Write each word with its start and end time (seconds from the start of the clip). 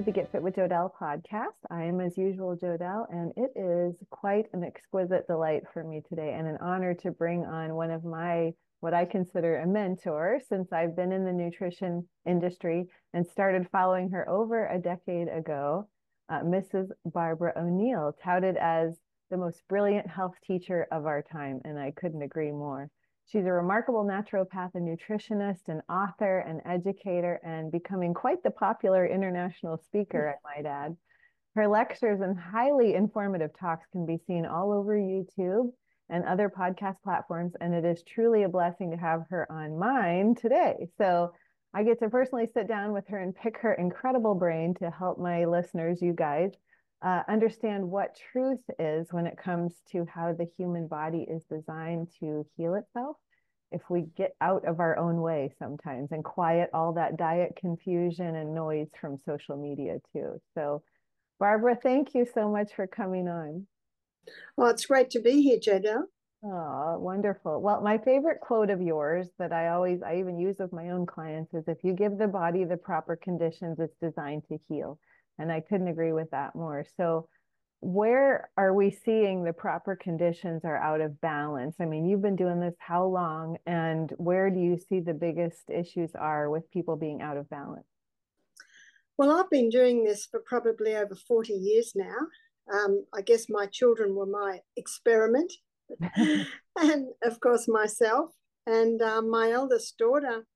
the 0.00 0.10
Get 0.10 0.32
Fit 0.32 0.42
with 0.42 0.56
Jodelle 0.56 0.90
podcast. 0.98 1.58
I 1.70 1.84
am, 1.84 2.00
as 2.00 2.16
usual, 2.16 2.56
Jodelle, 2.56 3.06
and 3.10 3.30
it 3.36 3.52
is 3.54 3.94
quite 4.10 4.46
an 4.54 4.64
exquisite 4.64 5.26
delight 5.26 5.64
for 5.72 5.84
me 5.84 6.02
today 6.08 6.34
and 6.36 6.48
an 6.48 6.56
honor 6.62 6.94
to 6.94 7.10
bring 7.10 7.44
on 7.44 7.74
one 7.74 7.90
of 7.90 8.02
my, 8.02 8.52
what 8.80 8.94
I 8.94 9.04
consider 9.04 9.58
a 9.58 9.66
mentor, 9.66 10.40
since 10.48 10.72
I've 10.72 10.96
been 10.96 11.12
in 11.12 11.26
the 11.26 11.32
nutrition 11.32 12.08
industry 12.26 12.88
and 13.12 13.26
started 13.26 13.68
following 13.70 14.10
her 14.10 14.26
over 14.30 14.66
a 14.66 14.78
decade 14.78 15.28
ago, 15.28 15.88
uh, 16.30 16.40
Mrs. 16.40 16.88
Barbara 17.04 17.52
O'Neill, 17.54 18.16
touted 18.24 18.56
as 18.56 18.98
the 19.30 19.36
most 19.36 19.62
brilliant 19.68 20.08
health 20.08 20.34
teacher 20.44 20.86
of 20.90 21.04
our 21.04 21.22
time, 21.22 21.60
and 21.64 21.78
I 21.78 21.90
couldn't 21.90 22.22
agree 22.22 22.50
more. 22.50 22.88
She's 23.26 23.46
a 23.46 23.52
remarkable 23.52 24.04
naturopath 24.04 24.74
and 24.74 24.86
nutritionist, 24.86 25.68
an 25.68 25.82
author, 25.88 26.40
an 26.40 26.60
educator, 26.66 27.40
and 27.44 27.72
becoming 27.72 28.14
quite 28.14 28.42
the 28.42 28.50
popular 28.50 29.06
international 29.06 29.78
speaker, 29.78 30.36
I 30.36 30.56
might 30.56 30.66
add. 30.66 30.96
Her 31.54 31.68
lectures 31.68 32.20
and 32.20 32.38
highly 32.38 32.94
informative 32.94 33.50
talks 33.58 33.86
can 33.92 34.06
be 34.06 34.18
seen 34.26 34.46
all 34.46 34.72
over 34.72 34.94
YouTube 34.94 35.72
and 36.08 36.24
other 36.24 36.50
podcast 36.50 36.96
platforms, 37.02 37.54
and 37.60 37.74
it 37.74 37.84
is 37.84 38.02
truly 38.02 38.42
a 38.42 38.48
blessing 38.48 38.90
to 38.90 38.96
have 38.96 39.24
her 39.30 39.50
on 39.50 39.78
mine 39.78 40.34
today. 40.34 40.88
So 40.98 41.32
I 41.74 41.84
get 41.84 41.98
to 42.00 42.10
personally 42.10 42.48
sit 42.52 42.68
down 42.68 42.92
with 42.92 43.08
her 43.08 43.18
and 43.18 43.34
pick 43.34 43.58
her 43.58 43.72
incredible 43.72 44.34
brain 44.34 44.74
to 44.74 44.90
help 44.90 45.18
my 45.18 45.46
listeners, 45.46 46.02
you 46.02 46.12
guys, 46.12 46.52
uh, 47.02 47.22
understand 47.28 47.88
what 47.88 48.18
truth 48.32 48.60
is 48.78 49.08
when 49.12 49.26
it 49.26 49.36
comes 49.36 49.82
to 49.90 50.06
how 50.12 50.32
the 50.32 50.48
human 50.56 50.86
body 50.86 51.26
is 51.28 51.44
designed 51.44 52.08
to 52.20 52.46
heal 52.56 52.74
itself 52.74 53.16
if 53.72 53.82
we 53.88 54.02
get 54.16 54.36
out 54.40 54.64
of 54.66 54.80
our 54.80 54.98
own 54.98 55.20
way 55.20 55.50
sometimes 55.58 56.12
and 56.12 56.22
quiet 56.22 56.70
all 56.74 56.92
that 56.92 57.16
diet 57.16 57.56
confusion 57.56 58.36
and 58.36 58.54
noise 58.54 58.88
from 59.00 59.18
social 59.24 59.56
media 59.56 59.98
too. 60.12 60.40
So, 60.54 60.82
Barbara, 61.40 61.76
thank 61.82 62.14
you 62.14 62.26
so 62.34 62.48
much 62.48 62.74
for 62.74 62.86
coming 62.86 63.28
on. 63.28 63.66
Well, 64.56 64.68
it's 64.68 64.86
great 64.86 65.10
to 65.10 65.20
be 65.20 65.42
here, 65.42 65.58
Jada. 65.58 66.02
Oh, 66.44 66.98
wonderful. 66.98 67.60
Well, 67.60 67.80
my 67.80 67.98
favorite 67.98 68.40
quote 68.40 68.70
of 68.70 68.82
yours 68.82 69.28
that 69.38 69.52
I 69.52 69.68
always, 69.68 70.02
I 70.02 70.18
even 70.18 70.38
use 70.38 70.56
with 70.58 70.72
my 70.72 70.90
own 70.90 71.06
clients 71.06 71.54
is 71.54 71.64
if 71.66 71.78
you 71.82 71.94
give 71.94 72.18
the 72.18 72.28
body 72.28 72.64
the 72.64 72.76
proper 72.76 73.16
conditions, 73.16 73.78
it's 73.80 73.96
designed 74.00 74.42
to 74.48 74.58
heal. 74.68 74.98
And 75.38 75.50
I 75.50 75.60
couldn't 75.60 75.88
agree 75.88 76.12
with 76.12 76.30
that 76.30 76.54
more. 76.54 76.84
So, 76.96 77.28
where 77.80 78.48
are 78.56 78.72
we 78.72 78.92
seeing 78.92 79.42
the 79.42 79.52
proper 79.52 79.96
conditions 79.96 80.64
are 80.64 80.76
out 80.76 81.00
of 81.00 81.20
balance? 81.20 81.74
I 81.80 81.84
mean, 81.84 82.06
you've 82.06 82.22
been 82.22 82.36
doing 82.36 82.60
this 82.60 82.76
how 82.78 83.04
long, 83.06 83.56
and 83.66 84.12
where 84.18 84.50
do 84.50 84.60
you 84.60 84.78
see 84.78 85.00
the 85.00 85.14
biggest 85.14 85.68
issues 85.68 86.12
are 86.14 86.48
with 86.48 86.70
people 86.70 86.94
being 86.94 87.20
out 87.20 87.36
of 87.36 87.50
balance? 87.50 87.86
Well, 89.18 89.32
I've 89.32 89.50
been 89.50 89.68
doing 89.68 90.04
this 90.04 90.26
for 90.26 90.40
probably 90.46 90.94
over 90.94 91.16
40 91.16 91.52
years 91.52 91.92
now. 91.96 92.14
Um, 92.72 93.04
I 93.12 93.20
guess 93.20 93.46
my 93.48 93.66
children 93.66 94.14
were 94.14 94.26
my 94.26 94.60
experiment, 94.76 95.52
and 96.16 97.08
of 97.24 97.40
course, 97.40 97.66
myself. 97.66 98.30
And 98.64 99.02
um, 99.02 99.28
my 99.28 99.50
eldest 99.50 99.98
daughter, 99.98 100.46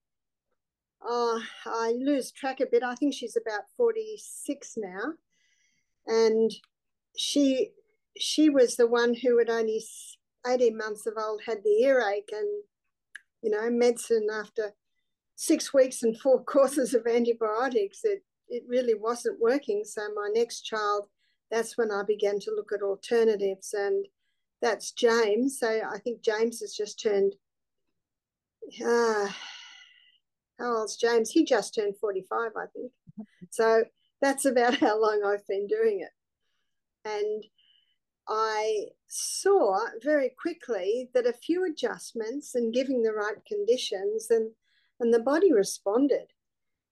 uh, 1.08 1.38
I 1.66 1.94
lose 1.98 2.32
track 2.32 2.60
a 2.60 2.66
bit. 2.66 2.82
I 2.82 2.94
think 2.94 3.14
she's 3.14 3.36
about 3.36 3.62
46 3.76 4.74
now. 4.76 5.12
And 6.06 6.52
she 7.16 7.70
she 8.18 8.48
was 8.48 8.76
the 8.76 8.86
one 8.86 9.14
who 9.14 9.40
at 9.40 9.50
only 9.50 9.82
18 10.46 10.76
months 10.76 11.06
of 11.06 11.14
old 11.18 11.42
had 11.46 11.58
the 11.64 11.82
earache 11.82 12.30
and 12.32 12.62
you 13.42 13.50
know 13.50 13.68
medicine 13.70 14.28
after 14.32 14.74
six 15.34 15.74
weeks 15.74 16.02
and 16.02 16.18
four 16.18 16.42
courses 16.44 16.94
of 16.94 17.06
antibiotics 17.06 18.00
it 18.04 18.22
it 18.48 18.62
really 18.68 18.94
wasn't 18.94 19.40
working 19.40 19.82
so 19.84 20.02
my 20.14 20.28
next 20.32 20.62
child 20.62 21.08
that's 21.50 21.76
when 21.76 21.90
i 21.90 22.02
began 22.06 22.38
to 22.38 22.52
look 22.54 22.70
at 22.72 22.82
alternatives 22.82 23.74
and 23.74 24.06
that's 24.62 24.92
james 24.92 25.58
so 25.58 25.80
i 25.92 25.98
think 25.98 26.22
james 26.22 26.60
has 26.60 26.74
just 26.74 27.00
turned 27.00 27.34
uh, 28.84 29.28
how 30.58 30.76
old's 30.78 30.96
james. 30.96 31.30
He 31.30 31.44
just 31.44 31.74
turned 31.74 31.96
45 31.98 32.52
i 32.56 32.66
think. 32.74 32.92
So 33.50 33.84
that's 34.20 34.44
about 34.44 34.74
how 34.78 35.00
long 35.00 35.22
i've 35.24 35.46
been 35.46 35.66
doing 35.66 36.00
it. 36.00 36.10
And 37.08 37.44
I 38.28 38.86
saw 39.06 39.78
very 40.02 40.30
quickly 40.40 41.10
that 41.14 41.26
a 41.26 41.32
few 41.32 41.64
adjustments 41.64 42.54
and 42.54 42.74
giving 42.74 43.02
the 43.02 43.12
right 43.12 43.36
conditions 43.46 44.28
and, 44.30 44.50
and 44.98 45.14
the 45.14 45.20
body 45.20 45.52
responded. 45.52 46.26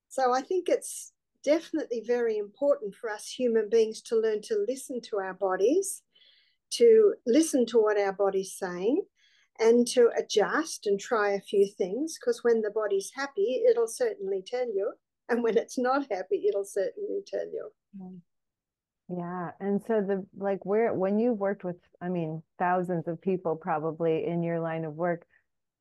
So 0.08 0.32
I 0.32 0.42
think 0.42 0.68
it's 0.68 1.12
definitely 1.42 2.02
very 2.06 2.38
important 2.38 2.94
for 2.94 3.10
us 3.10 3.28
human 3.28 3.68
beings 3.68 4.00
to 4.02 4.16
learn 4.16 4.42
to 4.42 4.64
listen 4.68 5.00
to 5.00 5.18
our 5.18 5.34
bodies, 5.34 6.02
to 6.70 7.14
listen 7.26 7.66
to 7.66 7.78
what 7.78 7.98
our 7.98 8.12
body's 8.12 8.52
saying, 8.52 9.02
and 9.58 9.86
to 9.88 10.10
adjust 10.16 10.86
and 10.86 10.98
try 10.98 11.30
a 11.30 11.40
few 11.40 11.66
things. 11.66 12.18
Because 12.18 12.42
when 12.42 12.60
the 12.60 12.70
body's 12.70 13.10
happy, 13.14 13.64
it'll 13.68 13.88
certainly 13.88 14.42
tell 14.46 14.66
you. 14.66 14.92
And 15.28 15.42
when 15.42 15.56
it's 15.56 15.78
not 15.78 16.06
happy, 16.10 16.44
it'll 16.48 16.64
certainly 16.64 17.22
tell 17.26 17.46
you. 17.46 17.70
Mm. 17.98 18.20
Yeah. 19.08 19.50
And 19.60 19.82
so 19.86 20.00
the 20.00 20.26
like 20.36 20.64
where 20.64 20.94
when 20.94 21.18
you've 21.18 21.38
worked 21.38 21.64
with, 21.64 21.76
I 22.00 22.08
mean, 22.08 22.42
thousands 22.58 23.06
of 23.06 23.20
people 23.20 23.54
probably 23.56 24.26
in 24.26 24.42
your 24.42 24.60
line 24.60 24.84
of 24.84 24.94
work, 24.94 25.26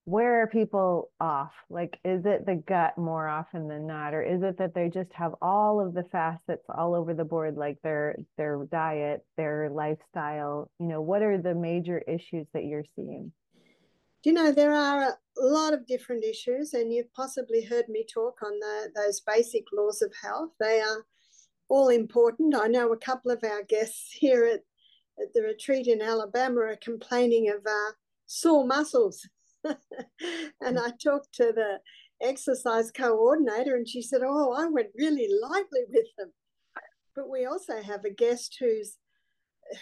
where 0.05 0.41
are 0.41 0.47
people 0.47 1.11
off? 1.21 1.53
Like, 1.69 1.97
is 2.03 2.25
it 2.25 2.45
the 2.45 2.55
gut 2.55 2.97
more 2.97 3.27
often 3.27 3.69
than 3.69 3.87
not, 3.87 4.13
or 4.13 4.21
is 4.21 4.43
it 4.43 4.57
that 4.57 4.73
they 4.75 4.89
just 4.89 5.13
have 5.13 5.33
all 5.41 5.79
of 5.79 5.93
the 5.93 6.03
facets 6.11 6.65
all 6.67 6.93
over 6.93 7.13
the 7.13 7.23
board, 7.23 7.55
like 7.55 7.81
their 7.81 8.17
their 8.37 8.65
diet, 8.69 9.25
their 9.37 9.69
lifestyle? 9.69 10.69
You 10.79 10.87
know, 10.87 11.01
what 11.01 11.21
are 11.21 11.37
the 11.37 11.55
major 11.55 11.99
issues 11.99 12.47
that 12.53 12.65
you're 12.65 12.83
seeing? 12.97 13.31
You 14.23 14.31
know, 14.31 14.51
there 14.51 14.73
are 14.73 15.03
a 15.03 15.45
lot 15.45 15.73
of 15.73 15.85
different 15.85 16.23
issues, 16.23 16.73
and 16.73 16.93
you've 16.93 17.13
possibly 17.13 17.63
heard 17.63 17.89
me 17.89 18.05
talk 18.11 18.39
on 18.41 18.57
the, 18.59 18.91
those 18.95 19.19
basic 19.19 19.65
laws 19.73 20.01
of 20.01 20.13
health. 20.21 20.51
They 20.59 20.79
are 20.79 21.05
all 21.67 21.89
important. 21.89 22.55
I 22.55 22.67
know 22.67 22.93
a 22.93 22.97
couple 22.97 23.31
of 23.31 23.43
our 23.43 23.63
guests 23.63 24.11
here 24.11 24.45
at, 24.45 24.61
at 25.21 25.33
the 25.33 25.41
retreat 25.41 25.87
in 25.87 26.01
Alabama 26.01 26.61
are 26.61 26.77
complaining 26.81 27.49
of 27.49 27.65
uh, 27.65 27.91
sore 28.25 28.65
muscles. 28.65 29.27
and 29.65 30.79
I 30.79 30.91
talked 31.03 31.33
to 31.35 31.51
the 31.53 31.79
exercise 32.21 32.91
coordinator 32.91 33.75
and 33.75 33.87
she 33.87 34.01
said, 34.01 34.21
Oh, 34.23 34.53
I 34.53 34.67
went 34.67 34.89
really 34.97 35.27
lightly 35.41 35.81
with 35.89 36.07
them. 36.17 36.31
But 37.15 37.29
we 37.29 37.45
also 37.45 37.81
have 37.81 38.05
a 38.05 38.09
guest 38.09 38.57
who's 38.59 38.97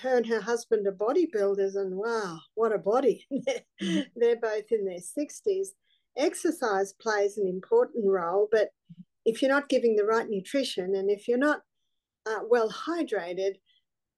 her 0.01 0.17
and 0.17 0.27
her 0.27 0.41
husband 0.41 0.87
are 0.87 0.91
bodybuilders, 0.91 1.75
and 1.75 1.95
wow, 1.95 2.39
what 2.55 2.73
a 2.73 2.77
body! 2.77 3.27
Mm. 3.81 4.05
They're 4.15 4.35
both 4.35 4.71
in 4.71 4.85
their 4.85 4.99
60s. 4.99 5.69
Exercise 6.15 6.93
plays 6.93 7.39
an 7.39 7.47
important 7.47 8.05
role, 8.05 8.47
but 8.51 8.69
if 9.25 9.41
you're 9.41 9.49
not 9.49 9.69
giving 9.69 9.95
the 9.95 10.05
right 10.05 10.29
nutrition 10.29 10.93
and 10.93 11.09
if 11.09 11.27
you're 11.27 11.39
not 11.39 11.61
uh, 12.27 12.41
well 12.47 12.69
hydrated, 12.69 13.55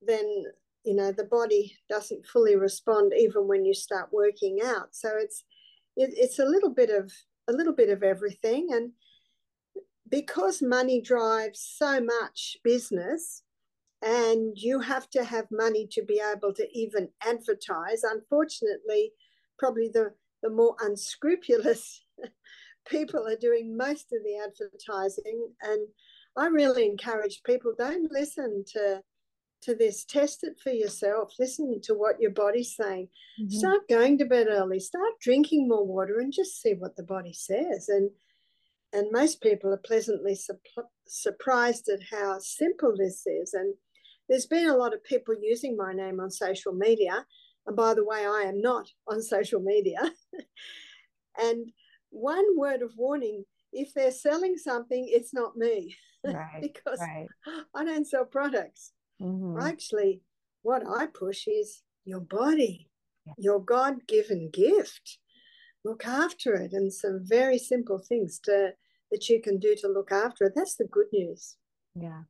then 0.01 0.44
you 0.84 0.96
know 0.96 1.12
the 1.12 1.24
body 1.24 1.78
doesn't 1.90 2.25
fully 2.25 2.57
respond 2.57 3.13
even 3.18 3.47
when 3.47 3.63
you 3.63 3.74
start 3.74 4.09
working 4.12 4.59
out. 4.63 4.90
So 4.91 5.09
it's 5.18 5.45
it, 5.95 6.13
it's 6.16 6.40
a 6.40 6.45
little 6.45 6.72
bit 6.72 6.90
of 6.90 7.12
a 7.47 7.53
little 7.53 7.74
bit 7.74 7.90
of 7.90 8.03
everything, 8.03 8.68
and 8.72 8.91
because 10.09 10.62
money 10.62 11.01
drives 11.01 11.66
so 11.78 12.01
much 12.01 12.57
business, 12.63 13.44
and 14.03 14.57
you 14.57 14.79
have 14.79 15.09
to 15.11 15.23
have 15.23 15.45
money 15.51 15.87
to 15.91 16.03
be 16.03 16.21
able 16.21 16.53
to 16.53 16.67
even 16.73 17.09
advertise. 17.25 18.03
Unfortunately, 18.03 19.13
probably 19.57 19.89
the 19.93 20.11
the 20.41 20.49
more 20.49 20.75
unscrupulous 20.81 22.03
people 22.87 23.25
are 23.25 23.37
doing 23.37 23.77
most 23.77 24.07
of 24.11 24.23
the 24.23 24.38
advertising. 24.38 25.47
And 25.61 25.88
I 26.35 26.47
really 26.47 26.85
encourage 26.85 27.44
people 27.45 27.73
don't 27.77 28.11
listen 28.11 28.65
to 28.73 29.01
to 29.61 29.73
this. 29.73 30.03
Test 30.03 30.44
it 30.44 30.59
for 30.61 30.71
yourself. 30.71 31.33
Listen 31.39 31.79
to 31.83 31.94
what 31.94 32.19
your 32.19 32.31
body's 32.31 32.75
saying. 32.75 33.07
Mm-hmm. 33.41 33.57
start 33.57 33.88
going 33.88 34.17
to 34.17 34.25
bed 34.25 34.47
early. 34.49 34.81
Start 34.81 35.13
drinking 35.21 35.69
more 35.69 35.85
water 35.85 36.19
and 36.19 36.33
just 36.33 36.61
see 36.61 36.73
what 36.73 36.97
the 36.97 37.03
body 37.03 37.33
says. 37.33 37.88
And 37.88 38.11
and 38.91 39.07
most 39.11 39.41
people 39.41 39.73
are 39.73 39.77
pleasantly 39.77 40.35
su- 40.35 40.59
surprised 41.07 41.89
at 41.89 42.01
how 42.11 42.38
simple 42.39 42.94
this 42.95 43.25
is. 43.25 43.53
And 43.53 43.73
there's 44.29 44.45
been 44.45 44.69
a 44.69 44.77
lot 44.77 44.93
of 44.93 45.03
people 45.03 45.35
using 45.39 45.75
my 45.75 45.93
name 45.93 46.19
on 46.19 46.31
social 46.31 46.73
media 46.73 47.25
and 47.67 47.75
by 47.75 47.93
the 47.93 48.05
way 48.05 48.25
i 48.25 48.43
am 48.47 48.61
not 48.61 48.87
on 49.07 49.21
social 49.21 49.61
media 49.61 49.99
and 51.39 51.71
one 52.09 52.45
word 52.57 52.81
of 52.81 52.91
warning 52.97 53.43
if 53.71 53.93
they're 53.93 54.11
selling 54.11 54.57
something 54.57 55.05
it's 55.09 55.33
not 55.33 55.57
me 55.57 55.95
right, 56.33 56.61
because 56.61 56.99
right. 56.99 57.27
I 57.75 57.83
don't 57.83 58.07
sell 58.07 58.25
products. 58.25 58.93
Mm-hmm. 59.21 59.59
Actually, 59.59 60.21
what 60.61 60.83
I 60.87 61.07
push 61.07 61.47
is 61.47 61.81
your 62.05 62.21
body, 62.21 62.89
yeah. 63.25 63.33
your 63.37 63.59
God 63.59 64.07
given 64.07 64.49
gift. 64.51 65.19
Look 65.83 66.05
after 66.05 66.53
it, 66.53 66.71
and 66.71 66.93
some 66.93 67.19
very 67.23 67.57
simple 67.57 67.99
things 67.99 68.39
to 68.45 68.71
that 69.11 69.29
you 69.29 69.41
can 69.41 69.59
do 69.59 69.75
to 69.75 69.87
look 69.87 70.11
after 70.11 70.45
it. 70.45 70.53
That's 70.55 70.75
the 70.75 70.85
good 70.85 71.07
news. 71.11 71.57
Yeah. 71.93 72.21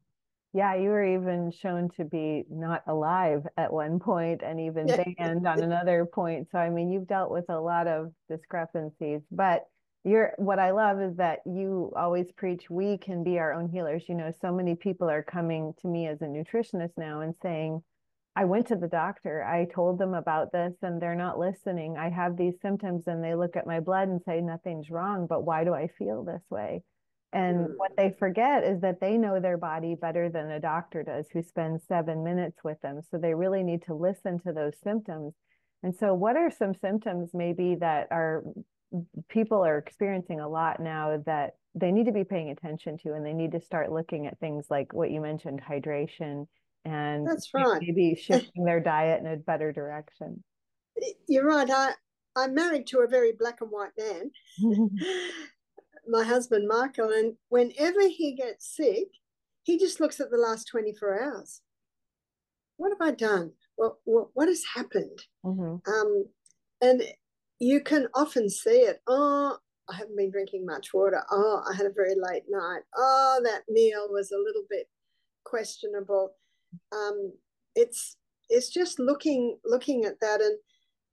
Yeah, 0.54 0.76
you 0.76 0.90
were 0.90 1.04
even 1.04 1.52
shown 1.52 1.90
to 1.98 2.06
be 2.06 2.46
not 2.50 2.84
alive 2.88 3.48
at 3.58 3.74
one 3.74 4.00
point 4.00 4.44
and 4.44 4.60
even 4.60 4.86
banned 5.18 5.48
on 5.48 5.64
another 5.64 6.06
point. 6.06 6.48
So, 6.52 6.60
I 6.60 6.70
mean, 6.70 6.92
you've 6.92 7.08
dealt 7.08 7.32
with 7.32 7.46
a 7.50 7.60
lot 7.60 7.88
of 7.88 8.14
discrepancies, 8.30 9.22
but 9.32 9.64
you're 10.04 10.34
what 10.38 10.60
I 10.60 10.72
love 10.72 11.02
is 11.02 11.16
that 11.18 11.40
you 11.46 11.92
always 11.96 12.32
preach 12.34 12.70
we 12.70 12.98
can 13.00 13.24
be 13.24 13.40
our 13.40 13.52
own 13.54 13.70
healers. 13.70 14.04
You 14.08 14.16
know, 14.16 14.32
so 14.42 14.54
many 14.54 14.76
people 14.76 15.10
are 15.10 15.24
coming 15.24 15.74
to 15.82 15.88
me 15.88 16.08
as 16.08 16.22
a 16.22 16.26
nutritionist 16.26 16.94
now 16.98 17.22
and 17.22 17.34
saying, 17.42 17.82
I 18.36 18.46
went 18.46 18.68
to 18.68 18.76
the 18.76 18.88
doctor. 18.88 19.44
I 19.44 19.66
told 19.66 19.98
them 20.00 20.14
about 20.14 20.52
this 20.52 20.74
and 20.84 21.02
they're 21.02 21.16
not 21.16 21.40
listening. 21.40 21.98
I 21.98 22.10
have 22.10 22.38
these 22.38 22.56
symptoms 22.62 23.04
and 23.08 23.24
they 23.24 23.34
look 23.36 23.56
at 23.56 23.68
my 23.68 23.80
blood 23.80 24.08
and 24.08 24.22
say 24.24 24.42
nothing's 24.42 24.90
wrong, 24.92 25.26
but 25.28 25.46
why 25.46 25.64
do 25.64 25.74
I 25.74 25.88
feel 25.88 26.24
this 26.24 26.44
way? 26.52 26.84
And 27.34 27.68
mm. 27.68 27.74
what 27.78 27.92
they 27.98 28.16
forget 28.18 28.64
is 28.64 28.82
that 28.82 29.00
they 29.02 29.18
know 29.18 29.40
their 29.40 29.58
body 29.58 29.96
better 29.96 30.30
than 30.30 30.52
a 30.52 30.60
doctor 30.60 31.04
does 31.04 31.26
who 31.34 31.42
spends 31.42 31.84
seven 31.88 32.24
minutes 32.24 32.64
with 32.64 32.80
them. 32.82 33.02
So 33.10 33.18
they 33.18 33.34
really 33.34 33.64
need 33.64 33.84
to 33.88 33.96
listen 33.96 34.40
to 34.42 34.54
those 34.54 34.74
symptoms. 34.84 35.34
And 35.82 35.96
so, 35.96 36.14
what 36.14 36.38
are 36.38 36.50
some 36.50 36.74
symptoms 36.74 37.32
maybe 37.34 37.76
that 37.76 38.08
are 38.12 38.44
people 39.30 39.66
are 39.66 39.78
experiencing 39.78 40.40
a 40.40 40.48
lot 40.48 40.80
now 40.80 41.22
that 41.26 41.56
they 41.76 41.92
need 41.92 42.06
to 42.06 42.12
be 42.12 42.24
paying 42.24 42.52
attention 42.52 42.98
to 43.00 43.14
and 43.14 43.26
they 43.26 43.34
need 43.34 43.52
to 43.52 43.60
start 43.60 43.92
looking 43.92 44.28
at 44.28 44.40
things 44.40 44.68
like 44.70 44.94
what 44.94 45.12
you 45.12 45.20
mentioned 45.20 45.60
hydration 45.68 46.46
and 46.86 47.28
that's 47.28 47.50
right 47.54 47.82
maybe 47.82 48.16
shifting 48.22 48.64
their 48.64 48.80
diet 48.80 49.20
in 49.20 49.26
a 49.26 49.38
better 49.38 49.72
direction 49.72 50.44
you're 51.28 51.46
right 51.48 51.72
i 51.72 51.92
i'm 52.36 52.54
married 52.54 52.86
to 52.86 53.00
a 53.00 53.08
very 53.08 53.32
black 53.32 53.62
and 53.62 53.72
white 53.72 53.92
man 53.98 54.30
my 56.08 56.24
husband 56.24 56.68
michael 56.68 57.12
and 57.12 57.36
whenever 57.50 58.08
he 58.08 58.36
gets 58.36 58.76
sick 58.76 59.08
he 59.64 59.78
just 59.78 60.00
looks 60.00 60.20
at 60.20 60.30
the 60.30 60.38
last 60.38 60.68
24 60.68 61.24
hours 61.24 61.62
what 62.78 62.90
have 62.90 63.08
i 63.08 63.12
done 63.12 63.52
what 63.76 63.96
what, 64.04 64.28
what 64.34 64.48
has 64.48 64.64
happened 64.76 65.20
mm-hmm. 65.46 65.78
um 65.92 66.26
and 66.82 67.02
you 67.64 67.80
can 67.80 68.08
often 68.14 68.50
see 68.50 68.82
it. 68.82 69.02
Oh, 69.08 69.58
I 69.90 69.96
haven't 69.96 70.18
been 70.18 70.32
drinking 70.32 70.66
much 70.66 70.94
water. 70.94 71.24
Oh, 71.32 71.64
I 71.70 71.76
had 71.76 71.86
a 71.86 71.94
very 71.94 72.16
late 72.16 72.44
night. 72.50 72.82
Oh, 72.96 73.42
that 73.44 73.62
meal 73.70 74.08
was 74.10 74.32
a 74.32 74.38
little 74.38 74.64
bit 74.70 74.88
questionable. 75.46 76.34
Um, 76.92 77.32
it's 77.76 78.18
it's 78.50 78.70
just 78.70 79.00
looking 79.00 79.58
looking 79.66 80.06
at 80.06 80.20
that, 80.20 80.42
and 80.42 80.58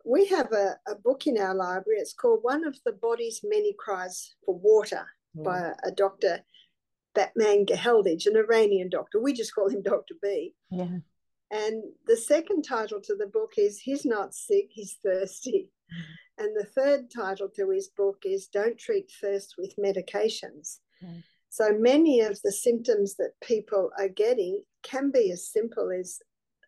we 0.05 0.27
have 0.27 0.53
a, 0.53 0.77
a 0.89 0.95
book 0.95 1.27
in 1.27 1.39
our 1.39 1.55
library. 1.55 2.01
It's 2.01 2.15
called 2.15 2.41
"One 2.43 2.67
of 2.67 2.79
the 2.85 2.93
Body's 2.93 3.41
Many 3.45 3.75
Cries 3.79 4.35
for 4.45 4.59
Water" 4.59 5.07
mm. 5.37 5.45
by 5.45 5.59
a, 5.59 5.89
a 5.89 5.91
doctor, 5.91 6.41
Batmanghelidj, 7.15 8.27
an 8.27 8.37
Iranian 8.37 8.89
doctor. 8.89 9.21
We 9.21 9.33
just 9.33 9.55
call 9.55 9.69
him 9.69 9.83
Doctor 9.83 10.15
B. 10.23 10.55
Yeah. 10.71 10.99
And 11.53 11.83
the 12.07 12.17
second 12.17 12.63
title 12.63 13.01
to 13.03 13.15
the 13.17 13.27
book 13.27 13.53
is 13.57 13.81
"He's 13.81 14.05
Not 14.05 14.35
Sick, 14.35 14.69
He's 14.71 14.99
Thirsty." 15.05 15.71
Mm. 15.93 16.45
And 16.45 16.57
the 16.57 16.65
third 16.65 17.11
title 17.15 17.51
to 17.57 17.69
his 17.71 17.89
book 17.89 18.23
is 18.25 18.47
Don't 18.47 18.79
Treat 18.79 19.13
Thirst 19.21 19.57
with 19.59 19.77
Medications. 19.77 20.79
Mm. 21.05 21.23
So 21.51 21.73
many 21.73 22.21
of 22.21 22.41
the 22.43 22.53
symptoms 22.53 23.17
that 23.17 23.33
people 23.43 23.91
are 23.99 24.09
getting 24.09 24.63
can 24.83 25.11
be 25.11 25.33
as 25.33 25.49
simple 25.49 25.91
as 25.91 26.21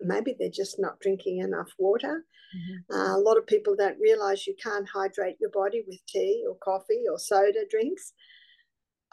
maybe 0.04 0.34
they're 0.38 0.50
just 0.50 0.78
not 0.78 1.00
drinking 1.00 1.38
enough 1.38 1.70
water. 1.78 2.24
Mm-hmm. 2.56 2.94
Uh, 2.94 3.16
a 3.16 3.20
lot 3.20 3.38
of 3.38 3.46
people 3.46 3.74
don't 3.76 4.00
realize 4.00 4.46
you 4.46 4.54
can't 4.62 4.88
hydrate 4.88 5.36
your 5.40 5.50
body 5.50 5.82
with 5.86 5.98
tea 6.06 6.44
or 6.48 6.56
coffee 6.62 7.04
or 7.10 7.18
soda 7.18 7.64
drinks. 7.70 8.12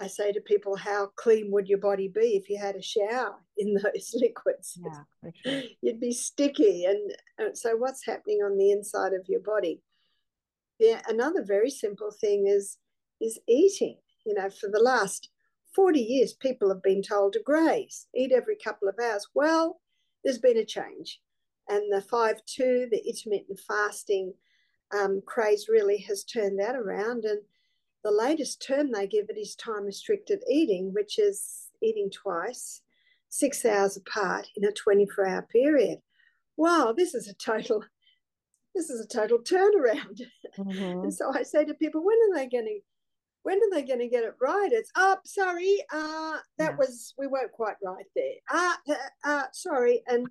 I 0.01 0.07
say 0.07 0.31
to 0.31 0.39
people, 0.39 0.77
how 0.77 1.11
clean 1.17 1.51
would 1.51 1.67
your 1.67 1.77
body 1.77 2.07
be 2.07 2.37
if 2.37 2.49
you 2.49 2.57
had 2.57 2.75
a 2.75 2.81
shower 2.81 3.35
in 3.57 3.73
those 3.83 4.15
liquids? 4.15 4.79
Yeah, 4.81 5.31
sure. 5.43 5.61
You'd 5.81 5.99
be 5.99 6.13
sticky. 6.13 6.85
And 6.85 7.11
uh, 7.39 7.53
so, 7.53 7.75
what's 7.75 8.05
happening 8.05 8.39
on 8.39 8.57
the 8.57 8.71
inside 8.71 9.13
of 9.13 9.27
your 9.27 9.41
body? 9.41 9.81
yeah, 10.79 11.01
another 11.07 11.43
very 11.43 11.69
simple 11.69 12.09
thing 12.09 12.47
is 12.47 12.77
is 13.21 13.37
eating. 13.47 13.97
You 14.25 14.33
know, 14.33 14.49
for 14.49 14.69
the 14.69 14.81
last 14.81 15.29
40 15.75 15.99
years, 15.99 16.33
people 16.33 16.69
have 16.69 16.81
been 16.81 17.01
told 17.01 17.33
to 17.33 17.41
graze, 17.43 18.07
eat 18.15 18.31
every 18.31 18.55
couple 18.55 18.87
of 18.87 18.95
hours. 19.01 19.27
Well, 19.35 19.81
there's 20.23 20.39
been 20.39 20.57
a 20.57 20.65
change. 20.65 21.21
And 21.67 21.91
the 21.93 22.01
5 22.01 22.41
2, 22.45 22.87
the 22.91 23.07
intermittent 23.07 23.59
fasting 23.67 24.33
um, 24.97 25.21
craze 25.25 25.67
really 25.69 25.99
has 26.07 26.23
turned 26.23 26.59
that 26.59 26.75
around. 26.75 27.25
And 27.25 27.41
the 28.03 28.11
latest 28.11 28.65
term 28.65 28.91
they 28.91 29.07
give 29.07 29.29
it 29.29 29.37
is 29.37 29.55
time 29.55 29.85
restricted 29.85 30.41
eating, 30.49 30.93
which 30.93 31.19
is 31.19 31.67
eating 31.81 32.09
twice, 32.09 32.81
six 33.29 33.65
hours 33.65 33.97
apart 33.97 34.47
in 34.55 34.65
a 34.65 34.71
24 34.71 35.27
hour 35.27 35.47
period. 35.51 35.99
Wow, 36.57 36.93
this 36.95 37.13
is 37.13 37.27
a 37.27 37.33
total 37.33 37.83
this 38.75 38.89
is 38.89 39.01
a 39.03 39.07
total 39.07 39.39
turnaround. 39.39 40.21
Mm-hmm. 40.57 41.03
and 41.03 41.13
so 41.13 41.31
I 41.33 41.43
say 41.43 41.63
to 41.63 41.73
people, 41.73 42.03
when 42.03 42.17
are 42.17 42.35
they 42.35 42.49
going 42.49 42.65
to 42.65 42.79
when 43.49 43.57
are 43.57 43.71
they 43.71 43.81
going 43.81 43.99
to 43.99 44.07
get 44.07 44.23
it 44.23 44.35
right? 44.39 44.69
It's 44.71 44.91
up. 44.95 45.21
Oh, 45.23 45.25
sorry, 45.25 45.83
uh, 45.91 46.37
that 46.59 46.71
yeah. 46.71 46.75
was 46.77 47.15
we 47.17 47.25
weren't 47.25 47.51
quite 47.51 47.77
right 47.83 48.05
there. 48.15 48.35
Uh, 48.47 48.75
uh, 48.87 49.27
uh, 49.27 49.43
sorry. 49.53 50.03
And 50.05 50.27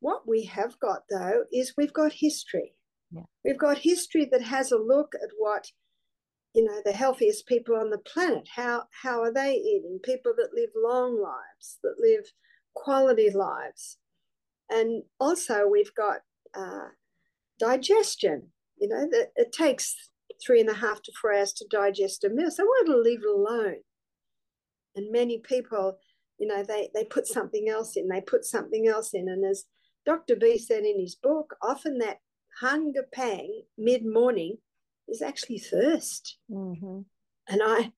what 0.00 0.28
we 0.28 0.44
have 0.44 0.78
got 0.78 1.04
though 1.08 1.44
is 1.50 1.72
we've 1.78 1.94
got 1.94 2.12
history. 2.12 2.74
Yeah. 3.10 3.22
We've 3.42 3.58
got 3.58 3.78
history 3.78 4.28
that 4.32 4.42
has 4.42 4.70
a 4.70 4.76
look 4.76 5.14
at 5.14 5.30
what 5.38 5.70
you 6.52 6.64
know 6.64 6.82
the 6.84 6.92
healthiest 6.92 7.46
people 7.46 7.74
on 7.74 7.88
the 7.88 7.98
planet. 7.98 8.46
How 8.54 8.84
how 8.90 9.22
are 9.22 9.32
they 9.32 9.54
eating? 9.54 9.98
People 10.02 10.34
that 10.36 10.50
live 10.54 10.70
long 10.76 11.18
lives, 11.18 11.78
that 11.82 11.94
live 11.98 12.30
quality 12.74 13.30
lives, 13.30 13.96
and 14.68 15.04
also 15.18 15.66
we've 15.66 15.94
got 15.94 16.18
uh, 16.54 16.88
digestion. 17.58 18.48
You 18.76 18.88
know, 18.88 19.08
that 19.10 19.28
it 19.36 19.52
takes 19.52 19.96
three 20.44 20.60
and 20.60 20.68
a 20.68 20.74
half 20.74 21.02
to 21.02 21.12
four 21.20 21.32
hours 21.32 21.52
to 21.54 21.66
digest 21.70 22.24
a 22.24 22.28
meal. 22.28 22.50
So 22.50 22.62
I 22.62 22.66
wanted 22.66 22.92
to 22.92 22.98
leave 22.98 23.20
it 23.22 23.28
alone? 23.28 23.76
And 24.94 25.12
many 25.12 25.38
people, 25.38 25.98
you 26.38 26.46
know, 26.46 26.62
they, 26.62 26.88
they 26.94 27.04
put 27.04 27.26
something 27.26 27.68
else 27.68 27.96
in, 27.96 28.08
they 28.08 28.20
put 28.20 28.44
something 28.44 28.88
else 28.88 29.12
in. 29.12 29.28
And 29.28 29.44
as 29.44 29.64
Dr. 30.04 30.36
B 30.36 30.58
said 30.58 30.84
in 30.84 31.00
his 31.00 31.14
book, 31.14 31.54
often 31.62 31.98
that 31.98 32.18
hunger 32.60 33.04
pang 33.12 33.62
mid 33.76 34.04
morning 34.06 34.58
is 35.08 35.22
actually 35.22 35.58
thirst. 35.58 36.38
Mm-hmm. 36.50 37.00
And 37.48 37.60
I, 37.62 37.92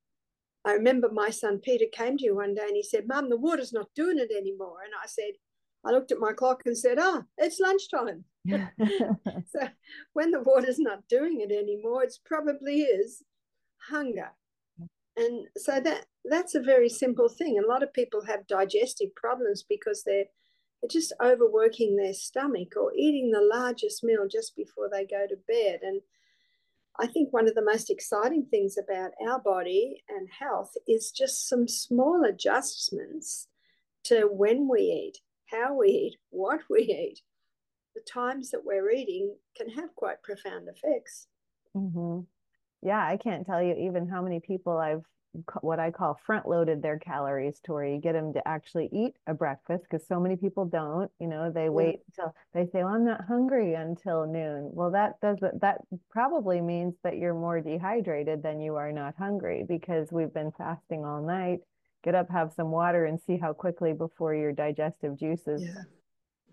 I 0.64 0.72
remember 0.72 1.08
my 1.10 1.30
son 1.30 1.60
Peter 1.62 1.86
came 1.90 2.18
to 2.18 2.24
you 2.24 2.36
one 2.36 2.54
day 2.54 2.64
and 2.66 2.76
he 2.76 2.82
said, 2.82 3.06
Mum, 3.06 3.30
the 3.30 3.36
water's 3.36 3.72
not 3.72 3.94
doing 3.94 4.18
it 4.18 4.30
anymore. 4.36 4.78
And 4.84 4.92
I 5.02 5.06
said, 5.06 5.34
I 5.84 5.90
looked 5.90 6.12
at 6.12 6.18
my 6.18 6.32
clock 6.32 6.62
and 6.66 6.76
said, 6.76 6.98
Ah, 6.98 7.22
it's 7.36 7.60
lunchtime. 7.60 8.24
so 8.48 9.68
when 10.12 10.30
the 10.30 10.40
water's 10.40 10.78
not 10.78 11.06
doing 11.08 11.40
it 11.40 11.52
anymore, 11.52 12.02
it 12.04 12.14
probably 12.24 12.80
is 12.80 13.22
hunger. 13.88 14.30
And 15.16 15.46
so 15.56 15.80
that 15.80 16.06
that's 16.24 16.54
a 16.54 16.60
very 16.60 16.88
simple 16.88 17.28
thing. 17.28 17.58
A 17.58 17.66
lot 17.66 17.82
of 17.82 17.92
people 17.92 18.24
have 18.24 18.46
digestive 18.46 19.14
problems 19.16 19.64
because 19.68 20.04
they're, 20.04 20.26
they're 20.80 20.88
just 20.88 21.12
overworking 21.22 21.96
their 21.96 22.14
stomach 22.14 22.74
or 22.76 22.92
eating 22.94 23.30
the 23.30 23.40
largest 23.40 24.04
meal 24.04 24.26
just 24.30 24.54
before 24.56 24.88
they 24.90 25.04
go 25.04 25.26
to 25.26 25.36
bed. 25.48 25.80
And 25.82 26.00
I 27.00 27.06
think 27.06 27.32
one 27.32 27.48
of 27.48 27.54
the 27.54 27.64
most 27.64 27.90
exciting 27.90 28.46
things 28.50 28.76
about 28.76 29.12
our 29.26 29.40
body 29.40 30.02
and 30.08 30.28
health 30.38 30.72
is 30.86 31.10
just 31.10 31.48
some 31.48 31.66
small 31.68 32.24
adjustments 32.24 33.48
to 34.04 34.22
when 34.22 34.68
we 34.68 34.80
eat, 34.80 35.18
how 35.50 35.74
we 35.76 35.88
eat, 35.88 36.16
what 36.30 36.60
we 36.70 36.80
eat 36.80 37.22
the 37.94 38.00
times 38.10 38.50
that 38.50 38.64
we're 38.64 38.90
eating 38.90 39.34
can 39.56 39.68
have 39.70 39.94
quite 39.94 40.22
profound 40.22 40.68
effects. 40.68 41.26
Mm-hmm. 41.76 42.20
Yeah, 42.82 43.04
I 43.04 43.16
can't 43.16 43.44
tell 43.44 43.62
you 43.62 43.74
even 43.74 44.08
how 44.08 44.22
many 44.22 44.40
people 44.40 44.78
I've 44.78 45.02
what 45.60 45.78
I 45.78 45.90
call 45.90 46.18
front 46.24 46.48
loaded 46.48 46.82
their 46.82 46.98
calories 46.98 47.60
to 47.64 47.72
where 47.74 47.84
you 47.84 48.00
get 48.00 48.14
them 48.14 48.32
to 48.32 48.48
actually 48.48 48.88
eat 48.92 49.14
a 49.26 49.34
breakfast 49.34 49.84
because 49.84 50.06
so 50.06 50.18
many 50.18 50.36
people 50.36 50.64
don't. 50.64 51.10
You 51.20 51.28
know, 51.28 51.52
they 51.52 51.68
wait 51.68 52.00
until 52.08 52.34
they 52.54 52.64
say, 52.66 52.82
"Well, 52.82 52.94
I'm 52.94 53.04
not 53.04 53.26
hungry 53.26 53.74
until 53.74 54.26
noon." 54.26 54.70
Well, 54.72 54.90
that 54.92 55.20
doesn't 55.20 55.60
that 55.60 55.82
probably 56.10 56.60
means 56.60 56.94
that 57.04 57.18
you're 57.18 57.34
more 57.34 57.60
dehydrated 57.60 58.42
than 58.42 58.60
you 58.60 58.76
are 58.76 58.90
not 58.90 59.16
hungry 59.16 59.64
because 59.68 60.10
we've 60.10 60.32
been 60.32 60.52
fasting 60.52 61.04
all 61.04 61.22
night. 61.22 61.60
Get 62.04 62.14
up, 62.14 62.30
have 62.30 62.52
some 62.52 62.70
water, 62.70 63.04
and 63.04 63.20
see 63.20 63.36
how 63.36 63.52
quickly 63.52 63.92
before 63.92 64.34
your 64.34 64.52
digestive 64.52 65.18
juices 65.18 65.62
yeah 65.62 65.82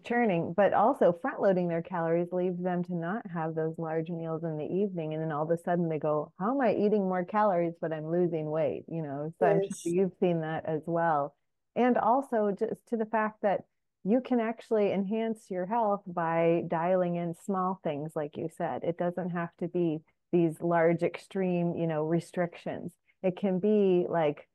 churning, 0.05 0.53
but 0.55 0.73
also 0.73 1.17
front 1.21 1.41
loading 1.41 1.67
their 1.67 1.81
calories 1.81 2.31
leaves 2.31 2.61
them 2.61 2.83
to 2.83 2.95
not 2.95 3.23
have 3.33 3.55
those 3.55 3.77
large 3.77 4.09
meals 4.09 4.43
in 4.43 4.57
the 4.57 4.63
evening. 4.63 5.13
And 5.13 5.21
then 5.21 5.31
all 5.31 5.43
of 5.43 5.51
a 5.51 5.57
sudden 5.57 5.89
they 5.89 5.99
go, 5.99 6.31
How 6.39 6.51
am 6.51 6.61
I 6.61 6.73
eating 6.73 7.09
more 7.09 7.25
calories, 7.25 7.73
but 7.81 7.91
I'm 7.91 8.09
losing 8.09 8.49
weight? 8.49 8.83
You 8.87 9.01
know, 9.01 9.33
so 9.39 9.47
yes. 9.47 9.55
I'm 9.55 9.61
sure 9.63 9.91
you've 9.91 10.17
seen 10.19 10.41
that 10.41 10.65
as 10.65 10.81
well. 10.85 11.35
And 11.75 11.97
also 11.97 12.55
just 12.57 12.87
to 12.89 12.97
the 12.97 13.05
fact 13.05 13.41
that 13.41 13.61
you 14.03 14.21
can 14.21 14.39
actually 14.39 14.93
enhance 14.93 15.47
your 15.49 15.65
health 15.65 16.03
by 16.05 16.63
dialing 16.67 17.15
in 17.15 17.33
small 17.33 17.79
things, 17.83 18.11
like 18.15 18.37
you 18.37 18.49
said. 18.55 18.83
It 18.83 18.97
doesn't 18.97 19.31
have 19.31 19.49
to 19.59 19.67
be 19.67 19.99
these 20.31 20.61
large, 20.61 21.01
extreme, 21.01 21.75
you 21.75 21.87
know, 21.87 22.03
restrictions. 22.03 22.93
It 23.23 23.35
can 23.35 23.59
be 23.59 24.05
like 24.07 24.47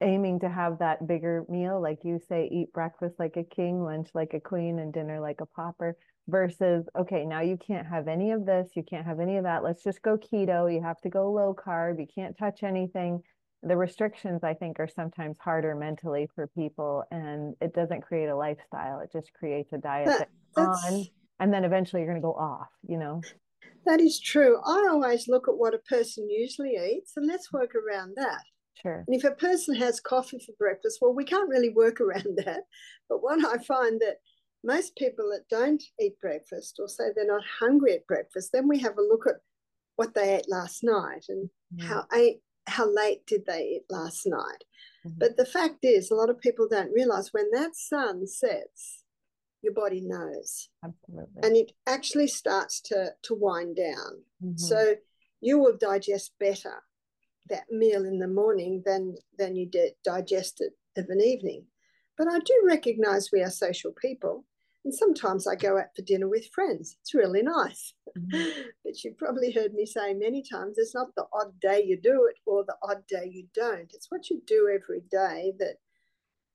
aiming 0.00 0.40
to 0.40 0.48
have 0.48 0.78
that 0.78 1.06
bigger 1.06 1.44
meal, 1.48 1.80
like 1.80 1.98
you 2.04 2.20
say, 2.28 2.48
eat 2.52 2.72
breakfast 2.72 3.14
like 3.18 3.36
a 3.36 3.44
king, 3.44 3.82
lunch 3.82 4.08
like 4.14 4.34
a 4.34 4.40
queen, 4.40 4.78
and 4.78 4.92
dinner 4.92 5.20
like 5.20 5.40
a 5.40 5.46
pauper, 5.46 5.96
versus, 6.28 6.86
okay, 6.98 7.24
now 7.24 7.40
you 7.40 7.56
can't 7.56 7.86
have 7.86 8.08
any 8.08 8.30
of 8.30 8.46
this, 8.46 8.70
you 8.74 8.82
can't 8.82 9.06
have 9.06 9.20
any 9.20 9.36
of 9.36 9.44
that. 9.44 9.62
Let's 9.62 9.82
just 9.82 10.02
go 10.02 10.16
keto. 10.16 10.72
You 10.72 10.82
have 10.82 11.00
to 11.02 11.08
go 11.08 11.30
low 11.30 11.54
carb, 11.54 12.00
you 12.00 12.06
can't 12.12 12.36
touch 12.36 12.62
anything. 12.62 13.22
The 13.62 13.76
restrictions, 13.76 14.44
I 14.44 14.54
think, 14.54 14.78
are 14.78 14.88
sometimes 14.88 15.38
harder 15.38 15.74
mentally 15.74 16.28
for 16.34 16.46
people, 16.48 17.04
and 17.10 17.54
it 17.60 17.72
doesn't 17.72 18.02
create 18.02 18.28
a 18.28 18.36
lifestyle. 18.36 19.00
It 19.00 19.10
just 19.12 19.32
creates 19.32 19.72
a 19.72 19.78
diet 19.78 20.06
that, 20.06 20.28
that's 20.54 20.84
on, 20.86 21.06
and 21.40 21.52
then 21.52 21.64
eventually 21.64 22.02
you're 22.02 22.10
going 22.10 22.20
to 22.20 22.26
go 22.26 22.34
off, 22.34 22.68
you 22.86 22.98
know? 22.98 23.22
That 23.86 24.00
is 24.00 24.20
true. 24.20 24.60
I 24.64 24.88
always 24.90 25.28
look 25.28 25.48
at 25.48 25.56
what 25.56 25.74
a 25.74 25.78
person 25.78 26.28
usually 26.28 26.76
eats 26.76 27.12
and 27.16 27.26
let's 27.26 27.52
work 27.52 27.72
around 27.74 28.14
that. 28.16 28.42
Sure. 28.80 29.04
And 29.06 29.16
if 29.16 29.24
a 29.24 29.30
person 29.32 29.74
has 29.76 30.00
coffee 30.00 30.38
for 30.38 30.52
breakfast, 30.58 30.98
well, 31.00 31.14
we 31.14 31.24
can't 31.24 31.48
really 31.48 31.70
work 31.70 32.00
around 32.00 32.38
that. 32.44 32.62
But 33.08 33.22
what 33.22 33.44
I 33.44 33.62
find 33.62 34.00
that 34.00 34.18
most 34.62 34.96
people 34.96 35.30
that 35.30 35.48
don't 35.48 35.82
eat 36.00 36.20
breakfast 36.20 36.76
or 36.78 36.88
say 36.88 37.04
they're 37.14 37.26
not 37.26 37.44
hungry 37.60 37.94
at 37.94 38.06
breakfast, 38.06 38.50
then 38.52 38.66
we 38.68 38.78
have 38.80 38.98
a 38.98 39.02
look 39.02 39.26
at 39.26 39.36
what 39.96 40.14
they 40.14 40.36
ate 40.36 40.48
last 40.48 40.82
night 40.82 41.26
and 41.28 41.48
mm-hmm. 41.74 41.86
how 41.86 42.04
ate, 42.12 42.40
how 42.66 42.90
late 42.90 43.26
did 43.26 43.44
they 43.46 43.76
eat 43.76 43.82
last 43.90 44.26
night. 44.26 44.64
Mm-hmm. 45.06 45.18
But 45.18 45.36
the 45.36 45.44
fact 45.44 45.78
is, 45.82 46.10
a 46.10 46.14
lot 46.14 46.30
of 46.30 46.40
people 46.40 46.66
don't 46.68 46.92
realize 46.92 47.32
when 47.32 47.50
that 47.52 47.76
sun 47.76 48.26
sets, 48.26 49.04
your 49.62 49.74
body 49.74 50.00
knows. 50.02 50.68
Absolutely. 50.82 51.42
And 51.42 51.56
it 51.56 51.72
actually 51.86 52.28
starts 52.28 52.80
to, 52.82 53.10
to 53.22 53.34
wind 53.34 53.76
down. 53.76 54.22
Mm-hmm. 54.42 54.56
So 54.56 54.96
you 55.40 55.58
will 55.58 55.76
digest 55.76 56.32
better 56.40 56.82
that 57.48 57.70
meal 57.70 58.04
in 58.04 58.18
the 58.18 58.28
morning 58.28 58.82
than, 58.84 59.16
than 59.38 59.56
you 59.56 59.66
did 59.66 59.92
digest 60.04 60.60
it 60.60 60.72
of 60.98 61.08
an 61.08 61.20
evening. 61.20 61.64
But 62.16 62.28
I 62.28 62.38
do 62.38 62.62
recognize 62.66 63.30
we 63.32 63.42
are 63.42 63.50
social 63.50 63.92
people. 63.92 64.44
And 64.84 64.94
sometimes 64.94 65.46
I 65.46 65.54
go 65.54 65.78
out 65.78 65.96
for 65.96 66.02
dinner 66.02 66.28
with 66.28 66.50
friends. 66.54 66.96
It's 67.00 67.14
really 67.14 67.42
nice. 67.42 67.94
Mm-hmm. 68.18 68.60
but 68.84 69.02
you've 69.02 69.16
probably 69.16 69.50
heard 69.50 69.72
me 69.72 69.86
say 69.86 70.12
many 70.12 70.42
times 70.42 70.76
it's 70.76 70.94
not 70.94 71.14
the 71.16 71.24
odd 71.32 71.58
day 71.60 71.82
you 71.84 71.98
do 71.98 72.28
it 72.30 72.36
or 72.46 72.64
the 72.64 72.76
odd 72.82 73.06
day 73.06 73.30
you 73.32 73.46
don't. 73.54 73.90
It's 73.94 74.10
what 74.10 74.28
you 74.28 74.42
do 74.46 74.68
every 74.72 75.02
day 75.10 75.54
that 75.58 75.76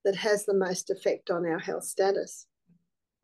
that 0.06 0.16
has 0.16 0.46
the 0.46 0.54
most 0.54 0.90
effect 0.90 1.30
on 1.30 1.46
our 1.46 1.60
health 1.60 1.84
status. 1.84 2.48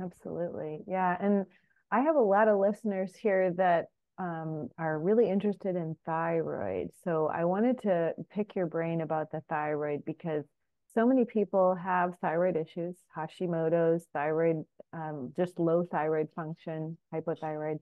Absolutely. 0.02 0.84
Yeah. 0.88 1.16
And 1.22 1.46
I 1.92 2.02
have 2.02 2.16
a 2.16 2.22
lot 2.22 2.50
of 2.50 2.60
listeners 2.60 3.16
here 3.16 3.54
that 3.54 3.86
um, 4.18 4.70
are 4.78 5.00
really 5.00 5.30
interested 5.30 5.76
in 5.76 5.96
thyroid. 6.06 6.90
So 7.04 7.28
I 7.34 7.46
wanted 7.46 7.82
to 7.82 8.14
pick 8.32 8.56
your 8.56 8.68
brain 8.68 9.02
about 9.02 9.32
the 9.32 9.42
thyroid 9.50 10.04
because 10.06 10.46
so 10.94 11.06
many 11.06 11.26
people 11.26 11.76
have 11.76 12.18
thyroid 12.22 12.56
issues, 12.56 12.96
Hashimoto's, 13.16 14.08
thyroid, 14.14 14.64
um, 14.94 15.34
just 15.36 15.60
low 15.60 15.84
thyroid 15.84 16.30
function, 16.36 16.98
hypothyroid. 17.14 17.80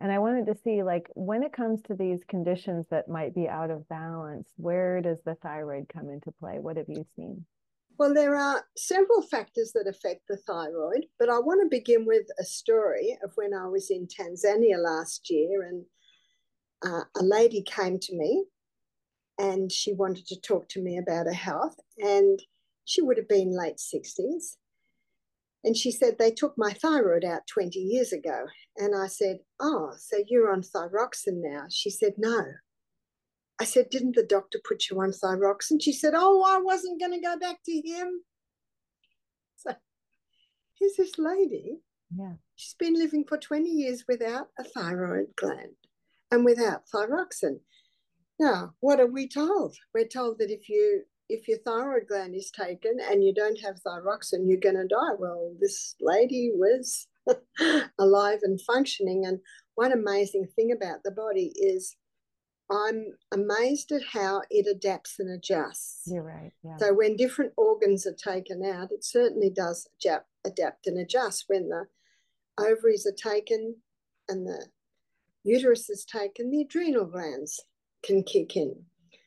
And 0.00 0.10
I 0.10 0.18
wanted 0.18 0.46
to 0.46 0.54
see, 0.54 0.82
like, 0.82 1.08
when 1.14 1.42
it 1.42 1.52
comes 1.52 1.82
to 1.82 1.94
these 1.94 2.20
conditions 2.26 2.86
that 2.90 3.08
might 3.08 3.34
be 3.34 3.48
out 3.48 3.70
of 3.70 3.88
balance, 3.88 4.48
where 4.56 5.00
does 5.00 5.18
the 5.24 5.34
thyroid 5.36 5.88
come 5.88 6.08
into 6.08 6.32
play? 6.32 6.58
What 6.58 6.76
have 6.76 6.88
you 6.88 7.04
seen? 7.16 7.44
Well, 7.96 8.12
there 8.12 8.34
are 8.34 8.64
several 8.76 9.22
factors 9.22 9.72
that 9.74 9.86
affect 9.86 10.22
the 10.28 10.36
thyroid, 10.36 11.06
but 11.18 11.30
I 11.30 11.38
want 11.38 11.60
to 11.62 11.68
begin 11.68 12.04
with 12.06 12.26
a 12.40 12.44
story 12.44 13.16
of 13.22 13.32
when 13.36 13.54
I 13.54 13.68
was 13.68 13.90
in 13.90 14.08
Tanzania 14.08 14.78
last 14.78 15.30
year, 15.30 15.62
and 15.62 15.84
uh, 16.84 17.04
a 17.16 17.22
lady 17.22 17.62
came 17.62 17.98
to 18.00 18.16
me 18.16 18.46
and 19.38 19.70
she 19.70 19.92
wanted 19.92 20.26
to 20.26 20.40
talk 20.40 20.68
to 20.68 20.82
me 20.82 20.98
about 20.98 21.26
her 21.26 21.32
health, 21.32 21.76
and 21.98 22.40
she 22.84 23.02
would 23.02 23.16
have 23.16 23.28
been 23.28 23.56
late 23.56 23.78
60s. 23.78 24.56
And 25.64 25.76
she 25.76 25.90
said, 25.90 26.18
They 26.18 26.30
took 26.30 26.54
my 26.58 26.72
thyroid 26.72 27.24
out 27.24 27.46
20 27.46 27.78
years 27.78 28.12
ago. 28.12 28.46
And 28.76 28.94
I 28.94 29.06
said, 29.06 29.38
Oh, 29.58 29.92
so 29.98 30.18
you're 30.28 30.52
on 30.52 30.62
thyroxine 30.62 31.42
now? 31.42 31.64
She 31.70 31.90
said, 31.90 32.14
No. 32.18 32.44
I 33.60 33.64
said, 33.64 33.90
Didn't 33.90 34.16
the 34.16 34.26
doctor 34.26 34.60
put 34.66 34.84
you 34.90 35.00
on 35.00 35.12
thyroxine? 35.12 35.80
She 35.80 35.92
said, 35.92 36.14
Oh, 36.16 36.44
I 36.46 36.60
wasn't 36.60 37.00
going 37.00 37.12
to 37.12 37.20
go 37.20 37.38
back 37.38 37.58
to 37.66 37.72
him. 37.72 38.22
So 39.56 39.74
here's 40.78 40.96
this 40.96 41.18
lady. 41.18 41.78
Yeah. 42.16 42.34
She's 42.56 42.74
been 42.74 42.94
living 42.94 43.24
for 43.28 43.38
20 43.38 43.68
years 43.68 44.04
without 44.08 44.48
a 44.58 44.64
thyroid 44.64 45.36
gland 45.36 45.76
and 46.30 46.44
without 46.44 46.82
thyroxine. 46.92 47.60
Now, 48.38 48.74
what 48.80 49.00
are 49.00 49.10
we 49.10 49.28
told? 49.28 49.76
We're 49.94 50.08
told 50.08 50.38
that 50.38 50.50
if 50.50 50.68
you 50.68 51.04
if 51.28 51.48
your 51.48 51.58
thyroid 51.58 52.06
gland 52.08 52.34
is 52.34 52.50
taken 52.50 52.98
and 53.00 53.24
you 53.24 53.32
don't 53.32 53.58
have 53.60 53.80
thyroxine, 53.82 54.46
you're 54.46 54.60
going 54.60 54.76
to 54.76 54.86
die. 54.86 55.14
Well, 55.18 55.54
this 55.58 55.94
lady 56.00 56.52
was 56.54 57.06
alive 57.98 58.40
and 58.42 58.60
functioning. 58.60 59.24
And 59.24 59.38
one 59.74 59.92
amazing 59.92 60.48
thing 60.54 60.70
about 60.70 61.02
the 61.02 61.10
body 61.10 61.52
is 61.56 61.96
I'm 62.70 63.16
amazed 63.30 63.92
at 63.92 64.02
how 64.12 64.42
it 64.50 64.66
adapts 64.66 65.18
and 65.18 65.30
adjusts. 65.30 66.02
You're 66.06 66.22
right. 66.22 66.52
Yeah. 66.62 66.76
So 66.78 66.94
when 66.94 67.16
different 67.16 67.52
organs 67.56 68.06
are 68.06 68.14
taken 68.14 68.64
out, 68.64 68.90
it 68.90 69.04
certainly 69.04 69.50
does 69.50 69.86
adapt, 70.00 70.28
adapt 70.44 70.86
and 70.86 70.98
adjust. 70.98 71.44
When 71.48 71.68
the 71.68 71.86
ovaries 72.58 73.06
are 73.06 73.12
taken 73.12 73.76
and 74.28 74.46
the 74.46 74.66
uterus 75.42 75.90
is 75.90 76.04
taken, 76.04 76.50
the 76.50 76.62
adrenal 76.62 77.04
glands 77.04 77.60
can 78.02 78.22
kick 78.22 78.56
in. 78.56 78.74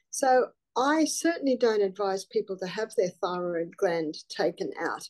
So 0.09 0.47
I 0.75 1.05
certainly 1.05 1.55
don't 1.55 1.81
advise 1.81 2.25
people 2.25 2.57
to 2.57 2.67
have 2.67 2.93
their 2.95 3.09
thyroid 3.09 3.77
gland 3.77 4.15
taken 4.29 4.71
out. 4.79 5.09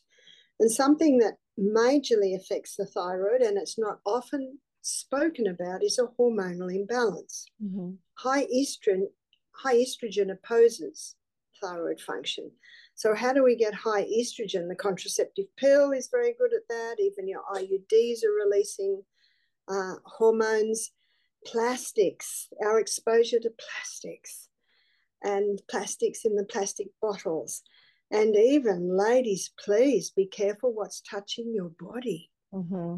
And 0.60 0.70
something 0.70 1.18
that 1.18 1.38
majorly 1.58 2.34
affects 2.36 2.76
the 2.76 2.86
thyroid, 2.86 3.42
and 3.42 3.56
it's 3.56 3.78
not 3.78 4.00
often 4.04 4.58
spoken 4.82 5.46
about 5.46 5.82
is 5.82 5.98
a 5.98 6.06
hormonal 6.18 6.74
imbalance. 6.74 7.46
Mm-hmm. 7.62 7.92
High 8.18 8.46
estrogen, 8.46 9.06
high 9.52 9.76
estrogen 9.76 10.30
opposes 10.32 11.16
thyroid 11.60 12.00
function. 12.00 12.50
So 12.94 13.14
how 13.14 13.32
do 13.32 13.44
we 13.44 13.56
get 13.56 13.74
high 13.74 14.04
estrogen? 14.04 14.68
The 14.68 14.76
contraceptive 14.76 15.46
pill 15.56 15.92
is 15.92 16.08
very 16.10 16.34
good 16.38 16.52
at 16.52 16.66
that. 16.68 16.96
Even 16.98 17.28
your 17.28 17.42
IUDs 17.54 18.24
are 18.24 18.44
releasing 18.44 19.02
uh, 19.68 19.94
hormones. 20.04 20.90
Plastics, 21.46 22.48
our 22.60 22.80
exposure 22.80 23.38
to 23.38 23.50
plastics, 23.50 24.48
and 25.22 25.62
plastics 25.70 26.24
in 26.24 26.34
the 26.34 26.44
plastic 26.44 26.88
bottles. 27.00 27.62
And 28.10 28.34
even, 28.34 28.96
ladies, 28.96 29.52
please 29.64 30.10
be 30.10 30.26
careful 30.26 30.74
what's 30.74 31.00
touching 31.00 31.54
your 31.54 31.70
body. 31.78 32.30
Mm-hmm. 32.52 32.96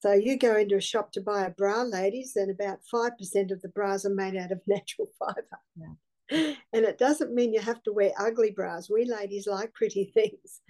So 0.00 0.12
you 0.12 0.38
go 0.38 0.56
into 0.56 0.76
a 0.76 0.80
shop 0.80 1.12
to 1.12 1.20
buy 1.20 1.44
a 1.44 1.50
bra, 1.50 1.82
ladies, 1.82 2.36
and 2.36 2.50
about 2.50 2.80
5% 2.92 3.50
of 3.50 3.60
the 3.60 3.68
bras 3.68 4.06
are 4.06 4.14
made 4.14 4.34
out 4.36 4.50
of 4.50 4.60
natural 4.66 5.08
fiber. 5.18 5.60
Yeah. 5.76 6.54
And 6.72 6.84
it 6.84 6.96
doesn't 6.96 7.34
mean 7.34 7.52
you 7.52 7.60
have 7.60 7.82
to 7.82 7.92
wear 7.92 8.12
ugly 8.18 8.52
bras. 8.52 8.88
We 8.88 9.04
ladies 9.04 9.46
like 9.46 9.74
pretty 9.74 10.04
things. 10.14 10.60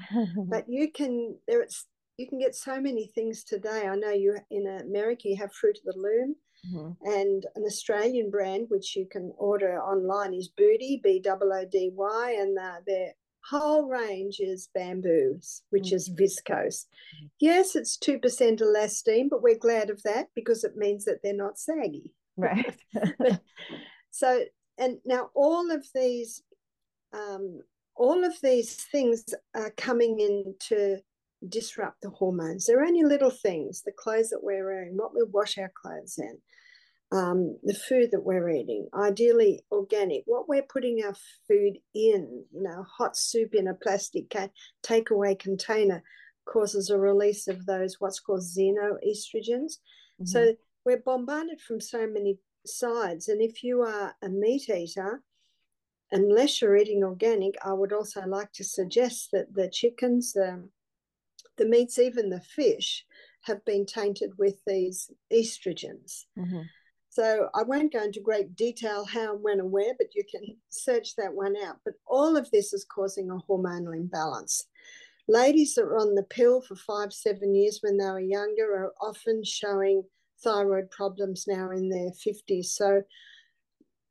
but 0.49 0.65
you 0.69 0.91
can 0.91 1.37
there 1.47 1.61
it's 1.61 1.87
you 2.17 2.27
can 2.27 2.39
get 2.39 2.55
so 2.55 2.81
many 2.81 3.07
things 3.15 3.45
today. 3.45 3.87
I 3.87 3.95
know 3.95 4.11
you 4.11 4.39
in 4.51 4.67
America 4.67 5.29
you 5.29 5.37
have 5.37 5.53
Fruit 5.53 5.79
of 5.79 5.95
the 5.95 6.01
Loom. 6.01 6.37
Mm-hmm. 6.67 7.11
And 7.11 7.47
an 7.57 7.65
Australian 7.65 8.31
brand 8.31 8.67
which 8.69 8.95
you 8.97 9.07
can 9.07 9.33
order 9.37 9.81
online 9.81 10.35
is 10.35 10.51
Boody, 10.51 11.03
B 11.03 11.23
O 11.27 11.39
O 11.41 11.65
D 11.71 11.91
Y, 11.95 12.37
and 12.39 12.59
uh, 12.59 12.81
they're 12.87 13.15
whole 13.49 13.89
range 13.89 14.41
is 14.41 14.69
bamboos, 14.75 15.63
which 15.71 15.87
mm-hmm. 15.87 15.97
is 15.97 16.11
viscose. 16.11 16.87
Mm-hmm. 16.87 17.27
Yes, 17.41 17.77
it's 17.77 17.97
2% 17.99 18.21
elastane, 18.61 19.29
but 19.31 19.43
we're 19.43 19.59
glad 19.59 19.91
of 19.91 20.03
that 20.03 20.29
because 20.35 20.65
it 20.65 20.77
means 20.77 21.05
that 21.05 21.19
they're 21.23 21.35
not 21.35 21.59
saggy. 21.59 22.13
Right. 22.37 22.77
so, 24.11 24.45
and 24.79 24.99
now 25.05 25.31
all 25.35 25.71
of 25.71 25.87
these, 25.95 26.43
um, 27.13 27.61
all 27.97 28.25
of 28.25 28.35
these 28.43 28.75
things 28.75 29.25
are 29.55 29.71
coming 29.77 30.21
in 30.21 30.55
to 30.69 30.99
disrupt 31.49 32.03
the 32.03 32.11
hormones. 32.11 32.67
They're 32.67 32.85
only 32.85 33.03
little 33.03 33.31
things, 33.31 33.83
the 33.83 33.93
clothes 33.93 34.31
that 34.31 34.43
we're 34.43 34.65
wearing, 34.65 34.97
what 34.97 35.15
we 35.15 35.23
wash 35.31 35.59
our 35.59 35.73
clothes 35.75 36.19
in, 36.19 36.39
um, 37.13 37.59
the 37.65 37.75
food 37.75 38.11
that 38.13 38.25
we're 38.25 38.49
eating, 38.51 38.89
ideally 38.95 39.61
organic, 39.73 40.23
what 40.27 40.49
we're 40.49 40.63
putting 40.63 41.03
our 41.05 41.15
food 41.49 41.79
in, 41.95 42.45
you 42.53 42.63
know, 42.63 42.85
hot 42.85 43.17
soup 43.17 43.55
in 43.55 43.67
a 43.67 43.75
plastic 43.75 44.31
ca- 44.31 44.49
takeaway 44.85 45.39
container 45.39 46.03
causes 46.45 46.89
a 46.91 46.99
release 46.99 47.49
of 47.49 47.67
those 47.67 47.97
what's 47.99 48.21
called 48.21 48.43
xenoestrogens. 48.43 49.79
Mm-hmm. 50.21 50.27
So 50.27 50.55
we're 50.85 51.03
bombarded 51.05 51.61
from 51.61 51.81
so 51.81 52.07
many 52.07 52.39
sides. 52.65 53.29
And 53.29 53.43
if 53.43 53.65
you 53.65 53.83
are 53.83 54.15
a 54.23 54.29
meat 54.29 54.69
eater, 54.69 55.23
unless 56.13 56.61
you're 56.61 56.77
eating 56.77 57.03
organic, 57.03 57.55
I 57.65 57.73
would 57.73 57.93
also 57.93 58.23
like 58.27 58.53
to 58.53 58.65
suggest 58.65 59.31
that 59.33 59.53
the 59.55 59.69
chickens, 59.69 60.33
the, 60.33 60.69
the 61.57 61.67
meats, 61.67 61.99
even 61.99 62.31
the 62.31 62.41
fish, 62.41 63.05
have 63.43 63.65
been 63.65 63.87
tainted 63.87 64.31
with 64.39 64.57
these 64.67 65.11
estrogens. 65.33 66.25
Mm-hmm. 66.39 66.63
So 67.11 67.49
I 67.55 67.65
won't 67.65 67.93
go 67.93 68.05
into 68.05 68.21
great 68.21 68.55
detail 68.55 69.05
how 69.05 69.35
and 69.35 69.43
when 69.43 69.59
and 69.59 69.73
where, 69.73 69.95
but 69.99 70.15
you 70.15 70.23
can 70.31 70.57
search 70.69 71.17
that 71.17 71.35
one 71.35 71.57
out. 71.67 71.79
But 71.85 71.95
all 72.07 72.37
of 72.37 72.49
this 72.53 72.73
is 72.73 72.85
causing 72.85 73.31
a 73.31 73.39
hormonal 73.49 73.97
imbalance. 73.97 74.65
Ladies 75.27 75.75
that 75.75 75.85
were 75.85 75.99
on 75.99 76.15
the 76.15 76.23
pill 76.23 76.61
for 76.61 76.77
five, 76.77 77.13
seven 77.13 77.55
years 77.55 77.81
when 77.83 77.97
they 77.97 78.05
were 78.05 78.21
younger 78.21 78.73
are 78.75 78.93
often 79.01 79.43
showing 79.45 80.05
thyroid 80.43 80.89
problems 80.93 81.47
now 81.49 81.71
in 81.71 81.89
their 81.89 82.11
50s. 82.13 82.67
So, 82.67 83.03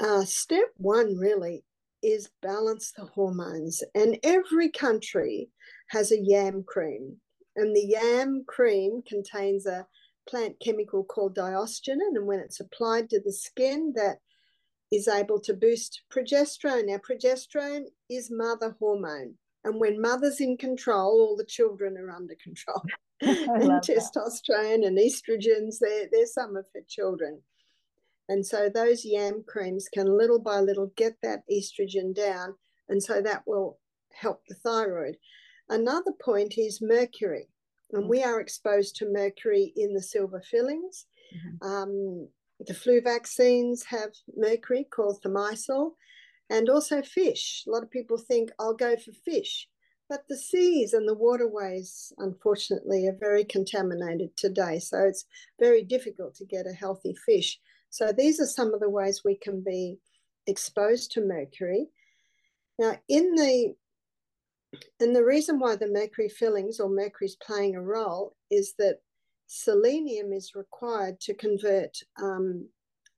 uh, 0.02 0.26
step 0.26 0.68
one 0.76 1.18
really 1.18 1.64
is 2.04 2.30
balance 2.42 2.92
the 2.92 3.06
hormones. 3.06 3.82
And 3.96 4.20
every 4.24 4.70
country 4.70 5.50
has 5.90 6.12
a 6.12 6.20
yam 6.20 6.64
cream. 6.64 7.18
And 7.56 7.74
the 7.74 7.86
yam 7.86 8.44
cream 8.46 9.02
contains 9.08 9.66
a 9.66 9.88
plant 10.30 10.56
chemical 10.64 11.04
called 11.04 11.36
diosgenin. 11.36 12.16
And 12.16 12.28
when 12.28 12.40
it's 12.40 12.60
applied 12.60 13.10
to 13.10 13.20
the 13.20 13.32
skin, 13.32 13.94
that 13.96 14.18
is 14.92 15.08
able 15.08 15.40
to 15.42 15.54
boost 15.54 16.02
progesterone. 16.12 16.88
Now, 16.88 16.98
progesterone 16.98 17.86
is 18.10 18.30
mother 18.32 18.76
hormone. 18.80 19.36
And 19.64 19.80
when 19.80 20.02
mother's 20.02 20.40
in 20.40 20.58
control, 20.58 21.20
all 21.20 21.36
the 21.36 21.46
children 21.46 21.98
are 21.98 22.12
under 22.12 22.36
control. 22.42 22.82
and 23.22 23.82
testosterone 23.82 24.82
that. 24.82 24.86
and 24.86 24.98
estrogens, 24.98 25.76
they're, 25.82 26.08
they're 26.10 26.26
some 26.26 26.56
of 26.56 26.66
her 26.74 26.82
children. 26.88 27.42
And 28.30 28.46
so 28.46 28.70
those 28.70 29.04
yam 29.04 29.44
creams 29.46 29.90
can 29.94 30.06
little 30.06 30.40
by 30.40 30.62
little 30.62 30.92
get 30.96 31.16
that 31.22 31.42
estrogen 31.52 32.16
down. 32.16 32.56
And 32.88 33.04
so 33.04 33.22
that 33.22 33.44
will 33.46 33.78
help 34.14 34.44
the 34.48 34.56
thyroid. 34.56 35.18
Another 35.68 36.14
point 36.24 36.58
is 36.58 36.80
mercury. 36.82 37.50
And 37.92 38.04
mm-hmm. 38.04 38.10
we 38.10 38.24
are 38.24 38.40
exposed 38.40 38.96
to 38.98 39.12
mercury 39.12 39.74
in 39.76 39.94
the 39.94 40.02
silver 40.02 40.42
fillings. 40.42 41.06
Mm-hmm. 41.36 41.68
Um, 41.68 42.28
the 42.60 42.74
flu 42.74 43.02
vaccines 43.02 43.86
have 43.86 44.12
mercury 44.36 44.86
called 44.90 45.22
thimerosal 45.24 45.92
and 46.50 46.70
also 46.70 47.02
fish. 47.02 47.64
A 47.68 47.72
lot 47.72 47.84
of 47.84 47.92
people 47.92 48.18
think 48.18 48.52
I'll 48.60 48.74
go 48.74 48.96
for 48.98 49.12
fish, 49.12 49.68
but 50.10 50.24
the 50.28 50.38
seas 50.38 50.94
and 50.94 51.08
the 51.08 51.14
waterways, 51.14 52.12
unfortunately, 52.18 53.08
are 53.08 53.18
very 53.18 53.46
contaminated 53.46 54.36
today. 54.36 54.80
So 54.80 55.04
it's 55.06 55.26
very 55.60 55.84
difficult 55.84 56.36
to 56.36 56.46
get 56.46 56.68
a 56.68 56.74
healthy 56.74 57.16
fish. 57.26 57.60
So 57.92 58.12
these 58.12 58.40
are 58.40 58.46
some 58.46 58.74
of 58.74 58.80
the 58.80 58.90
ways 58.90 59.22
we 59.24 59.36
can 59.36 59.64
be 59.64 60.00
exposed 60.48 61.12
to 61.14 61.22
mercury. 61.26 61.88
Now, 62.78 62.98
in 63.08 63.36
the 63.36 63.76
and 65.00 65.16
the 65.16 65.24
reason 65.24 65.60
why 65.60 65.76
the 65.76 65.88
mercury 65.88 66.30
fillings 66.30 66.80
or 66.80 66.90
mercury 66.90 67.28
is 67.28 67.36
playing 67.36 67.76
a 67.76 67.82
role 67.82 68.36
is 68.52 68.74
that 68.78 69.00
selenium 69.48 70.32
is 70.32 70.54
required 70.56 71.20
to 71.22 71.34
convert 71.34 71.98
um, 72.22 72.68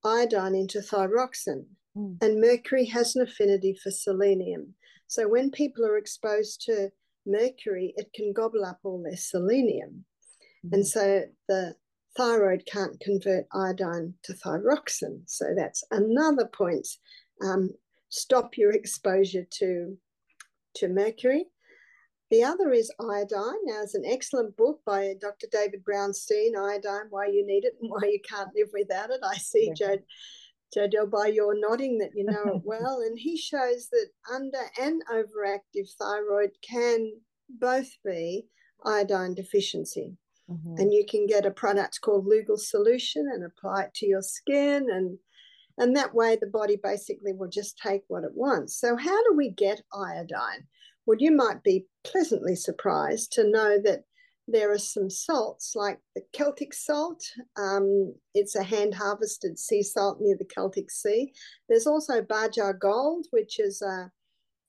iodine 0.04 0.56
into 0.56 0.80
thyroxine. 0.80 1.66
Mm. 1.96 2.18
And 2.22 2.42
mercury 2.42 2.86
has 2.86 3.16
an 3.16 3.24
affinity 3.24 3.78
for 3.84 3.92
selenium. 3.92 4.74
So 5.08 5.28
when 5.28 5.52
people 5.52 5.86
are 5.86 5.98
exposed 5.98 6.62
to 6.68 6.90
mercury, 7.26 7.94
it 7.98 8.12
can 8.14 8.32
gobble 8.34 8.64
up 8.64 8.80
all 8.84 9.04
their 9.04 9.18
selenium. 9.18 10.06
Mm. 10.66 10.74
And 10.74 10.88
so 10.88 11.24
the 11.50 11.76
thyroid 12.16 12.64
can't 12.66 13.00
convert 13.00 13.46
iodine 13.54 14.14
to 14.24 14.34
thyroxine. 14.34 15.22
So 15.26 15.54
that's 15.56 15.84
another 15.92 16.46
point. 16.46 16.88
Um, 17.44 17.72
stop 18.10 18.58
your 18.58 18.72
exposure 18.72 19.46
to, 19.60 19.98
to 20.76 20.88
mercury. 20.88 21.46
The 22.30 22.44
other 22.44 22.72
is 22.72 22.92
Iodine. 22.98 23.66
Now, 23.66 23.82
it's 23.84 23.94
an 23.94 24.06
excellent 24.06 24.56
book 24.56 24.80
by 24.86 25.16
Dr. 25.20 25.48
David 25.52 25.84
Brownstein, 25.84 26.56
Iodine, 26.58 27.08
Why 27.10 27.26
You 27.28 27.46
Need 27.46 27.66
It 27.66 27.74
and 27.82 27.92
Why 27.92 28.08
You 28.08 28.20
Can't 28.24 28.56
Live 28.56 28.70
Without 28.74 29.10
It. 29.10 29.20
I 29.22 29.36
see, 29.36 29.74
Joe, 29.76 29.98
Joe 30.74 31.06
by 31.06 31.28
your 31.28 31.60
nodding 31.60 31.98
that 31.98 32.12
you 32.16 32.24
know 32.24 32.56
it 32.56 32.62
well. 32.64 33.02
And 33.02 33.20
he 33.20 33.38
shows 33.38 33.90
that 33.92 34.08
under 34.32 34.62
and 34.80 35.04
overactive 35.12 35.94
thyroid 36.00 36.52
can 36.62 37.12
both 37.50 37.92
be 38.06 38.48
iodine 38.86 39.34
deficiency. 39.34 40.16
Mm-hmm. 40.50 40.76
And 40.78 40.94
you 40.94 41.06
can 41.08 41.28
get 41.28 41.46
a 41.46 41.52
product 41.52 42.00
called 42.02 42.26
Lugol 42.26 42.58
Solution 42.58 43.30
and 43.34 43.44
apply 43.44 43.84
it 43.84 43.94
to 43.96 44.08
your 44.08 44.22
skin 44.22 44.88
and 44.90 45.18
and 45.78 45.96
that 45.96 46.14
way 46.14 46.36
the 46.36 46.48
body 46.48 46.78
basically 46.82 47.34
will 47.34 47.50
just 47.50 47.78
take 47.78 48.04
what 48.08 48.24
it 48.24 48.34
wants. 48.34 48.80
So 48.80 48.96
how 48.96 49.24
do 49.24 49.34
we 49.36 49.50
get 49.50 49.82
iodine? 49.94 50.68
Well, 51.06 51.18
you 51.20 51.32
might 51.32 51.64
be 51.64 51.88
pleasantly 52.04 52.56
surprised 52.56 53.32
to 53.34 53.50
know 53.50 53.80
that 53.84 54.04
there 54.48 54.72
are 54.72 54.78
some 54.78 55.10
salts 55.10 55.74
like 55.76 56.00
the 56.16 56.22
Celtic 56.34 56.74
salt. 56.74 57.24
Um, 57.58 58.14
it's 58.34 58.56
a 58.56 58.64
hand 58.64 58.94
harvested 58.94 59.58
sea 59.58 59.84
salt 59.84 60.20
near 60.20 60.36
the 60.38 60.46
Celtic 60.46 60.92
Sea. 60.92 61.32
There's 61.70 61.88
also 61.88 62.22
Baja 62.22 62.74
Gold, 62.74 63.28
which 63.32 63.60
is 63.60 63.82
uh, 63.82 64.08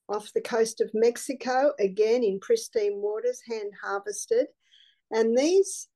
off 0.09 0.33
the 0.35 0.41
coast 0.41 0.81
of 0.81 0.91
Mexico, 0.95 1.73
again 1.79 2.23
in 2.23 2.39
pristine 2.41 3.01
waters, 3.01 3.41
hand 3.49 3.73
harvested. 3.83 4.47
And 5.11 5.37
these 5.37 5.89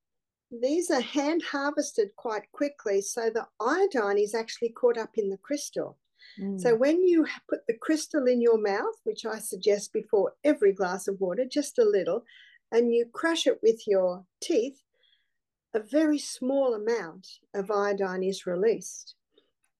these 0.50 0.90
are 0.90 1.00
hand 1.00 1.42
harvested 1.50 2.14
quite 2.16 2.50
quickly, 2.52 3.00
so 3.00 3.30
the 3.30 3.46
iodine 3.60 4.18
is 4.18 4.34
actually 4.34 4.70
caught 4.70 4.98
up 4.98 5.10
in 5.14 5.30
the 5.30 5.36
crystal. 5.36 5.98
Mm. 6.40 6.60
So 6.60 6.74
when 6.74 7.02
you 7.02 7.26
put 7.48 7.66
the 7.66 7.76
crystal 7.76 8.26
in 8.26 8.40
your 8.40 8.58
mouth, 8.58 8.94
which 9.04 9.24
I 9.24 9.38
suggest 9.38 9.92
before 9.92 10.34
every 10.44 10.72
glass 10.72 11.08
of 11.08 11.20
water, 11.20 11.44
just 11.44 11.78
a 11.78 11.84
little, 11.84 12.24
and 12.70 12.92
you 12.92 13.06
crush 13.12 13.46
it 13.46 13.60
with 13.62 13.86
your 13.86 14.24
teeth, 14.40 14.82
a 15.74 15.80
very 15.80 16.18
small 16.18 16.74
amount 16.74 17.26
of 17.54 17.70
iodine 17.70 18.22
is 18.22 18.46
released. 18.46 19.14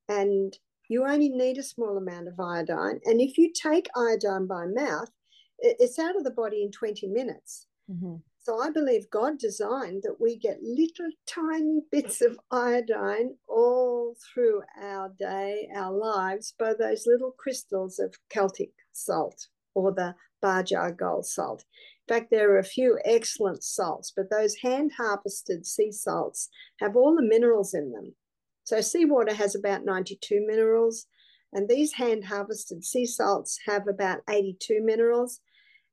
And 0.09 0.57
you 0.89 1.05
only 1.05 1.29
need 1.29 1.59
a 1.59 1.63
small 1.63 1.97
amount 1.97 2.29
of 2.29 2.39
iodine. 2.39 3.01
And 3.05 3.21
if 3.21 3.39
you 3.39 3.53
take 3.53 3.89
iodine 3.97 4.47
by 4.47 4.67
mouth, 4.67 5.11
it's 5.59 5.99
out 5.99 6.17
of 6.17 6.25
the 6.25 6.31
body 6.31 6.63
in 6.63 6.71
20 6.71 7.09
minutes. 7.09 7.67
Mm-hmm. 7.91 8.17
So 8.39 8.61
I 8.61 8.71
believe 8.71 9.11
God 9.11 9.39
designed 9.39 10.05
that 10.05 10.21
we 10.21 10.37
get 10.37 10.63
little 10.63 11.11
tiny 11.27 11.81
bits 11.91 12.23
of 12.23 12.39
iodine 12.51 13.35
all 13.49 14.15
through 14.33 14.63
our 14.81 15.13
day, 15.19 15.69
our 15.75 15.93
lives, 15.93 16.55
by 16.57 16.73
those 16.73 17.07
little 17.07 17.33
crystals 17.33 17.99
of 17.99 18.15
Celtic 18.31 18.71
salt 18.93 19.49
or 19.75 19.93
the 19.93 20.15
Baja 20.41 20.91
gold 20.91 21.27
salt. 21.27 21.65
In 22.09 22.15
fact, 22.15 22.31
there 22.31 22.53
are 22.53 22.59
a 22.59 22.65
few 22.65 23.01
excellent 23.05 23.65
salts, 23.65 24.13
but 24.17 24.31
those 24.31 24.55
hand 24.63 24.93
harvested 24.97 25.67
sea 25.67 25.91
salts 25.91 26.49
have 26.79 26.95
all 26.95 27.17
the 27.17 27.23
minerals 27.23 27.75
in 27.75 27.91
them. 27.91 28.15
So 28.63 28.81
seawater 28.81 29.35
has 29.35 29.57
about 29.57 29.85
92 29.85 30.45
minerals, 30.47 31.07
and 31.53 31.69
these 31.69 31.95
hand 31.95 32.27
harvested 32.27 32.85
sea 32.85 33.07
salts 33.07 33.59
have 33.67 33.89
about 33.89 34.21
82 34.31 34.83
minerals. 34.83 35.41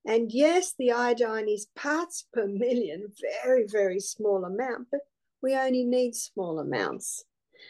And 0.06 0.32
yes, 0.32 0.74
the 0.78 0.92
iodine 0.92 1.48
is 1.48 1.68
parts 1.76 2.28
per 2.34 2.46
million, 2.48 3.12
very, 3.44 3.66
very 3.66 4.00
small 4.00 4.44
amount, 4.44 4.88
but 4.92 5.02
we 5.42 5.56
only 5.56 5.86
need 5.86 6.16
small 6.16 6.60
amounts. 6.60 7.24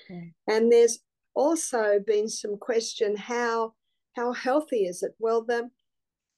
Okay. 0.06 0.34
And 0.48 0.72
there's 0.72 1.00
also 1.36 2.00
been 2.06 2.28
some 2.28 2.58
question 2.58 3.16
how 3.16 3.74
how 4.16 4.32
healthy 4.32 4.86
is 4.86 5.02
it? 5.04 5.16
Well, 5.20 5.44
the 5.44 5.70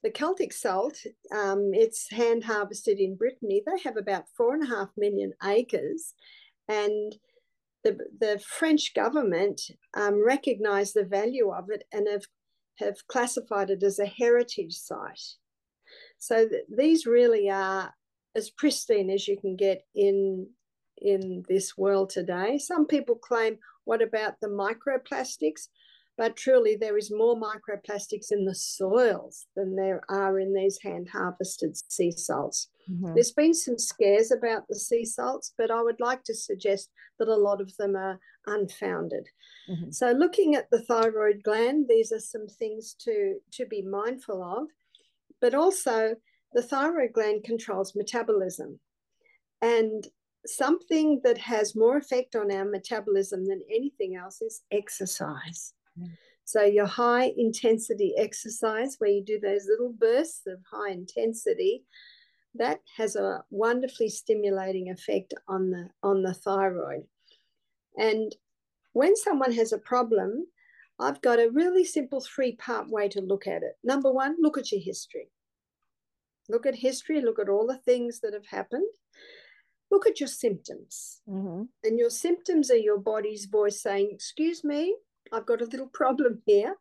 the 0.02 0.10
Celtic 0.10 0.52
salt, 0.52 0.98
um, 1.34 1.70
it's 1.72 2.10
hand 2.10 2.44
harvested 2.44 2.98
in 2.98 3.16
Brittany. 3.16 3.62
They 3.66 3.80
have 3.82 3.96
about 3.96 4.28
four 4.36 4.54
and 4.54 4.62
a 4.62 4.66
half 4.66 4.90
million 4.96 5.32
acres, 5.42 6.14
and 6.68 7.16
the 7.84 7.98
the 8.20 8.38
French 8.38 8.94
government 8.94 9.60
um, 9.94 10.24
recognised 10.24 10.94
the 10.94 11.04
value 11.04 11.50
of 11.50 11.70
it 11.70 11.84
and 11.92 12.06
have 12.08 12.26
have 12.78 13.06
classified 13.08 13.70
it 13.70 13.82
as 13.82 13.98
a 13.98 14.06
heritage 14.06 14.74
site. 14.74 15.36
So 16.18 16.48
th- 16.48 16.64
these 16.74 17.06
really 17.06 17.50
are 17.50 17.92
as 18.34 18.50
pristine 18.50 19.10
as 19.10 19.26
you 19.26 19.36
can 19.38 19.56
get 19.56 19.82
in 19.94 20.48
in 20.98 21.44
this 21.48 21.76
world 21.76 22.10
today. 22.10 22.58
Some 22.58 22.86
people 22.86 23.16
claim, 23.16 23.58
what 23.84 24.02
about 24.02 24.40
the 24.40 24.48
microplastics? 24.48 25.68
But 26.18 26.36
truly, 26.36 26.76
there 26.76 26.96
is 26.96 27.12
more 27.12 27.38
microplastics 27.38 28.32
in 28.32 28.46
the 28.46 28.54
soils 28.54 29.46
than 29.54 29.76
there 29.76 30.00
are 30.08 30.38
in 30.38 30.54
these 30.54 30.78
hand 30.82 31.10
harvested 31.12 31.76
sea 31.90 32.10
salts. 32.10 32.70
Mm-hmm. 32.90 33.12
There's 33.14 33.32
been 33.32 33.52
some 33.52 33.78
scares 33.78 34.32
about 34.32 34.66
the 34.68 34.78
sea 34.78 35.04
salts, 35.04 35.52
but 35.58 35.70
I 35.70 35.82
would 35.82 36.00
like 36.00 36.24
to 36.24 36.34
suggest 36.34 36.90
that 37.18 37.28
a 37.28 37.36
lot 37.36 37.60
of 37.60 37.76
them 37.76 37.96
are 37.96 38.18
unfounded. 38.46 39.28
Mm-hmm. 39.68 39.90
So, 39.90 40.12
looking 40.12 40.54
at 40.54 40.70
the 40.70 40.80
thyroid 40.80 41.42
gland, 41.42 41.86
these 41.88 42.12
are 42.12 42.20
some 42.20 42.46
things 42.46 42.94
to, 43.00 43.36
to 43.52 43.66
be 43.66 43.82
mindful 43.82 44.42
of 44.42 44.68
but 45.40 45.54
also 45.54 46.14
the 46.52 46.62
thyroid 46.62 47.12
gland 47.12 47.44
controls 47.44 47.94
metabolism. 47.94 48.80
And 49.62 50.06
something 50.46 51.20
that 51.24 51.38
has 51.38 51.74
more 51.74 51.96
effect 51.96 52.36
on 52.36 52.52
our 52.52 52.64
metabolism 52.64 53.44
than 53.46 53.62
anything 53.70 54.16
else 54.16 54.40
is 54.42 54.62
exercise. 54.70 55.74
Mm. 55.98 56.10
So, 56.44 56.62
your 56.62 56.86
high 56.86 57.32
intensity 57.36 58.14
exercise, 58.16 58.96
where 58.98 59.10
you 59.10 59.24
do 59.24 59.40
those 59.40 59.66
little 59.66 59.92
bursts 59.92 60.46
of 60.46 60.60
high 60.70 60.92
intensity, 60.92 61.84
that 62.54 62.80
has 62.96 63.16
a 63.16 63.42
wonderfully 63.50 64.08
stimulating 64.08 64.90
effect 64.90 65.34
on 65.48 65.70
the 65.70 65.90
on 66.02 66.22
the 66.22 66.34
thyroid. 66.34 67.04
And 67.96 68.34
when 68.92 69.16
someone 69.16 69.52
has 69.52 69.72
a 69.72 69.78
problem, 69.78 70.46
I've 70.98 71.20
got 71.20 71.38
a 71.38 71.50
really 71.50 71.84
simple 71.84 72.20
three 72.20 72.56
part 72.56 72.88
way 72.88 73.08
to 73.08 73.20
look 73.20 73.46
at 73.46 73.62
it. 73.62 73.76
Number 73.84 74.10
one, 74.10 74.36
look 74.40 74.56
at 74.56 74.72
your 74.72 74.80
history. 74.80 75.30
Look 76.48 76.64
at 76.64 76.76
history, 76.76 77.20
look 77.20 77.38
at 77.38 77.48
all 77.48 77.66
the 77.66 77.78
things 77.78 78.20
that 78.20 78.32
have 78.32 78.46
happened. 78.46 78.88
Look 79.90 80.06
at 80.06 80.20
your 80.20 80.28
symptoms. 80.28 81.20
Mm-hmm. 81.28 81.62
And 81.84 81.98
your 81.98 82.10
symptoms 82.10 82.70
are 82.70 82.76
your 82.76 82.98
body's 82.98 83.46
voice 83.46 83.82
saying, 83.82 84.10
Excuse 84.12 84.64
me, 84.64 84.96
I've 85.32 85.46
got 85.46 85.60
a 85.60 85.66
little 85.66 85.88
problem 85.92 86.42
here. 86.46 86.76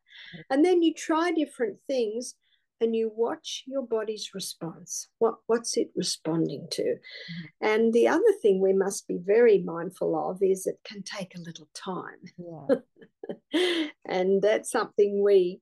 And 0.50 0.64
then 0.64 0.82
you 0.82 0.94
try 0.94 1.32
different 1.32 1.78
things 1.88 2.36
and 2.82 2.96
you 2.96 3.12
watch 3.16 3.64
your 3.66 3.82
body's 3.82 4.32
response. 4.34 5.08
What, 5.20 5.36
what's 5.48 5.78
it 5.78 5.90
responding 5.96 6.68
to? 6.72 6.84
Mm-hmm. 6.84 7.66
And 7.66 7.94
the 7.94 8.08
other 8.08 8.34
thing 8.42 8.62
we 8.62 8.74
must 8.74 9.08
be 9.08 9.18
very 9.24 9.60
mindful 9.64 10.30
of 10.30 10.40
is 10.42 10.68
it 10.68 10.80
can 10.84 11.04
take 11.04 11.36
a 11.36 11.42
little 11.42 11.70
time. 11.74 12.22
Yeah. 12.38 13.88
and 14.06 14.42
that's 14.42 14.72
something 14.72 15.24
we 15.24 15.62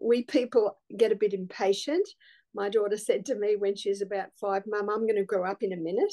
we 0.00 0.22
people 0.22 0.78
get 0.96 1.12
a 1.12 1.16
bit 1.16 1.32
impatient. 1.32 2.06
My 2.54 2.68
daughter 2.68 2.96
said 2.96 3.24
to 3.26 3.34
me 3.34 3.56
when 3.56 3.76
she 3.76 3.88
was 3.88 4.02
about 4.02 4.28
five, 4.40 4.64
Mum, 4.66 4.88
I'm 4.90 5.06
going 5.06 5.16
to 5.16 5.24
grow 5.24 5.44
up 5.44 5.62
in 5.62 5.72
a 5.72 5.76
minute. 5.76 6.12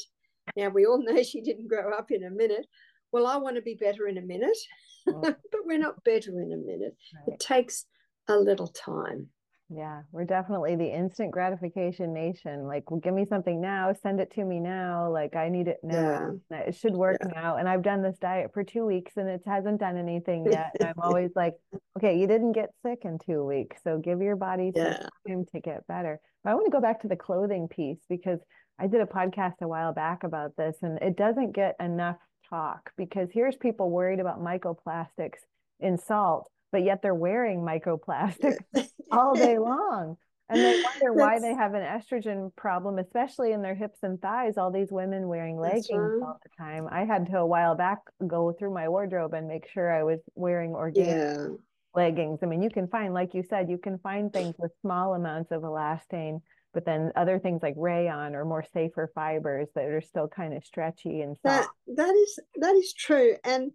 Now 0.55 0.69
we 0.69 0.85
all 0.85 1.03
know 1.03 1.21
she 1.23 1.41
didn't 1.41 1.67
grow 1.67 1.91
up 1.91 2.11
in 2.11 2.23
a 2.23 2.29
minute. 2.29 2.65
Well, 3.11 3.27
I 3.27 3.37
want 3.37 3.57
to 3.57 3.61
be 3.61 3.75
better 3.75 4.07
in 4.07 4.17
a 4.17 4.21
minute, 4.21 4.57
but 5.05 5.37
we're 5.65 5.77
not 5.77 6.03
better 6.03 6.31
in 6.31 6.51
a 6.51 6.57
minute. 6.57 6.95
Right. 7.27 7.33
It 7.33 7.39
takes 7.39 7.85
a 8.27 8.37
little 8.37 8.67
time. 8.67 9.27
Yeah, 9.75 10.01
we're 10.11 10.25
definitely 10.25 10.75
the 10.75 10.93
instant 10.93 11.31
gratification 11.31 12.13
nation. 12.13 12.65
Like, 12.65 12.89
well, 12.91 12.99
give 12.99 13.13
me 13.13 13.25
something 13.25 13.59
now, 13.59 13.91
send 14.01 14.19
it 14.19 14.31
to 14.33 14.43
me 14.43 14.59
now. 14.59 15.11
Like, 15.11 15.35
I 15.35 15.49
need 15.49 15.67
it 15.67 15.79
now. 15.83 16.33
Yeah. 16.51 16.57
It 16.57 16.75
should 16.75 16.93
work 16.93 17.17
yeah. 17.21 17.41
now. 17.41 17.57
And 17.57 17.67
I've 17.67 17.81
done 17.81 18.01
this 18.01 18.17
diet 18.19 18.51
for 18.53 18.63
two 18.63 18.85
weeks 18.85 19.13
and 19.17 19.27
it 19.27 19.41
hasn't 19.45 19.79
done 19.79 19.97
anything 19.97 20.45
yet. 20.49 20.71
and 20.79 20.89
I'm 20.89 20.95
always 21.01 21.31
like, 21.35 21.53
okay, 21.97 22.17
you 22.17 22.27
didn't 22.27 22.53
get 22.53 22.69
sick 22.85 22.99
in 23.03 23.17
two 23.25 23.43
weeks. 23.43 23.77
So 23.83 23.97
give 23.97 24.21
your 24.21 24.35
body 24.35 24.71
yeah. 24.75 25.07
time 25.27 25.45
to 25.53 25.59
get 25.59 25.85
better. 25.87 26.19
But 26.43 26.51
I 26.51 26.53
want 26.55 26.65
to 26.65 26.71
go 26.71 26.81
back 26.81 27.01
to 27.01 27.07
the 27.07 27.15
clothing 27.15 27.67
piece 27.67 28.01
because 28.09 28.39
I 28.79 28.87
did 28.87 29.01
a 29.01 29.05
podcast 29.05 29.61
a 29.61 29.67
while 29.67 29.93
back 29.93 30.23
about 30.23 30.55
this 30.57 30.77
and 30.81 30.99
it 31.01 31.15
doesn't 31.15 31.53
get 31.53 31.75
enough 31.79 32.17
talk 32.49 32.91
because 32.97 33.29
here's 33.31 33.55
people 33.55 33.89
worried 33.89 34.19
about 34.19 34.43
microplastics 34.43 35.39
in 35.79 35.97
salt 35.97 36.49
but 36.73 36.83
yet 36.83 37.01
they're 37.01 37.15
wearing 37.15 37.61
microplastics 37.61 38.57
all 39.11 39.35
day 39.35 39.57
long. 39.59 40.17
And 40.49 40.59
they 40.59 40.83
wonder 40.83 41.13
why 41.13 41.39
they 41.39 41.53
have 41.53 41.73
an 41.73 41.83
estrogen 41.83 42.53
problem, 42.55 42.99
especially 42.99 43.53
in 43.53 43.61
their 43.61 43.75
hips 43.75 43.99
and 44.03 44.21
thighs. 44.21 44.57
All 44.57 44.71
these 44.71 44.91
women 44.91 45.27
wearing 45.29 45.57
leggings 45.57 46.21
all 46.21 46.39
the 46.43 46.49
time. 46.57 46.87
I 46.91 47.05
had 47.05 47.27
to 47.27 47.37
a 47.37 47.45
while 47.45 47.75
back 47.75 47.99
go 48.27 48.51
through 48.51 48.73
my 48.73 48.89
wardrobe 48.89 49.33
and 49.33 49.47
make 49.47 49.69
sure 49.69 49.93
I 49.93 50.03
was 50.03 50.19
wearing 50.35 50.71
organic 50.71 51.15
yeah. 51.15 51.47
leggings. 51.95 52.39
I 52.43 52.47
mean, 52.47 52.61
you 52.61 52.69
can 52.69 52.87
find, 52.87 53.13
like 53.13 53.33
you 53.33 53.43
said, 53.43 53.69
you 53.69 53.77
can 53.77 53.99
find 53.99 54.33
things 54.33 54.55
with 54.57 54.71
small 54.81 55.13
amounts 55.13 55.51
of 55.51 55.61
elastane, 55.61 56.41
but 56.73 56.85
then 56.85 57.11
other 57.15 57.39
things 57.39 57.61
like 57.63 57.75
rayon 57.77 58.35
or 58.35 58.43
more 58.43 58.65
safer 58.73 59.11
fibers 59.15 59.69
that 59.75 59.85
are 59.85 60.01
still 60.01 60.27
kind 60.27 60.53
of 60.53 60.65
stretchy 60.65 61.21
and 61.21 61.37
soft. 61.37 61.69
That 61.87 61.95
that 61.95 62.15
is 62.15 62.39
that 62.55 62.75
is 62.75 62.93
true. 62.93 63.35
And 63.45 63.71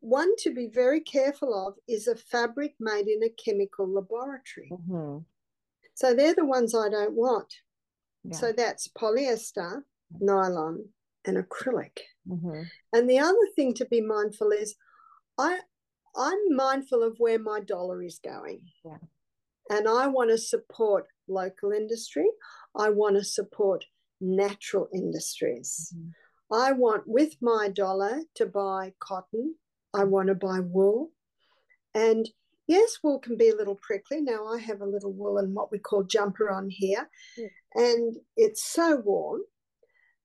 one 0.00 0.34
to 0.38 0.54
be 0.54 0.68
very 0.68 1.00
careful 1.00 1.66
of 1.66 1.74
is 1.86 2.08
a 2.08 2.16
fabric 2.16 2.74
made 2.80 3.06
in 3.06 3.22
a 3.22 3.28
chemical 3.28 3.86
laboratory. 3.86 4.70
Mm-hmm. 4.70 5.18
So 5.94 6.14
they're 6.14 6.34
the 6.34 6.44
ones 6.44 6.74
I 6.74 6.88
don't 6.88 7.14
want. 7.14 7.54
Yeah. 8.24 8.36
So 8.36 8.52
that's 8.52 8.88
polyester, 8.88 9.82
nylon, 10.18 10.86
and 11.26 11.36
acrylic. 11.36 11.98
Mm-hmm. 12.28 12.62
And 12.92 13.10
the 13.10 13.18
other 13.18 13.46
thing 13.54 13.74
to 13.74 13.84
be 13.84 14.00
mindful 14.00 14.50
is 14.50 14.74
I 15.38 15.60
I'm 16.16 16.54
mindful 16.54 17.02
of 17.02 17.16
where 17.18 17.38
my 17.38 17.60
dollar 17.60 18.02
is 18.02 18.20
going. 18.22 18.60
Yeah. 18.84 18.98
And 19.70 19.88
I 19.88 20.06
want 20.06 20.30
to 20.30 20.38
support 20.38 21.06
local 21.28 21.72
industry. 21.72 22.26
I 22.76 22.90
want 22.90 23.16
to 23.16 23.24
support 23.24 23.84
natural 24.20 24.88
industries. 24.94 25.92
Mm-hmm. 25.94 26.08
I 26.54 26.72
want 26.72 27.04
with 27.06 27.36
my 27.40 27.68
dollar 27.68 28.20
to 28.36 28.46
buy 28.46 28.92
cotton, 29.00 29.56
I 29.94 30.04
want 30.04 30.28
to 30.28 30.34
buy 30.34 30.60
wool. 30.60 31.10
And 31.94 32.28
yes, 32.66 32.98
wool 33.02 33.18
can 33.18 33.36
be 33.36 33.50
a 33.50 33.56
little 33.56 33.78
prickly. 33.80 34.20
Now 34.20 34.46
I 34.46 34.58
have 34.58 34.80
a 34.80 34.86
little 34.86 35.12
wool 35.12 35.38
and 35.38 35.54
what 35.54 35.70
we 35.70 35.78
call 35.78 36.02
jumper 36.02 36.50
on 36.50 36.68
here, 36.68 37.08
mm. 37.38 37.48
and 37.74 38.16
it's 38.36 38.64
so 38.64 38.96
warm, 38.96 39.42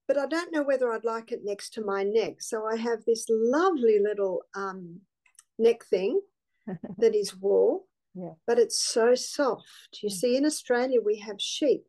but 0.08 0.17
I 0.17 0.25
don't 0.25 0.51
know 0.51 0.63
whether 0.63 0.91
I'd 0.91 1.03
like 1.03 1.32
it 1.32 1.41
next 1.43 1.73
to 1.73 1.86
my 1.86 2.03
neck. 2.03 2.41
So 2.41 2.65
I 2.65 2.75
have 2.77 3.05
this 3.05 3.25
lovely 3.29 3.99
little 3.99 4.41
um, 4.55 5.01
neck 5.58 5.86
thing 5.86 6.21
that 6.97 7.15
is 7.15 7.36
wool, 7.36 7.88
yeah. 8.15 8.34
but 8.47 8.58
it's 8.58 8.79
so 8.79 9.15
soft. 9.15 9.99
You 10.01 10.10
mm. 10.10 10.13
see, 10.13 10.38
in 10.38 10.45
Australia, 10.45 10.99
we 11.03 11.19
have 11.19 11.39
sheep, 11.39 11.84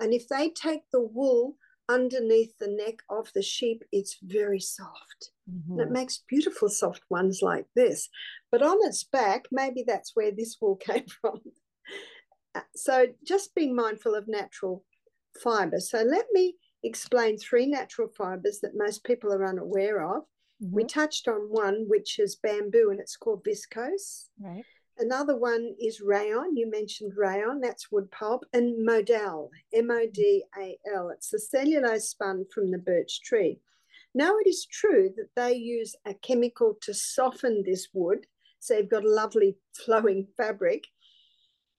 and 0.00 0.14
if 0.14 0.28
they 0.28 0.50
take 0.50 0.82
the 0.92 1.02
wool 1.02 1.56
underneath 1.88 2.56
the 2.58 2.68
neck 2.68 2.96
of 3.08 3.32
the 3.34 3.42
sheep, 3.42 3.82
it's 3.92 4.18
very 4.22 4.60
soft. 4.60 5.30
Mm-hmm. 5.50 5.72
And 5.72 5.80
it 5.80 5.90
makes 5.90 6.24
beautiful 6.28 6.68
soft 6.68 7.02
ones 7.10 7.40
like 7.42 7.66
this. 7.74 8.08
But 8.50 8.62
on 8.62 8.78
its 8.82 9.04
back, 9.04 9.46
maybe 9.52 9.84
that's 9.86 10.12
where 10.14 10.32
this 10.32 10.56
wool 10.60 10.76
came 10.80 11.06
from. 11.06 11.40
Uh, 12.54 12.60
so 12.74 13.06
just 13.24 13.54
being 13.54 13.74
mindful 13.74 14.14
of 14.14 14.28
natural 14.28 14.84
fiber. 15.42 15.80
So 15.80 16.02
let 16.02 16.26
me 16.32 16.56
explain 16.82 17.38
three 17.38 17.66
natural 17.66 18.08
fibers 18.16 18.60
that 18.60 18.72
most 18.74 19.04
people 19.04 19.32
are 19.32 19.46
unaware 19.46 20.04
of. 20.04 20.22
Mm-hmm. 20.62 20.74
We 20.74 20.84
touched 20.84 21.28
on 21.28 21.48
one, 21.50 21.84
which 21.86 22.18
is 22.18 22.36
bamboo, 22.36 22.90
and 22.90 23.00
it's 23.00 23.16
called 23.16 23.44
viscose. 23.44 24.28
Right. 24.40 24.64
Another 24.98 25.36
one 25.36 25.74
is 25.78 26.00
rayon. 26.00 26.56
You 26.56 26.70
mentioned 26.70 27.12
rayon, 27.16 27.60
that's 27.60 27.92
wood 27.92 28.10
pulp, 28.10 28.44
and 28.54 28.82
modal, 28.82 29.50
M 29.74 29.90
O 29.90 30.06
D 30.10 30.44
A 30.58 30.78
L. 30.94 31.10
It's 31.10 31.30
the 31.30 31.38
cellulose 31.38 32.08
spun 32.08 32.46
from 32.52 32.70
the 32.70 32.78
birch 32.78 33.20
tree. 33.22 33.60
Now, 34.14 34.38
it 34.38 34.48
is 34.48 34.64
true 34.64 35.12
that 35.16 35.28
they 35.36 35.54
use 35.54 35.94
a 36.06 36.14
chemical 36.14 36.78
to 36.80 36.94
soften 36.94 37.62
this 37.62 37.88
wood, 37.92 38.26
so 38.58 38.78
you've 38.78 38.88
got 38.88 39.04
a 39.04 39.10
lovely 39.10 39.58
flowing 39.84 40.26
fabric. 40.38 40.86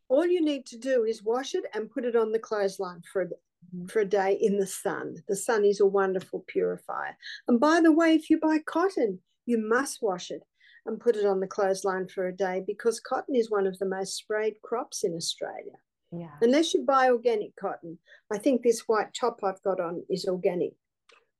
All 0.09 0.27
you 0.27 0.45
need 0.45 0.67
to 0.67 0.77
do 0.77 1.03
is 1.03 1.23
wash 1.23 1.55
it 1.55 1.65
and 1.73 1.89
put 1.89 2.05
it 2.05 2.15
on 2.15 2.31
the 2.31 2.39
clothesline 2.39 3.01
for 3.11 3.23
a, 3.23 3.25
mm-hmm. 3.25 3.87
for 3.87 4.01
a 4.01 4.05
day 4.05 4.37
in 4.39 4.59
the 4.59 4.67
sun. 4.67 5.15
The 5.27 5.35
sun 5.35 5.65
is 5.65 5.79
a 5.79 5.87
wonderful 5.87 6.45
purifier. 6.47 7.17
And 7.47 7.59
by 7.59 7.81
the 7.81 7.91
way, 7.91 8.13
if 8.13 8.29
you 8.29 8.39
buy 8.39 8.59
cotton, 8.63 9.19
you 9.47 9.57
must 9.57 10.03
wash 10.03 10.29
it 10.29 10.43
and 10.87 10.99
put 10.99 11.15
it 11.15 11.25
on 11.25 11.39
the 11.39 11.47
clothesline 11.47 12.07
for 12.07 12.27
a 12.27 12.35
day 12.35 12.63
because 12.65 12.99
cotton 12.99 13.35
is 13.35 13.51
one 13.51 13.67
of 13.67 13.77
the 13.77 13.85
most 13.85 14.15
sprayed 14.15 14.55
crops 14.63 15.03
in 15.03 15.13
Australia. 15.13 15.73
Yeah. 16.11 16.31
Unless 16.41 16.73
you 16.73 16.85
buy 16.85 17.09
organic 17.09 17.55
cotton. 17.57 17.99
I 18.31 18.37
think 18.37 18.61
this 18.61 18.83
white 18.87 19.13
top 19.13 19.41
I've 19.43 19.61
got 19.63 19.79
on 19.79 20.03
is 20.09 20.25
organic 20.25 20.71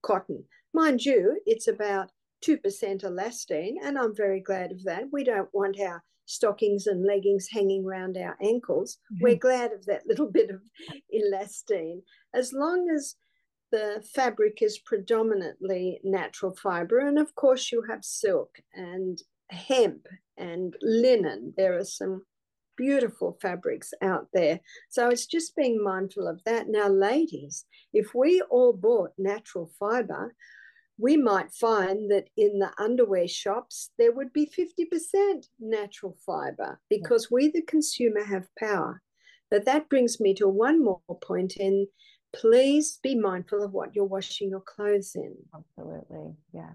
cotton. 0.03 0.43
Mind 0.73 1.05
you, 1.05 1.39
it's 1.45 1.67
about 1.67 2.11
2% 2.45 2.59
elastane, 3.03 3.75
and 3.81 3.97
I'm 3.97 4.15
very 4.15 4.41
glad 4.41 4.71
of 4.71 4.83
that. 4.83 5.05
We 5.11 5.23
don't 5.23 5.49
want 5.53 5.79
our 5.79 6.03
stockings 6.25 6.85
and 6.85 7.05
leggings 7.05 7.47
hanging 7.51 7.85
around 7.85 8.17
our 8.17 8.37
ankles. 8.43 8.97
Mm-hmm. 9.13 9.23
We're 9.23 9.35
glad 9.35 9.71
of 9.71 9.85
that 9.85 10.03
little 10.07 10.29
bit 10.29 10.49
of 10.49 10.61
elastane. 11.13 12.01
As 12.33 12.51
long 12.53 12.89
as 12.93 13.15
the 13.71 14.03
fabric 14.13 14.61
is 14.61 14.77
predominantly 14.77 15.99
natural 16.03 16.53
fiber, 16.53 16.99
and 16.99 17.17
of 17.17 17.33
course, 17.35 17.71
you 17.71 17.83
have 17.89 18.03
silk 18.03 18.57
and 18.73 19.19
hemp 19.49 20.07
and 20.37 20.75
linen. 20.81 21.53
There 21.57 21.77
are 21.77 21.85
some 21.85 22.23
beautiful 22.75 23.37
fabrics 23.41 23.93
out 24.01 24.27
there. 24.33 24.59
So 24.89 25.09
it's 25.09 25.25
just 25.25 25.55
being 25.55 25.83
mindful 25.83 26.27
of 26.27 26.43
that. 26.45 26.67
Now, 26.69 26.87
ladies, 26.87 27.65
if 27.93 28.13
we 28.13 28.41
all 28.49 28.73
bought 28.73 29.11
natural 29.17 29.71
fiber, 29.79 30.35
we 30.99 31.17
might 31.17 31.51
find 31.51 32.09
that 32.11 32.29
in 32.37 32.59
the 32.59 32.71
underwear 32.79 33.27
shops, 33.27 33.91
there 33.97 34.11
would 34.11 34.33
be 34.33 34.47
50% 34.47 35.45
natural 35.59 36.17
fiber 36.25 36.79
because 36.89 37.29
we, 37.29 37.49
the 37.49 37.61
consumer, 37.63 38.23
have 38.23 38.47
power. 38.57 39.01
But 39.51 39.65
that 39.65 39.89
brings 39.89 40.19
me 40.19 40.33
to 40.35 40.47
one 40.47 40.83
more 40.83 41.01
point 41.21 41.55
in 41.57 41.87
please 42.35 42.99
be 43.01 43.15
mindful 43.15 43.63
of 43.63 43.71
what 43.71 43.95
you're 43.95 44.05
washing 44.05 44.49
your 44.49 44.61
clothes 44.61 45.13
in. 45.15 45.35
Absolutely. 45.53 46.33
Yeah. 46.53 46.71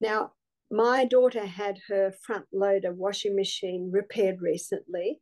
Now, 0.00 0.32
my 0.72 1.04
daughter 1.04 1.44
had 1.44 1.78
her 1.88 2.10
front 2.10 2.46
loader 2.50 2.92
washing 2.94 3.36
machine 3.36 3.90
repaired 3.92 4.40
recently. 4.40 5.20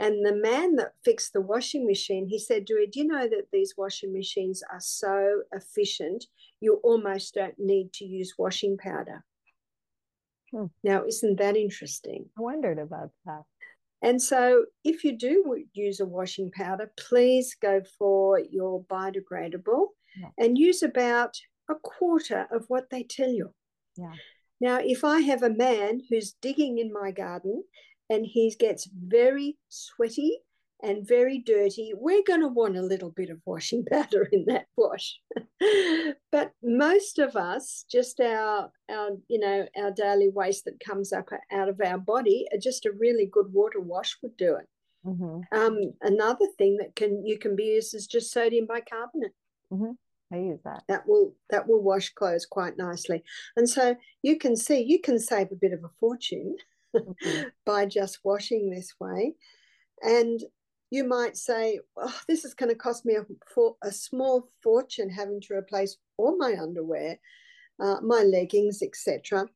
And 0.00 0.24
the 0.24 0.34
man 0.34 0.76
that 0.76 0.94
fixed 1.04 1.32
the 1.32 1.42
washing 1.42 1.86
machine, 1.86 2.26
he 2.26 2.38
said 2.38 2.66
to 2.66 2.74
her, 2.74 2.86
Do 2.90 3.00
you 3.00 3.06
know 3.06 3.28
that 3.28 3.48
these 3.52 3.74
washing 3.76 4.12
machines 4.12 4.62
are 4.72 4.80
so 4.80 5.42
efficient, 5.52 6.24
you 6.60 6.80
almost 6.82 7.34
don't 7.34 7.58
need 7.58 7.92
to 7.94 8.04
use 8.06 8.34
washing 8.38 8.78
powder? 8.78 9.24
Hmm. 10.52 10.66
Now, 10.82 11.04
isn't 11.04 11.38
that 11.38 11.56
interesting? 11.56 12.26
I 12.38 12.40
wondered 12.40 12.78
about 12.78 13.10
that. 13.26 13.42
And 14.00 14.22
so, 14.22 14.66
if 14.84 15.04
you 15.04 15.18
do 15.18 15.64
use 15.74 16.00
a 16.00 16.06
washing 16.06 16.50
powder, 16.52 16.92
please 16.96 17.56
go 17.60 17.82
for 17.98 18.38
your 18.38 18.84
biodegradable 18.84 19.88
yeah. 20.16 20.28
and 20.38 20.56
use 20.56 20.82
about 20.82 21.36
a 21.68 21.74
quarter 21.74 22.46
of 22.52 22.64
what 22.68 22.88
they 22.90 23.02
tell 23.02 23.28
you. 23.30 23.52
Yeah. 23.96 24.12
Now, 24.60 24.80
if 24.82 25.04
I 25.04 25.20
have 25.20 25.42
a 25.42 25.50
man 25.50 26.00
who's 26.08 26.34
digging 26.40 26.78
in 26.78 26.92
my 26.92 27.10
garden 27.10 27.64
and 28.10 28.26
he 28.26 28.54
gets 28.58 28.88
very 28.92 29.56
sweaty 29.68 30.40
and 30.82 31.06
very 31.06 31.38
dirty, 31.38 31.92
we're 31.94 32.22
going 32.26 32.40
to 32.40 32.48
want 32.48 32.76
a 32.76 32.82
little 32.82 33.10
bit 33.10 33.30
of 33.30 33.40
washing 33.44 33.84
powder 33.90 34.28
in 34.32 34.44
that 34.46 34.66
wash. 34.76 35.18
but 36.32 36.52
most 36.62 37.18
of 37.18 37.36
us, 37.36 37.84
just 37.90 38.20
our 38.20 38.70
our 38.90 39.10
you 39.28 39.38
know 39.38 39.66
our 39.76 39.90
daily 39.90 40.30
waste 40.30 40.64
that 40.64 40.80
comes 40.80 41.12
up 41.12 41.28
out 41.52 41.68
of 41.68 41.80
our 41.84 41.98
body, 41.98 42.46
just 42.60 42.86
a 42.86 42.92
really 42.92 43.26
good 43.26 43.52
water 43.52 43.80
wash 43.80 44.16
would 44.22 44.36
do 44.36 44.56
it. 44.56 44.66
Mm-hmm. 45.06 45.58
Um, 45.58 45.92
another 46.02 46.46
thing 46.58 46.76
that 46.78 46.94
can 46.96 47.24
you 47.24 47.38
can 47.38 47.56
be 47.56 47.64
used 47.64 47.94
is 47.94 48.06
just 48.06 48.32
sodium 48.32 48.66
bicarbonate. 48.66 49.32
Mm-hmm. 49.72 49.92
I 50.32 50.36
use 50.36 50.60
that. 50.64 50.82
That 50.88 51.06
will 51.06 51.34
that 51.50 51.66
will 51.66 51.82
wash 51.82 52.10
clothes 52.10 52.46
quite 52.46 52.76
nicely, 52.76 53.22
and 53.56 53.68
so 53.68 53.96
you 54.22 54.38
can 54.38 54.56
see 54.56 54.82
you 54.82 55.00
can 55.00 55.18
save 55.18 55.50
a 55.52 55.56
bit 55.56 55.72
of 55.72 55.84
a 55.84 55.90
fortune 55.98 56.56
mm-hmm. 56.94 57.42
by 57.66 57.86
just 57.86 58.18
washing 58.24 58.68
this 58.68 58.94
way, 59.00 59.34
and 60.02 60.40
you 60.90 61.04
might 61.04 61.36
say, 61.36 61.80
oh, 61.96 62.20
this 62.28 62.44
is 62.44 62.54
going 62.54 62.70
to 62.70 62.74
cost 62.74 63.04
me 63.04 63.14
a, 63.14 63.26
for, 63.52 63.76
a 63.82 63.92
small 63.92 64.48
fortune 64.62 65.10
having 65.10 65.40
to 65.42 65.54
replace 65.54 65.98
all 66.16 66.36
my 66.38 66.54
underwear, 66.58 67.18
uh, 67.80 67.96
my 68.02 68.22
leggings, 68.22 68.82
etc. 68.82 69.46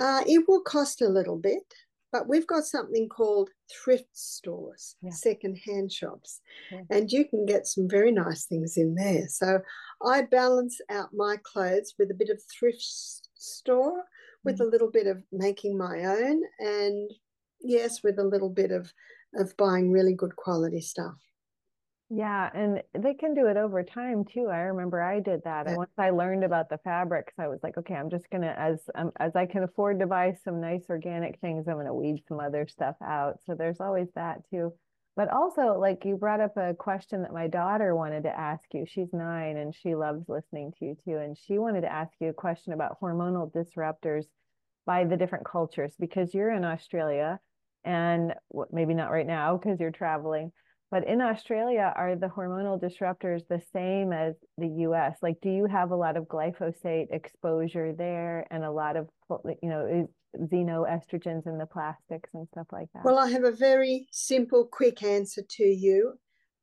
Uh, 0.00 0.22
it 0.26 0.48
will 0.48 0.62
cost 0.62 1.02
a 1.02 1.08
little 1.08 1.36
bit, 1.36 1.74
but 2.12 2.28
we've 2.28 2.46
got 2.46 2.64
something 2.64 3.08
called 3.08 3.50
thrift 3.70 4.16
stores, 4.16 4.96
yeah. 5.02 5.10
second-hand 5.10 5.92
shops, 5.92 6.40
yeah. 6.72 6.82
and 6.90 7.10
you 7.10 7.24
can 7.24 7.46
get 7.46 7.66
some 7.66 7.88
very 7.88 8.12
nice 8.12 8.46
things 8.46 8.76
in 8.76 8.94
there. 8.94 9.26
So 9.28 9.60
I 10.04 10.22
balance 10.22 10.80
out 10.90 11.10
my 11.14 11.36
clothes 11.42 11.94
with 11.98 12.10
a 12.10 12.14
bit 12.14 12.30
of 12.30 12.40
thrift 12.58 12.82
store, 13.34 14.04
with 14.44 14.58
mm. 14.58 14.62
a 14.62 14.68
little 14.68 14.90
bit 14.90 15.06
of 15.06 15.22
making 15.32 15.78
my 15.78 16.04
own, 16.04 16.42
and 16.58 17.10
yes, 17.60 18.02
with 18.02 18.18
a 18.18 18.24
little 18.24 18.50
bit 18.50 18.70
of 18.70 18.92
of 19.36 19.56
buying 19.56 19.92
really 19.92 20.12
good 20.12 20.34
quality 20.34 20.80
stuff. 20.80 21.14
Yeah, 22.12 22.50
and 22.52 22.82
they 22.98 23.14
can 23.14 23.34
do 23.34 23.46
it 23.46 23.56
over 23.56 23.84
time 23.84 24.24
too. 24.24 24.48
I 24.48 24.58
remember 24.62 25.00
I 25.00 25.20
did 25.20 25.44
that. 25.44 25.68
And 25.68 25.76
once 25.76 25.92
I 25.96 26.10
learned 26.10 26.42
about 26.42 26.68
the 26.68 26.78
fabrics, 26.78 27.34
I 27.38 27.46
was 27.46 27.60
like, 27.62 27.78
okay, 27.78 27.94
I'm 27.94 28.10
just 28.10 28.28
gonna 28.30 28.52
as 28.58 28.80
um, 28.96 29.12
as 29.20 29.36
I 29.36 29.46
can 29.46 29.62
afford 29.62 30.00
to 30.00 30.08
buy 30.08 30.32
some 30.44 30.60
nice 30.60 30.82
organic 30.90 31.38
things, 31.40 31.68
I'm 31.68 31.76
gonna 31.76 31.94
weed 31.94 32.24
some 32.26 32.40
other 32.40 32.66
stuff 32.66 32.96
out. 33.00 33.38
So 33.46 33.54
there's 33.54 33.80
always 33.80 34.08
that 34.16 34.42
too. 34.50 34.72
But 35.14 35.30
also, 35.30 35.78
like 35.78 36.04
you 36.04 36.16
brought 36.16 36.40
up 36.40 36.56
a 36.56 36.74
question 36.74 37.22
that 37.22 37.32
my 37.32 37.46
daughter 37.46 37.94
wanted 37.94 38.24
to 38.24 38.36
ask 38.36 38.64
you. 38.72 38.86
She's 38.88 39.12
nine 39.12 39.56
and 39.56 39.72
she 39.72 39.94
loves 39.94 40.28
listening 40.28 40.72
to 40.80 40.86
you 40.86 40.96
too. 41.04 41.16
And 41.16 41.38
she 41.38 41.58
wanted 41.58 41.82
to 41.82 41.92
ask 41.92 42.12
you 42.20 42.30
a 42.30 42.34
question 42.34 42.72
about 42.72 43.00
hormonal 43.00 43.52
disruptors 43.52 44.24
by 44.84 45.04
the 45.04 45.16
different 45.16 45.46
cultures 45.46 45.92
because 46.00 46.34
you're 46.34 46.50
in 46.50 46.64
Australia 46.64 47.38
and 47.84 48.34
maybe 48.72 48.94
not 48.94 49.12
right 49.12 49.26
now 49.26 49.56
because 49.56 49.78
you're 49.78 49.90
traveling 49.92 50.50
but 50.90 51.06
in 51.06 51.20
australia 51.20 51.92
are 51.96 52.16
the 52.16 52.26
hormonal 52.26 52.80
disruptors 52.80 53.42
the 53.48 53.62
same 53.72 54.12
as 54.12 54.34
the 54.58 54.66
us 54.66 55.16
like 55.22 55.40
do 55.40 55.50
you 55.50 55.66
have 55.66 55.90
a 55.90 55.96
lot 55.96 56.16
of 56.16 56.24
glyphosate 56.24 57.06
exposure 57.10 57.92
there 57.92 58.46
and 58.50 58.64
a 58.64 58.70
lot 58.70 58.96
of 58.96 59.08
you 59.62 59.68
know 59.68 60.08
xenoestrogens 60.36 61.46
in 61.46 61.58
the 61.58 61.66
plastics 61.66 62.30
and 62.34 62.46
stuff 62.48 62.66
like 62.72 62.88
that 62.94 63.04
well 63.04 63.18
i 63.18 63.28
have 63.28 63.44
a 63.44 63.50
very 63.50 64.06
simple 64.10 64.64
quick 64.64 65.02
answer 65.02 65.42
to 65.48 65.64
you 65.64 66.12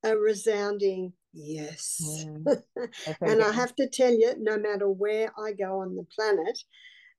a 0.04 0.16
resounding 0.16 1.12
yes 1.34 2.02
mm. 2.26 2.64
and 3.22 3.44
i 3.44 3.52
have 3.52 3.76
to 3.76 3.90
tell 3.90 4.12
you 4.12 4.34
no 4.40 4.58
matter 4.58 4.90
where 4.90 5.32
i 5.38 5.52
go 5.52 5.82
on 5.82 5.96
the 5.96 6.06
planet 6.16 6.58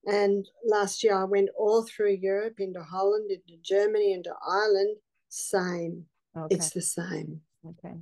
and 0.07 0.49
last 0.65 1.03
year 1.03 1.15
I 1.15 1.25
went 1.25 1.51
all 1.57 1.83
through 1.83 2.19
Europe, 2.21 2.61
into 2.61 2.83
Holland, 2.83 3.31
into 3.31 3.61
Germany, 3.63 4.13
into 4.13 4.33
Ireland. 4.47 4.97
Same. 5.29 6.07
Okay. 6.45 6.55
It's 6.55 6.71
the 6.71 6.83
same. 6.83 7.41
Okay. 7.67 7.95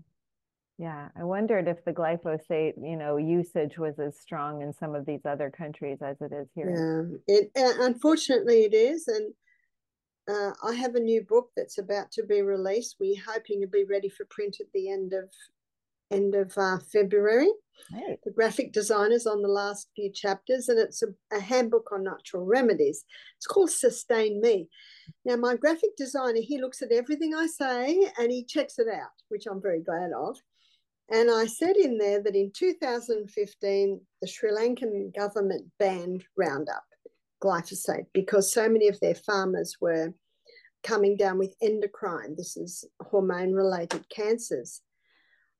Yeah, 0.79 1.09
I 1.19 1.25
wondered 1.25 1.69
if 1.69 1.83
the 1.85 1.93
glyphosate, 1.93 2.75
you 2.83 2.97
know, 2.97 3.17
usage 3.17 3.79
was 3.79 3.99
as 3.99 4.19
strong 4.19 4.61
in 4.61 4.75
some 4.75 4.95
of 4.95 5.07
these 5.07 5.25
other 5.25 5.51
countries 5.51 5.99
as 6.03 6.17
it 6.21 6.33
is 6.33 6.49
here. 6.55 7.19
Yeah, 7.27 7.35
it 7.35 7.51
uh, 7.57 7.85
unfortunately 7.85 8.65
it 8.65 8.75
is, 8.75 9.09
and 9.09 9.33
uh, 10.29 10.53
I 10.63 10.75
have 10.75 10.95
a 10.95 11.01
new 11.01 11.23
book 11.23 11.51
that's 11.57 11.79
about 11.79 12.13
to 12.13 12.25
be 12.25 12.43
released. 12.43 12.97
We're 13.01 13.23
hoping 13.27 13.63
to 13.63 13.67
be 13.67 13.85
ready 13.85 14.11
for 14.11 14.27
print 14.27 14.59
at 14.61 14.67
the 14.75 14.91
end 14.91 15.15
of 15.15 15.31
end 16.11 16.35
of 16.35 16.57
uh, 16.57 16.79
February. 16.93 17.51
The 18.25 18.33
graphic 18.33 18.73
designers 18.73 19.27
on 19.27 19.43
the 19.43 19.49
last 19.49 19.89
few 19.95 20.11
chapters, 20.11 20.69
and 20.69 20.79
it's 20.79 21.03
a, 21.03 21.09
a, 21.33 21.39
handbook 21.39 21.93
on 21.93 22.05
natural 22.05 22.45
remedies. 22.45 23.05
It's 23.37 23.47
called 23.47 23.71
Sustain 23.71 24.41
Me. 24.41 24.69
Now, 25.25 25.37
my 25.37 25.57
graphic 25.57 25.95
designer, 25.97 26.41
he 26.41 26.59
looks 26.59 26.83
at 26.83 26.91
everything 26.91 27.35
I 27.35 27.47
say 27.47 28.11
and 28.19 28.33
he 28.33 28.45
checks 28.45 28.79
it 28.79 28.89
out, 28.89 29.11
which 29.29 29.47
I'm 29.47 29.61
very 29.61 29.83
glad 29.83 30.11
of. 30.17 30.37
And 31.11 31.31
I 31.31 31.47
said 31.47 31.77
in 31.77 31.99
there 31.99 32.23
that 32.23 32.35
in 32.35 32.51
2015, 32.57 34.01
the 34.21 34.27
Sri 34.27 34.51
Lankan 34.51 35.15
government 35.15 35.71
banned 35.79 36.25
Roundup 36.37 36.83
glyphosate 37.45 38.07
because 38.13 38.53
so 38.53 38.69
many 38.69 38.89
of 38.89 38.99
their 39.01 39.15
farmers 39.15 39.77
were 39.81 40.13
coming 40.83 41.17
down 41.17 41.39
with 41.39 41.55
endocrine, 41.61 42.35
this 42.37 42.57
is 42.57 42.85
hormone 43.01 43.53
related 43.53 44.09
cancers. 44.09 44.81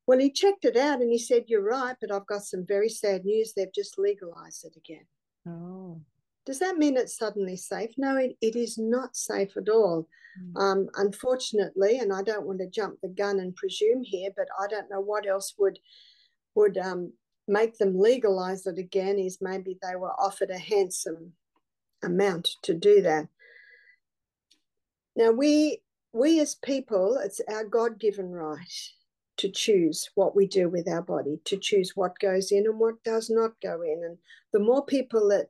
Well, 0.07 0.19
he 0.19 0.31
checked 0.31 0.63
it 0.63 0.77
out 0.77 1.01
and 1.01 1.11
he 1.11 1.19
said, 1.19 1.43
You're 1.47 1.61
right, 1.61 1.95
but 1.99 2.11
I've 2.11 2.25
got 2.25 2.45
some 2.45 2.65
very 2.65 2.89
sad 2.89 3.25
news. 3.25 3.53
They've 3.53 3.73
just 3.73 3.99
legalized 3.99 4.65
it 4.65 4.77
again. 4.77 5.05
Oh. 5.45 6.01
Does 6.45 6.59
that 6.59 6.77
mean 6.77 6.95
it's 6.95 7.17
suddenly 7.17 7.57
safe? 7.57 7.91
No, 7.97 8.15
it, 8.15 8.37
it 8.41 8.55
is 8.55 8.77
not 8.77 9.17
safe 9.17 9.57
at 9.57 9.67
all. 9.67 10.07
Mm. 10.41 10.61
Um, 10.61 10.89
unfortunately, 10.95 11.99
and 11.99 12.13
I 12.13 12.23
don't 12.23 12.47
want 12.47 12.59
to 12.59 12.69
jump 12.69 12.99
the 13.01 13.09
gun 13.09 13.39
and 13.41 13.53
presume 13.53 14.01
here, 14.01 14.29
but 14.35 14.47
I 14.57 14.67
don't 14.67 14.89
know 14.89 15.01
what 15.01 15.27
else 15.27 15.53
would 15.59 15.77
would 16.55 16.77
um, 16.77 17.11
make 17.49 17.77
them 17.77 17.99
legalize 17.99 18.65
it 18.65 18.77
again. 18.77 19.19
Is 19.19 19.39
maybe 19.41 19.77
they 19.81 19.97
were 19.97 20.13
offered 20.13 20.51
a 20.51 20.57
handsome 20.57 21.33
amount 22.01 22.51
to 22.63 22.73
do 22.73 23.01
that. 23.01 23.27
Now 25.17 25.31
we 25.31 25.81
we 26.13 26.39
as 26.39 26.55
people, 26.55 27.19
it's 27.21 27.41
our 27.49 27.65
God 27.65 27.99
given 27.99 28.29
right 28.29 28.93
to 29.37 29.49
choose 29.49 30.09
what 30.15 30.35
we 30.35 30.47
do 30.47 30.69
with 30.69 30.87
our 30.87 31.01
body, 31.01 31.39
to 31.45 31.57
choose 31.57 31.91
what 31.95 32.19
goes 32.19 32.51
in 32.51 32.65
and 32.65 32.79
what 32.79 33.03
does 33.03 33.29
not 33.29 33.51
go 33.61 33.81
in. 33.81 34.01
And 34.03 34.17
the 34.51 34.59
more 34.59 34.85
people 34.85 35.29
that 35.29 35.47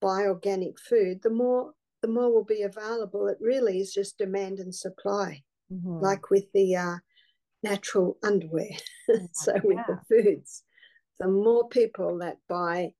buy 0.00 0.22
organic 0.26 0.78
food, 0.78 1.20
the 1.22 1.30
more 1.30 1.72
the 2.02 2.08
more 2.08 2.30
will 2.30 2.44
be 2.44 2.62
available. 2.62 3.28
It 3.28 3.38
really 3.40 3.80
is 3.80 3.94
just 3.94 4.18
demand 4.18 4.58
and 4.58 4.74
supply, 4.74 5.42
mm-hmm. 5.72 6.00
like 6.00 6.28
with 6.28 6.44
the 6.52 6.76
uh, 6.76 6.96
natural 7.62 8.18
underwear. 8.22 8.76
so 9.32 9.54
with 9.64 9.78
yeah. 9.78 9.84
the 9.88 10.00
foods, 10.06 10.64
the 11.18 11.28
more 11.28 11.66
people 11.68 12.18
that 12.18 12.36
buy 12.48 12.92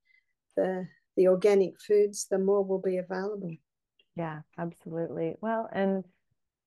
the 0.57 0.89
the 1.17 1.29
organic 1.29 1.81
foods, 1.81 2.27
the 2.31 2.39
more 2.39 2.65
will 2.65 2.81
be 2.81 2.97
available. 2.97 3.55
Yeah, 4.17 4.41
absolutely. 4.59 5.37
Well, 5.41 5.69
and 5.73 6.05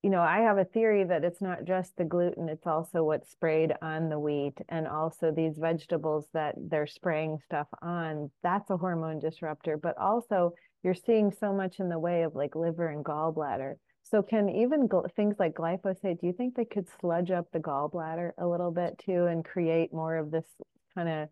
you 0.02 0.10
know, 0.10 0.20
I 0.22 0.38
have 0.40 0.58
a 0.58 0.64
theory 0.64 1.04
that 1.04 1.24
it's 1.24 1.40
not 1.40 1.64
just 1.64 1.96
the 1.96 2.04
gluten, 2.04 2.48
it's 2.48 2.66
also 2.66 3.02
what's 3.02 3.30
sprayed 3.30 3.72
on 3.82 4.08
the 4.08 4.18
wheat 4.18 4.54
and 4.68 4.86
also 4.86 5.32
these 5.32 5.58
vegetables 5.58 6.26
that 6.32 6.54
they're 6.56 6.86
spraying 6.86 7.38
stuff 7.44 7.66
on. 7.82 8.30
That's 8.42 8.70
a 8.70 8.76
hormone 8.76 9.18
disruptor, 9.18 9.76
but 9.76 9.98
also 9.98 10.52
you're 10.84 10.94
seeing 10.94 11.32
so 11.32 11.52
much 11.52 11.80
in 11.80 11.88
the 11.88 11.98
way 11.98 12.22
of 12.22 12.36
like 12.36 12.54
liver 12.54 12.88
and 12.88 13.04
gallbladder. 13.04 13.74
So 14.04 14.22
can 14.22 14.48
even 14.48 14.88
gl- 14.88 15.12
things 15.14 15.36
like 15.38 15.54
glyphosate, 15.54 16.20
do 16.20 16.26
you 16.28 16.32
think 16.32 16.54
they 16.54 16.64
could 16.64 16.86
sludge 17.00 17.30
up 17.30 17.46
the 17.52 17.58
gallbladder 17.58 18.30
a 18.38 18.46
little 18.46 18.70
bit 18.70 18.98
too 19.04 19.26
and 19.26 19.44
create 19.44 19.92
more 19.92 20.16
of 20.16 20.30
this 20.30 20.46
kind 20.94 21.08
of 21.08 21.28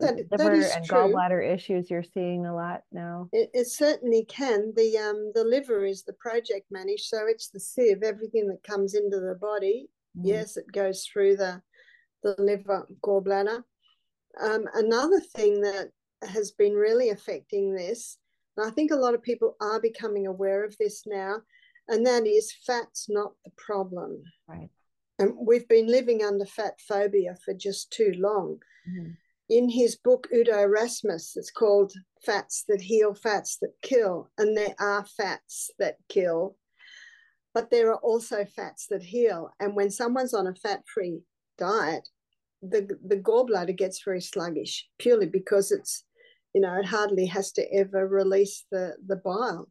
that, 0.00 0.30
liver 0.30 0.52
and 0.52 0.84
true. 0.84 0.98
gallbladder 0.98 1.54
issues 1.54 1.90
you're 1.90 2.02
seeing 2.02 2.46
a 2.46 2.54
lot 2.54 2.82
now? 2.92 3.28
It, 3.32 3.50
it, 3.52 3.66
certainly 3.66 4.24
can. 4.24 4.72
The 4.76 4.96
um 4.98 5.32
the 5.34 5.44
liver 5.44 5.84
is 5.84 6.02
the 6.02 6.14
project 6.14 6.66
managed, 6.70 7.04
so 7.04 7.26
it's 7.26 7.48
the 7.48 7.60
sieve. 7.60 8.02
Everything 8.02 8.48
that 8.48 8.62
comes 8.62 8.94
into 8.94 9.20
the 9.20 9.36
body, 9.40 9.88
mm. 10.16 10.22
yes, 10.24 10.56
it 10.56 10.70
goes 10.72 11.04
through 11.04 11.36
the 11.36 11.62
the 12.22 12.34
liver 12.38 12.86
gallbladder. 13.02 13.62
Um, 14.40 14.66
another 14.74 15.20
thing 15.20 15.60
that 15.62 15.90
has 16.22 16.52
been 16.52 16.74
really 16.74 17.10
affecting 17.10 17.74
this, 17.74 18.18
and 18.56 18.66
I 18.66 18.70
think 18.70 18.90
a 18.90 18.96
lot 18.96 19.14
of 19.14 19.22
people 19.22 19.56
are 19.60 19.80
becoming 19.80 20.26
aware 20.26 20.64
of 20.64 20.76
this 20.78 21.04
now, 21.06 21.36
and 21.88 22.06
that 22.06 22.26
is 22.26 22.52
fat's 22.66 23.08
not 23.08 23.32
the 23.44 23.50
problem. 23.56 24.22
Right. 24.48 24.70
And 25.18 25.34
we've 25.38 25.68
been 25.68 25.86
living 25.86 26.22
under 26.24 26.46
fat 26.46 26.80
phobia 26.80 27.36
for 27.44 27.52
just 27.52 27.92
too 27.92 28.14
long. 28.16 28.58
Mm 28.88 29.16
in 29.50 29.68
his 29.68 29.96
book 29.96 30.28
Udo 30.32 30.58
Erasmus, 30.58 31.36
it's 31.36 31.50
called 31.50 31.92
Fats 32.24 32.64
That 32.68 32.80
Heal, 32.80 33.14
Fats 33.14 33.58
That 33.60 33.74
Kill. 33.82 34.30
And 34.38 34.56
there 34.56 34.74
are 34.78 35.04
fats 35.04 35.70
that 35.78 35.96
kill, 36.08 36.56
but 37.52 37.70
there 37.70 37.90
are 37.90 37.98
also 37.98 38.44
fats 38.44 38.86
that 38.88 39.02
heal. 39.02 39.50
And 39.60 39.76
when 39.76 39.90
someone's 39.90 40.32
on 40.34 40.46
a 40.46 40.54
fat 40.54 40.82
free 40.92 41.20
diet, 41.58 42.08
the, 42.62 42.88
the 43.06 43.16
gallbladder 43.16 43.76
gets 43.76 44.02
very 44.04 44.20
sluggish 44.20 44.88
purely 44.98 45.26
because 45.26 45.72
it's 45.72 46.04
you 46.52 46.60
know, 46.60 46.78
it 46.78 46.86
hardly 46.86 47.26
has 47.26 47.52
to 47.52 47.72
ever 47.72 48.06
release 48.06 48.64
the, 48.70 48.94
the 49.06 49.16
bile. 49.16 49.70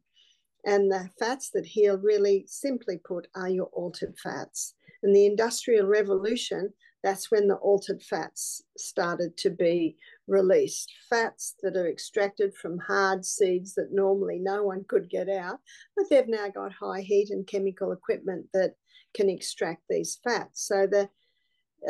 And 0.64 0.90
the 0.90 1.08
fats 1.18 1.50
that 1.54 1.66
heal, 1.66 1.98
really 1.98 2.44
simply 2.46 2.98
put, 2.98 3.26
are 3.34 3.48
your 3.48 3.66
altered 3.66 4.16
fats. 4.22 4.74
And 5.02 5.14
the 5.14 5.26
Industrial 5.26 5.86
Revolution, 5.86 6.72
that's 7.02 7.30
when 7.30 7.48
the 7.48 7.56
altered 7.56 8.02
fats 8.02 8.62
started 8.76 9.36
to 9.38 9.50
be 9.50 9.96
released. 10.26 10.92
Fats 11.08 11.54
that 11.62 11.76
are 11.76 11.88
extracted 11.88 12.54
from 12.54 12.78
hard 12.78 13.24
seeds 13.24 13.74
that 13.74 13.92
normally 13.92 14.38
no 14.38 14.64
one 14.64 14.84
could 14.86 15.08
get 15.08 15.28
out, 15.28 15.58
but 15.96 16.06
they've 16.10 16.28
now 16.28 16.48
got 16.48 16.72
high 16.72 17.00
heat 17.00 17.30
and 17.30 17.46
chemical 17.46 17.92
equipment 17.92 18.46
that 18.52 18.74
can 19.14 19.30
extract 19.30 19.82
these 19.88 20.18
fats. 20.22 20.66
So 20.66 20.86
the 20.86 21.08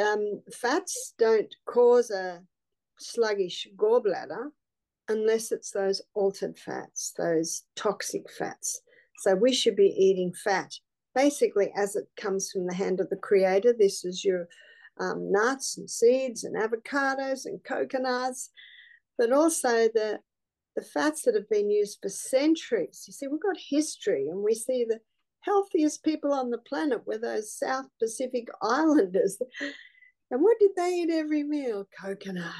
um, 0.00 0.42
fats 0.52 1.14
don't 1.18 1.52
cause 1.66 2.10
a 2.10 2.42
sluggish 2.98 3.66
gallbladder 3.76 4.50
unless 5.08 5.50
it's 5.50 5.72
those 5.72 6.00
altered 6.14 6.56
fats, 6.56 7.12
those 7.18 7.64
toxic 7.74 8.30
fats. 8.30 8.80
So 9.18 9.34
we 9.34 9.52
should 9.52 9.76
be 9.76 9.88
eating 9.88 10.32
fat 10.32 10.72
basically 11.14 11.72
as 11.76 11.96
it 11.96 12.08
comes 12.16 12.50
from 12.50 12.66
the 12.66 12.74
hand 12.74 13.00
of 13.00 13.10
the 13.10 13.16
creator. 13.16 13.72
This 13.72 14.04
is 14.04 14.24
your 14.24 14.48
um, 14.98 15.30
nuts 15.32 15.78
and 15.78 15.88
seeds 15.88 16.44
and 16.44 16.56
avocados 16.56 17.46
and 17.46 17.62
coconuts, 17.64 18.50
but 19.18 19.32
also 19.32 19.88
the 19.88 20.20
the 20.76 20.82
fats 20.82 21.22
that 21.22 21.34
have 21.34 21.48
been 21.48 21.68
used 21.68 21.98
for 22.00 22.08
centuries. 22.08 23.04
You 23.06 23.12
see, 23.12 23.26
we've 23.26 23.42
got 23.42 23.56
history, 23.58 24.28
and 24.28 24.42
we 24.42 24.54
see 24.54 24.84
the 24.84 25.00
healthiest 25.40 26.04
people 26.04 26.32
on 26.32 26.50
the 26.50 26.58
planet 26.58 27.06
were 27.06 27.18
those 27.18 27.52
South 27.52 27.86
Pacific 28.00 28.46
Islanders. 28.62 29.38
And 30.30 30.42
what 30.42 30.58
did 30.60 30.70
they 30.76 30.90
eat 30.90 31.10
every 31.10 31.42
meal? 31.42 31.88
Coconut. 32.00 32.54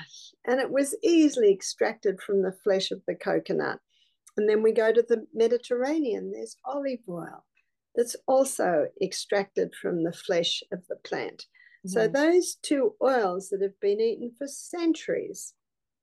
And 0.45 0.61
it 0.61 0.71
was 0.71 0.97
easily 1.05 1.53
extracted 1.53 2.21
from 2.21 2.43
the 2.43 2.57
flesh 2.65 2.91
of 2.91 3.01
the 3.07 3.15
coconut. 3.15 3.79
And 4.37 4.49
then 4.49 4.61
we 4.61 4.73
go 4.73 4.93
to 4.93 5.03
the 5.03 5.25
Mediterranean, 5.33 6.33
there's 6.33 6.57
olive 6.65 7.01
oil 7.09 7.45
that's 7.95 8.17
also 8.27 8.87
extracted 9.03 9.75
from 9.75 10.05
the 10.05 10.13
flesh 10.13 10.63
of 10.73 10.87
the 10.89 10.97
plant. 10.97 11.47
Mm-hmm. 11.87 11.89
So 11.91 12.09
those 12.09 12.57
two 12.63 12.95
oils 13.03 13.49
that 13.51 13.63
have 13.63 13.79
been 13.81 14.01
eaten 14.01 14.33
for 14.37 14.47
centuries, 14.47 15.55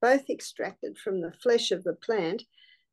both 0.02 0.30
extracted 0.30 0.98
from 0.98 1.22
the 1.22 1.34
flesh 1.42 1.72
of 1.72 1.84
the 1.84 1.94
plant. 1.94 2.44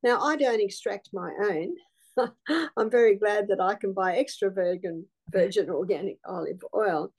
Now, 0.02 0.20
I 0.20 0.36
don't 0.36 0.60
extract 0.60 1.10
my 1.12 1.30
own. 1.50 1.74
I'm 2.76 2.90
very 2.90 3.16
glad 3.16 3.48
that 3.48 3.60
I 3.60 3.74
can 3.74 3.92
buy 3.92 4.16
extra 4.16 4.50
virgin, 4.50 5.06
virgin 5.30 5.70
organic 5.70 6.18
olive 6.26 6.62
oil, 6.74 7.12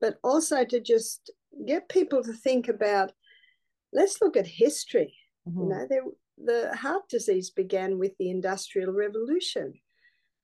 but 0.00 0.18
also 0.22 0.64
to 0.64 0.80
just 0.80 1.30
get 1.66 1.88
people 1.88 2.22
to 2.22 2.32
think 2.32 2.68
about 2.68 3.12
let's 3.92 4.20
look 4.20 4.36
at 4.36 4.46
history. 4.46 5.14
Mm-hmm. 5.48 5.60
You 5.60 5.68
know, 5.68 5.86
there, 5.88 6.02
the 6.38 6.76
heart 6.76 7.08
disease 7.08 7.50
began 7.50 7.98
with 7.98 8.12
the 8.18 8.30
Industrial 8.30 8.92
Revolution. 8.92 9.74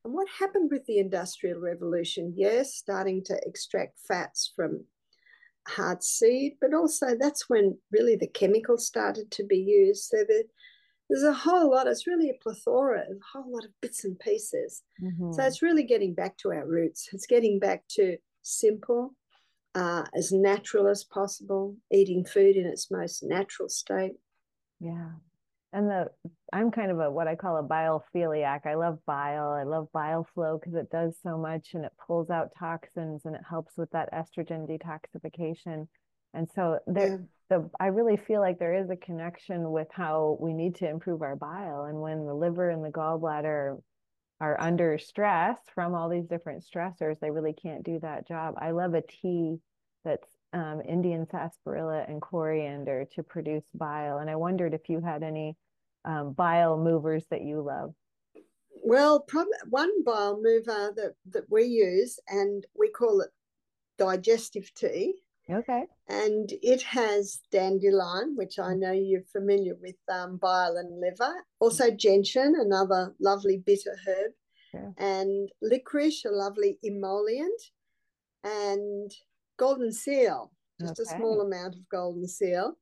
And 0.06 0.14
what 0.14 0.28
happened 0.38 0.70
with 0.70 0.86
the 0.86 0.98
Industrial 0.98 1.58
Revolution? 1.58 2.32
Yes, 2.36 2.76
starting 2.76 3.24
to 3.24 3.36
extract 3.44 3.98
fats 4.06 4.52
from 4.54 4.84
hard 5.66 6.04
seed, 6.04 6.58
but 6.60 6.72
also 6.72 7.16
that's 7.18 7.50
when 7.50 7.76
really 7.90 8.14
the 8.14 8.28
chemicals 8.28 8.86
started 8.86 9.32
to 9.32 9.42
be 9.42 9.56
used. 9.56 10.04
So 10.04 10.18
the, 10.18 10.44
there's 11.10 11.24
a 11.24 11.32
whole 11.32 11.72
lot, 11.72 11.88
it's 11.88 12.06
really 12.06 12.30
a 12.30 12.40
plethora 12.40 13.00
of 13.00 13.16
a 13.16 13.32
whole 13.32 13.52
lot 13.52 13.64
of 13.64 13.72
bits 13.82 14.04
and 14.04 14.16
pieces. 14.16 14.84
Mm-hmm. 15.02 15.32
So 15.32 15.42
it's 15.42 15.60
really 15.60 15.82
getting 15.82 16.14
back 16.14 16.38
to 16.38 16.52
our 16.52 16.68
roots. 16.68 17.08
It's 17.12 17.26
getting 17.26 17.58
back 17.58 17.82
to 17.96 18.16
simple, 18.42 19.16
uh, 19.74 20.04
as 20.14 20.30
natural 20.30 20.86
as 20.86 21.02
possible, 21.02 21.78
eating 21.92 22.24
food 22.24 22.54
in 22.54 22.66
its 22.66 22.92
most 22.92 23.24
natural 23.24 23.68
state. 23.68 24.12
Yeah 24.78 25.14
and 25.76 25.90
the 25.90 26.06
i'm 26.54 26.70
kind 26.70 26.90
of 26.90 26.98
a 27.00 27.10
what 27.10 27.28
i 27.28 27.34
call 27.34 27.58
a 27.58 27.62
biophiliac 27.62 28.66
i 28.66 28.74
love 28.74 28.98
bile 29.04 29.50
i 29.50 29.62
love 29.62 29.86
bile 29.92 30.26
flow 30.34 30.58
because 30.58 30.74
it 30.74 30.90
does 30.90 31.16
so 31.22 31.36
much 31.36 31.74
and 31.74 31.84
it 31.84 31.92
pulls 32.06 32.30
out 32.30 32.50
toxins 32.58 33.26
and 33.26 33.36
it 33.36 33.42
helps 33.48 33.76
with 33.76 33.90
that 33.90 34.08
estrogen 34.12 34.66
detoxification 34.66 35.86
and 36.32 36.48
so 36.54 36.78
there 36.86 37.08
yeah. 37.50 37.58
the 37.58 37.70
i 37.78 37.86
really 37.88 38.16
feel 38.16 38.40
like 38.40 38.58
there 38.58 38.74
is 38.74 38.88
a 38.88 38.96
connection 38.96 39.70
with 39.70 39.88
how 39.92 40.38
we 40.40 40.54
need 40.54 40.74
to 40.74 40.88
improve 40.88 41.20
our 41.20 41.36
bile 41.36 41.84
and 41.84 42.00
when 42.00 42.24
the 42.24 42.34
liver 42.34 42.70
and 42.70 42.82
the 42.82 42.90
gallbladder 42.90 43.78
are 44.40 44.60
under 44.60 44.96
stress 44.96 45.58
from 45.74 45.94
all 45.94 46.08
these 46.08 46.26
different 46.26 46.64
stressors 46.64 47.20
they 47.20 47.30
really 47.30 47.54
can't 47.54 47.84
do 47.84 47.98
that 48.00 48.26
job 48.26 48.54
i 48.58 48.70
love 48.70 48.94
a 48.94 49.02
tea 49.02 49.58
that's 50.04 50.28
um, 50.52 50.80
Indian 50.88 51.26
sarsaparilla 51.28 52.04
and 52.08 52.22
coriander 52.22 53.06
to 53.14 53.22
produce 53.22 53.64
bile. 53.74 54.18
And 54.18 54.30
I 54.30 54.36
wondered 54.36 54.72
if 54.72 54.88
you 54.88 55.00
had 55.00 55.22
any 55.22 55.56
um, 56.06 56.32
bile 56.32 56.78
movers 56.78 57.24
that 57.30 57.42
you 57.42 57.60
love. 57.60 57.94
Well, 58.82 59.20
prob- 59.20 59.46
one 59.68 60.02
bile 60.04 60.40
mover 60.40 60.92
that, 60.96 61.14
that 61.30 61.44
we 61.50 61.64
use, 61.64 62.18
and 62.28 62.64
we 62.78 62.88
call 62.88 63.20
it 63.20 63.30
digestive 63.98 64.72
tea. 64.74 65.14
Okay. 65.50 65.84
And 66.08 66.52
it 66.62 66.82
has 66.82 67.40
dandelion, 67.52 68.34
which 68.36 68.58
I 68.58 68.74
know 68.74 68.92
you're 68.92 69.22
familiar 69.32 69.74
with 69.80 69.96
um, 70.12 70.38
bile 70.38 70.76
and 70.76 71.00
liver. 71.00 71.34
Also, 71.60 71.90
gentian, 71.90 72.54
another 72.58 73.14
lovely 73.20 73.58
bitter 73.58 73.96
herb. 74.06 74.32
Yeah. 74.74 74.90
And 74.98 75.50
licorice, 75.62 76.24
a 76.24 76.30
lovely 76.30 76.78
emollient. 76.82 77.60
And 78.44 79.10
golden 79.56 79.92
seal, 79.92 80.52
just 80.80 81.00
okay. 81.00 81.02
a 81.02 81.16
small 81.16 81.40
amount 81.40 81.74
of 81.74 81.88
golden 81.88 82.28
seal, 82.28 82.74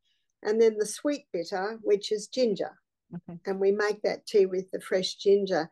and 0.42 0.60
then 0.60 0.76
the 0.76 0.86
sweet 0.86 1.26
bitter, 1.32 1.78
which 1.82 2.12
is 2.12 2.26
ginger. 2.26 2.72
Okay. 3.14 3.38
And 3.46 3.60
we 3.60 3.72
make 3.72 4.02
that 4.02 4.26
tea 4.26 4.46
with 4.46 4.70
the 4.70 4.80
fresh 4.80 5.14
ginger. 5.16 5.70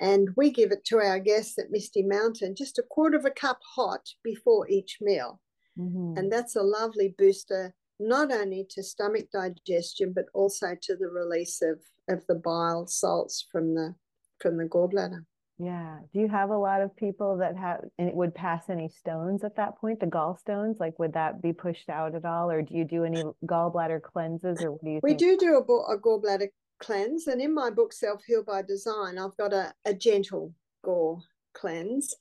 And 0.00 0.30
we 0.36 0.50
give 0.50 0.70
it 0.70 0.84
to 0.86 0.98
our 0.98 1.18
guests 1.18 1.58
at 1.58 1.70
Misty 1.70 2.02
Mountain 2.02 2.54
just 2.56 2.78
a 2.78 2.82
quarter 2.82 3.16
of 3.16 3.24
a 3.24 3.30
cup 3.30 3.58
hot 3.74 4.08
before 4.22 4.68
each 4.68 4.98
meal. 5.00 5.40
Mm-hmm. 5.78 6.16
And 6.16 6.32
that's 6.32 6.56
a 6.56 6.62
lovely 6.62 7.14
booster, 7.18 7.74
not 7.98 8.32
only 8.32 8.66
to 8.70 8.82
stomach 8.82 9.26
digestion, 9.32 10.12
but 10.14 10.26
also 10.34 10.76
to 10.80 10.96
the 10.96 11.08
release 11.08 11.62
of, 11.62 11.80
of 12.08 12.24
the 12.26 12.36
bile 12.36 12.86
salts 12.86 13.46
from 13.50 13.74
the 13.74 13.94
from 14.40 14.56
the 14.56 14.64
gallbladder. 14.64 15.24
Yeah. 15.58 15.98
Do 16.12 16.20
you 16.20 16.28
have 16.28 16.50
a 16.50 16.56
lot 16.56 16.82
of 16.82 16.94
people 16.96 17.38
that 17.38 17.56
have 17.56 17.80
and 17.98 18.08
it 18.08 18.14
would 18.14 18.34
pass 18.34 18.70
any 18.70 18.88
stones 18.88 19.42
at 19.42 19.56
that 19.56 19.76
point, 19.80 19.98
the 19.98 20.06
gallstones? 20.06 20.78
Like, 20.78 20.98
would 20.98 21.14
that 21.14 21.42
be 21.42 21.52
pushed 21.52 21.88
out 21.88 22.14
at 22.14 22.24
all, 22.24 22.50
or 22.50 22.62
do 22.62 22.74
you 22.74 22.84
do 22.84 23.04
any 23.04 23.22
gallbladder 23.44 24.00
cleanses, 24.00 24.62
or 24.62 24.72
what 24.72 24.84
do 24.84 24.90
you? 24.90 25.00
We 25.02 25.10
think? 25.10 25.20
do 25.20 25.36
do 25.36 25.56
a, 25.56 25.92
a 25.92 25.98
gallbladder 25.98 26.48
cleanse, 26.78 27.26
and 27.26 27.40
in 27.40 27.54
my 27.54 27.70
book 27.70 27.92
Self 27.92 28.22
Heal 28.24 28.44
by 28.44 28.62
Design, 28.62 29.18
I've 29.18 29.36
got 29.36 29.52
a, 29.52 29.74
a 29.84 29.94
gentle 29.94 30.54
gall 30.84 31.24
cleanse, 31.54 32.14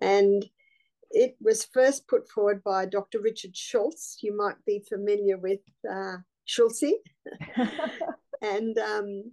and 0.00 0.44
it 1.12 1.36
was 1.40 1.64
first 1.72 2.08
put 2.08 2.28
forward 2.28 2.64
by 2.64 2.86
Dr. 2.86 3.20
Richard 3.20 3.56
Schulze. 3.56 4.18
You 4.22 4.36
might 4.36 4.56
be 4.66 4.82
familiar 4.88 5.38
with 5.38 5.60
uh, 5.88 6.16
Schulze, 6.46 6.94
and 8.42 8.76
um, 8.78 9.32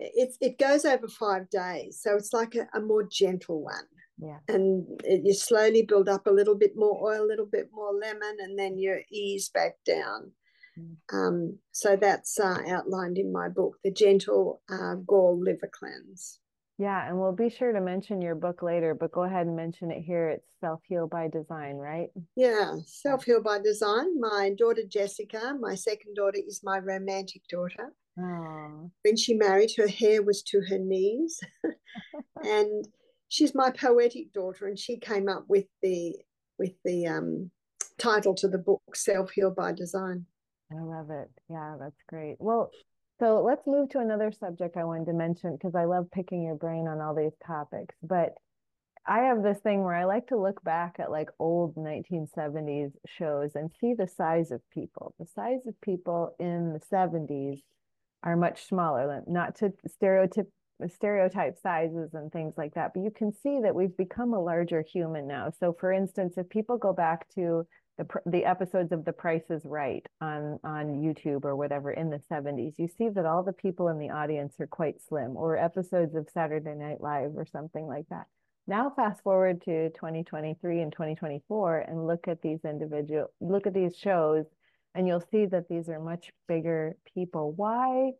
it, 0.00 0.36
it 0.40 0.58
goes 0.58 0.84
over 0.84 1.08
five 1.08 1.48
days. 1.50 2.00
So 2.02 2.16
it's 2.16 2.32
like 2.32 2.54
a, 2.54 2.66
a 2.76 2.80
more 2.80 3.06
gentle 3.10 3.62
one. 3.62 3.84
Yeah. 4.18 4.38
And 4.48 4.86
it, 5.04 5.22
you 5.24 5.34
slowly 5.34 5.82
build 5.82 6.08
up 6.08 6.26
a 6.26 6.32
little 6.32 6.54
bit 6.54 6.72
more 6.76 7.12
oil, 7.12 7.24
a 7.24 7.26
little 7.26 7.46
bit 7.46 7.68
more 7.72 7.92
lemon, 7.94 8.36
and 8.40 8.58
then 8.58 8.78
you 8.78 8.98
ease 9.10 9.48
back 9.48 9.76
down. 9.86 10.32
Mm. 10.78 10.96
Um, 11.12 11.58
so 11.72 11.96
that's 11.96 12.38
uh, 12.38 12.58
outlined 12.68 13.18
in 13.18 13.32
my 13.32 13.48
book, 13.48 13.78
The 13.84 13.90
Gentle 13.90 14.62
uh, 14.70 14.96
Gall 15.06 15.40
Liver 15.42 15.70
Cleanse. 15.72 16.40
Yeah, 16.80 17.06
and 17.06 17.20
we'll 17.20 17.32
be 17.32 17.50
sure 17.50 17.74
to 17.74 17.80
mention 17.82 18.22
your 18.22 18.34
book 18.34 18.62
later, 18.62 18.94
but 18.94 19.12
go 19.12 19.24
ahead 19.24 19.46
and 19.46 19.54
mention 19.54 19.90
it 19.90 20.00
here. 20.00 20.30
It's 20.30 20.48
Self 20.60 20.80
Heal 20.88 21.06
by 21.06 21.28
Design, 21.28 21.76
right? 21.76 22.08
Yeah, 22.36 22.76
Self 22.86 23.24
Heal 23.24 23.42
by 23.42 23.58
Design. 23.58 24.18
My 24.18 24.52
daughter 24.56 24.84
Jessica, 24.88 25.54
my 25.60 25.74
second 25.74 26.14
daughter, 26.14 26.38
is 26.38 26.62
my 26.64 26.78
romantic 26.78 27.42
daughter. 27.50 27.92
Oh. 28.18 28.90
When 29.02 29.18
she 29.18 29.34
married, 29.34 29.72
her 29.76 29.88
hair 29.88 30.22
was 30.22 30.42
to 30.44 30.62
her 30.70 30.78
knees. 30.78 31.38
and 32.44 32.88
she's 33.28 33.54
my 33.54 33.70
poetic 33.72 34.32
daughter, 34.32 34.66
and 34.66 34.78
she 34.78 34.96
came 34.96 35.28
up 35.28 35.44
with 35.48 35.66
the 35.82 36.16
with 36.58 36.72
the 36.86 37.06
um, 37.06 37.50
title 37.98 38.34
to 38.36 38.48
the 38.48 38.56
book, 38.56 38.80
Self 38.94 39.32
Heal 39.32 39.50
by 39.50 39.72
Design. 39.72 40.24
I 40.72 40.80
love 40.80 41.10
it. 41.10 41.28
Yeah, 41.50 41.76
that's 41.78 42.02
great. 42.08 42.36
Well, 42.38 42.70
so 43.20 43.42
let's 43.42 43.66
move 43.66 43.90
to 43.90 44.00
another 44.00 44.32
subject 44.32 44.76
I 44.76 44.84
wanted 44.84 45.06
to 45.06 45.12
mention 45.12 45.52
because 45.52 45.74
I 45.74 45.84
love 45.84 46.10
picking 46.10 46.42
your 46.42 46.56
brain 46.56 46.88
on 46.88 47.00
all 47.00 47.14
these 47.14 47.36
topics. 47.46 47.94
But 48.02 48.34
I 49.06 49.20
have 49.20 49.42
this 49.42 49.58
thing 49.58 49.82
where 49.84 49.94
I 49.94 50.04
like 50.04 50.28
to 50.28 50.38
look 50.38 50.62
back 50.64 50.96
at 50.98 51.10
like 51.10 51.28
old 51.38 51.76
1970s 51.76 52.92
shows 53.06 53.52
and 53.54 53.70
see 53.80 53.94
the 53.94 54.08
size 54.08 54.50
of 54.50 54.60
people. 54.70 55.14
The 55.18 55.26
size 55.26 55.66
of 55.66 55.80
people 55.80 56.34
in 56.38 56.72
the 56.72 56.80
70s 56.80 57.60
are 58.22 58.36
much 58.36 58.66
smaller. 58.66 59.22
Not 59.26 59.56
to 59.56 59.72
stereotype 59.86 60.48
stereotype 60.88 61.58
sizes 61.58 62.14
and 62.14 62.32
things 62.32 62.54
like 62.56 62.74
that. 62.74 62.92
But 62.94 63.02
you 63.02 63.10
can 63.10 63.32
see 63.32 63.60
that 63.62 63.74
we've 63.74 63.96
become 63.96 64.32
a 64.32 64.40
larger 64.40 64.82
human 64.82 65.26
now. 65.26 65.52
So, 65.60 65.76
for 65.78 65.92
instance, 65.92 66.34
if 66.38 66.48
people 66.48 66.78
go 66.78 66.94
back 66.94 67.28
to 67.34 67.66
the 67.98 68.06
the 68.26 68.44
episodes 68.44 68.92
of 68.92 69.04
The 69.04 69.12
Price 69.12 69.50
is 69.50 69.64
Right 69.64 70.04
on 70.20 70.58
on 70.64 71.00
YouTube 71.02 71.44
or 71.44 71.56
whatever 71.56 71.90
in 71.90 72.10
the 72.10 72.20
70s, 72.30 72.78
you 72.78 72.88
see 72.88 73.08
that 73.08 73.26
all 73.26 73.42
the 73.42 73.52
people 73.52 73.88
in 73.88 73.98
the 73.98 74.10
audience 74.10 74.54
are 74.60 74.66
quite 74.66 75.00
slim, 75.00 75.36
or 75.36 75.56
episodes 75.56 76.14
of 76.14 76.28
Saturday 76.30 76.74
Night 76.74 77.00
Live 77.00 77.36
or 77.36 77.46
something 77.46 77.86
like 77.86 78.08
that. 78.08 78.26
Now, 78.66 78.90
fast 78.90 79.22
forward 79.22 79.62
to 79.62 79.90
2023 79.90 80.80
and 80.80 80.92
2024, 80.92 81.78
and 81.80 82.06
look 82.06 82.28
at 82.28 82.42
these 82.42 82.60
individual, 82.64 83.32
look 83.40 83.66
at 83.66 83.74
these 83.74 83.96
shows, 83.96 84.46
and 84.94 85.06
you'll 85.06 85.24
see 85.30 85.46
that 85.46 85.68
these 85.68 85.88
are 85.88 86.00
much 86.00 86.30
bigger 86.46 86.96
people. 87.14 87.52
Why? 87.52 88.12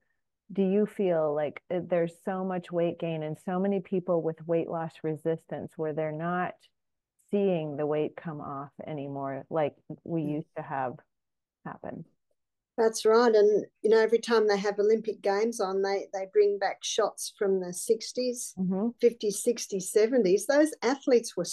do 0.52 0.62
you 0.62 0.86
feel 0.86 1.34
like 1.34 1.62
uh, 1.72 1.80
there's 1.88 2.14
so 2.24 2.44
much 2.44 2.72
weight 2.72 2.98
gain 2.98 3.22
and 3.22 3.38
so 3.44 3.58
many 3.58 3.80
people 3.80 4.22
with 4.22 4.46
weight 4.46 4.68
loss 4.68 4.92
resistance 5.02 5.72
where 5.76 5.92
they're 5.92 6.12
not 6.12 6.54
seeing 7.31 7.76
the 7.76 7.87
weight 7.87 8.16
come 8.16 8.41
off 8.41 8.70
anymore 8.87 9.45
like 9.51 9.74
we 10.05 10.22
mm. 10.22 10.33
used 10.35 10.55
to 10.57 10.62
have 10.62 10.95
happen 11.64 12.05
that's 12.76 13.05
right 13.05 13.35
and 13.35 13.66
you 13.83 13.91
know 13.91 13.99
every 13.99 14.18
time 14.18 14.49
they 14.49 14.57
have 14.57 14.78
olympic 14.78 15.20
games 15.20 15.61
on 15.61 15.83
they 15.83 16.07
they 16.12 16.26
bring 16.33 16.59
back 16.59 16.78
shots 16.83 17.33
from 17.39 17.61
the 17.61 17.66
60s 17.66 18.55
mm-hmm. 18.59 18.89
50s 19.03 19.47
60s 19.47 19.95
70s 19.95 20.47
those 20.49 20.72
athletes 20.83 21.37
were 21.37 21.45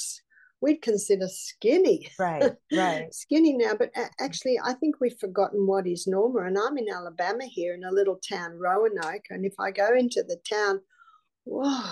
we'd 0.62 0.82
consider 0.82 1.28
skinny. 1.28 2.10
Right, 2.20 2.54
right. 2.74 3.14
skinny 3.14 3.54
now, 3.58 3.74
but 3.78 3.92
actually, 4.20 4.60
I 4.64 4.74
think 4.74 4.96
we've 5.00 5.18
forgotten 5.20 5.68
what 5.68 5.88
is 5.88 6.08
normal. 6.08 6.44
And 6.44 6.58
I'm 6.58 6.78
in 6.78 6.88
Alabama 6.90 7.46
here 7.46 7.74
in 7.74 7.84
a 7.84 7.92
little 7.92 8.18
town, 8.28 8.58
Roanoke. 8.58 9.26
And 9.30 9.46
if 9.46 9.54
I 9.60 9.72
go 9.72 9.94
into 9.96 10.24
the 10.24 10.38
town, 10.50 10.82
whoa, 11.46 11.92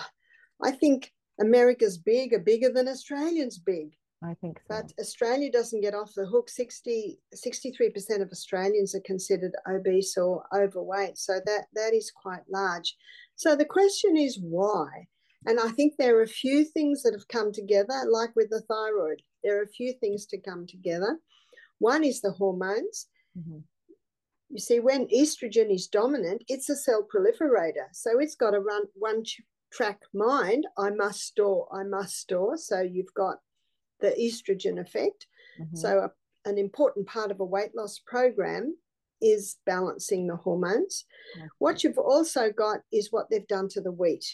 I 0.61 0.71
think 0.71 1.11
America's 1.39 1.97
big 1.97 2.33
are 2.33 2.39
bigger 2.39 2.69
than 2.69 2.87
Australians 2.87 3.57
big. 3.57 3.95
I 4.23 4.33
think 4.41 4.59
so. 4.59 4.65
But 4.69 4.93
Australia 4.99 5.51
doesn't 5.51 5.81
get 5.81 5.93
off 5.93 6.13
the 6.15 6.25
hook. 6.25 6.49
60, 6.49 7.19
63% 7.35 8.21
of 8.21 8.29
Australians 8.31 8.95
are 8.95 9.01
considered 9.01 9.51
obese 9.69 10.17
or 10.17 10.43
overweight. 10.55 11.17
So 11.17 11.39
that, 11.45 11.65
that 11.73 11.93
is 11.93 12.11
quite 12.11 12.43
large. 12.49 12.95
So 13.35 13.55
the 13.55 13.65
question 13.65 14.17
is 14.17 14.39
why? 14.41 15.07
And 15.45 15.59
I 15.59 15.69
think 15.69 15.93
there 15.97 16.17
are 16.17 16.23
a 16.23 16.27
few 16.27 16.65
things 16.65 17.03
that 17.03 17.13
have 17.13 17.27
come 17.27 17.51
together, 17.51 18.03
like 18.09 18.35
with 18.35 18.49
the 18.49 18.61
thyroid. 18.61 19.21
There 19.43 19.59
are 19.59 19.63
a 19.63 19.67
few 19.67 19.93
things 19.93 20.25
to 20.27 20.39
come 20.39 20.65
together. 20.65 21.19
One 21.77 22.03
is 22.03 22.21
the 22.21 22.31
hormones. 22.31 23.07
Mm-hmm. 23.37 23.59
You 24.49 24.59
see, 24.59 24.79
when 24.79 25.07
estrogen 25.07 25.73
is 25.73 25.87
dominant, 25.87 26.43
it's 26.47 26.69
a 26.69 26.75
cell 26.75 27.05
proliferator. 27.13 27.87
So 27.91 28.19
it's 28.19 28.35
got 28.35 28.51
to 28.51 28.59
run 28.59 28.83
one 28.93 29.23
track 29.75 29.99
mind. 30.13 30.65
I 30.77 30.89
must 30.91 31.21
store, 31.21 31.67
I 31.71 31.83
must 31.83 32.17
store. 32.17 32.57
So 32.57 32.81
you've 32.81 33.13
got 33.15 33.37
the 33.99 34.11
estrogen 34.19 34.79
effect. 34.79 35.27
Mm-hmm. 35.59 35.75
So 35.75 35.99
a, 35.99 36.49
an 36.49 36.57
important 36.57 37.07
part 37.07 37.31
of 37.31 37.39
a 37.39 37.45
weight 37.45 37.75
loss 37.75 37.99
program 38.05 38.75
is 39.21 39.57
balancing 39.65 40.27
the 40.27 40.35
hormones. 40.35 41.05
Okay. 41.37 41.47
What 41.59 41.83
you've 41.83 41.97
also 41.97 42.51
got 42.51 42.79
is 42.91 43.11
what 43.11 43.27
they've 43.29 43.47
done 43.47 43.69
to 43.69 43.81
the 43.81 43.91
wheat 43.91 44.25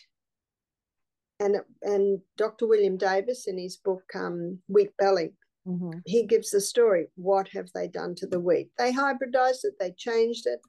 and 1.41 1.57
and 1.81 2.19
Dr. 2.37 2.67
William 2.67 2.97
Davis 2.97 3.47
in 3.47 3.57
his 3.57 3.77
book 3.77 4.03
um, 4.15 4.59
Wheat 4.67 4.91
Belly, 4.97 5.33
mm-hmm. 5.67 5.99
he 6.05 6.25
gives 6.25 6.51
the 6.51 6.61
story. 6.61 7.07
What 7.15 7.47
have 7.49 7.69
they 7.73 7.87
done 7.87 8.15
to 8.15 8.27
the 8.27 8.39
wheat? 8.39 8.69
They 8.77 8.93
hybridized 8.93 9.63
it, 9.65 9.73
they 9.79 9.93
changed 9.97 10.45
it, 10.45 10.59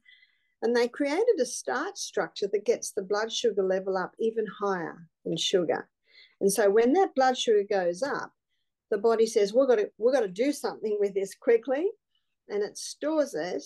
and 0.63 0.73
they 0.73 0.87
created 0.87 1.35
a 1.39 1.45
starch 1.45 1.97
structure 1.97 2.47
that 2.51 2.65
gets 2.65 2.91
the 2.91 3.03
blood 3.03 3.31
sugar 3.31 3.61
level 3.61 3.97
up 3.97 4.13
even 4.17 4.45
higher 4.47 5.07
than 5.25 5.35
sugar. 5.35 5.89
And 6.39 6.51
so 6.51 6.69
when 6.69 6.93
that 6.93 7.13
blood 7.15 7.37
sugar 7.37 7.63
goes 7.69 8.01
up, 8.01 8.31
the 8.89 8.97
body 8.97 9.25
says 9.25 9.53
we've 9.53 9.67
got 9.67 9.75
to 9.75 9.89
we've 9.97 10.13
got 10.13 10.21
to 10.21 10.27
do 10.29 10.53
something 10.53 10.97
with 10.99 11.13
this 11.13 11.35
quickly, 11.35 11.85
and 12.47 12.63
it 12.63 12.77
stores 12.77 13.33
it 13.33 13.63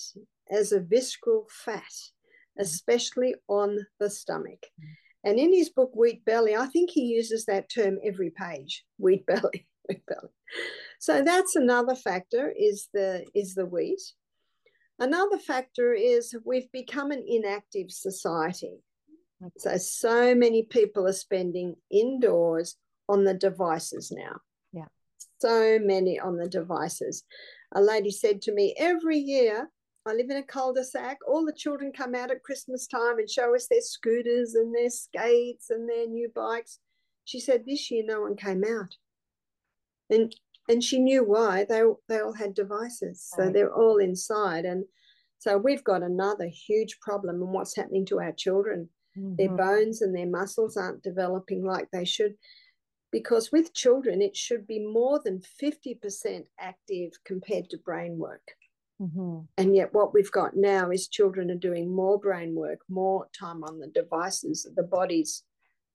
as 0.51 0.71
a 0.71 0.79
visceral 0.79 1.45
fat, 1.49 1.83
mm-hmm. 1.83 2.61
especially 2.61 3.35
on 3.47 3.77
the 3.99 4.09
stomach. 4.09 4.63
Mm-hmm. 4.81 5.29
And 5.29 5.39
in 5.39 5.53
his 5.53 5.69
book, 5.69 5.91
Wheat 5.95 6.23
Belly, 6.25 6.55
I 6.55 6.67
think 6.67 6.89
he 6.89 7.01
uses 7.01 7.45
that 7.45 7.69
term 7.69 7.99
every 8.03 8.31
page, 8.31 8.85
wheat 8.97 9.25
belly, 9.27 9.67
wheat 9.87 10.03
belly. 10.07 10.31
So 10.99 11.21
that's 11.21 11.55
another 11.55 11.95
factor 11.95 12.51
is 12.57 12.87
the 12.91 13.23
is 13.35 13.53
the 13.53 13.65
wheat. 13.65 14.01
Another 14.99 15.37
factor 15.37 15.93
is 15.93 16.35
we've 16.43 16.71
become 16.71 17.11
an 17.11 17.23
inactive 17.27 17.91
society. 17.91 18.81
Mm-hmm. 19.41 19.47
So 19.57 19.77
so 19.77 20.35
many 20.35 20.63
people 20.63 21.07
are 21.07 21.13
spending 21.13 21.75
indoors 21.91 22.75
on 23.07 23.23
the 23.23 23.33
devices 23.33 24.11
now. 24.11 24.37
Yeah. 24.73 24.87
So 25.39 25.79
many 25.79 26.19
on 26.19 26.37
the 26.37 26.49
devices. 26.49 27.23
A 27.75 27.81
lady 27.81 28.11
said 28.11 28.41
to 28.43 28.53
me, 28.53 28.73
every 28.77 29.17
year 29.17 29.69
I 30.05 30.13
live 30.13 30.29
in 30.29 30.37
a 30.37 30.43
cul-de-sac. 30.43 31.17
All 31.27 31.45
the 31.45 31.53
children 31.53 31.91
come 31.91 32.15
out 32.15 32.31
at 32.31 32.43
Christmas 32.43 32.87
time 32.87 33.19
and 33.19 33.29
show 33.29 33.53
us 33.53 33.67
their 33.67 33.81
scooters 33.81 34.55
and 34.55 34.73
their 34.73 34.89
skates 34.89 35.69
and 35.69 35.87
their 35.87 36.07
new 36.07 36.31
bikes. 36.33 36.79
She 37.25 37.39
said 37.39 37.65
this 37.65 37.91
year 37.91 38.03
no 38.05 38.21
one 38.21 38.37
came 38.37 38.63
out. 38.63 38.95
And 40.09 40.33
and 40.68 40.84
she 40.84 40.99
knew 40.99 41.24
why. 41.24 41.65
They 41.68 41.84
they 42.07 42.20
all 42.20 42.34
had 42.34 42.53
devices. 42.53 43.32
So 43.36 43.49
they're 43.49 43.74
all 43.74 43.97
inside. 43.97 44.65
And 44.65 44.86
so 45.39 45.57
we've 45.57 45.84
got 45.84 46.03
another 46.03 46.47
huge 46.47 46.99
problem 46.99 47.41
in 47.41 47.51
what's 47.51 47.76
happening 47.76 48.05
to 48.07 48.20
our 48.20 48.32
children. 48.32 48.89
Mm-hmm. 49.18 49.36
Their 49.38 49.55
bones 49.55 50.01
and 50.01 50.15
their 50.15 50.28
muscles 50.28 50.78
aren't 50.78 51.03
developing 51.03 51.63
like 51.63 51.88
they 51.91 52.05
should. 52.05 52.36
Because 53.11 53.51
with 53.51 53.74
children, 53.74 54.22
it 54.22 54.36
should 54.36 54.68
be 54.68 54.80
more 54.80 55.22
than 55.24 55.41
50% 55.63 56.43
active 56.59 57.11
compared 57.26 57.70
to 57.70 57.78
brain 57.78 58.18
work. 58.18 58.51
Mm-hmm. 59.01 59.39
And 59.57 59.76
yet, 59.76 59.93
what 59.93 60.13
we've 60.13 60.32
got 60.32 60.55
now 60.55 60.89
is 60.89 61.07
children 61.07 61.49
are 61.51 61.55
doing 61.55 61.93
more 61.93 62.20
brain 62.20 62.55
work, 62.55 62.80
more 62.89 63.28
time 63.38 63.63
on 63.63 63.80
the 63.80 63.88
devices. 63.88 64.68
The 64.76 64.84
body's 64.84 65.43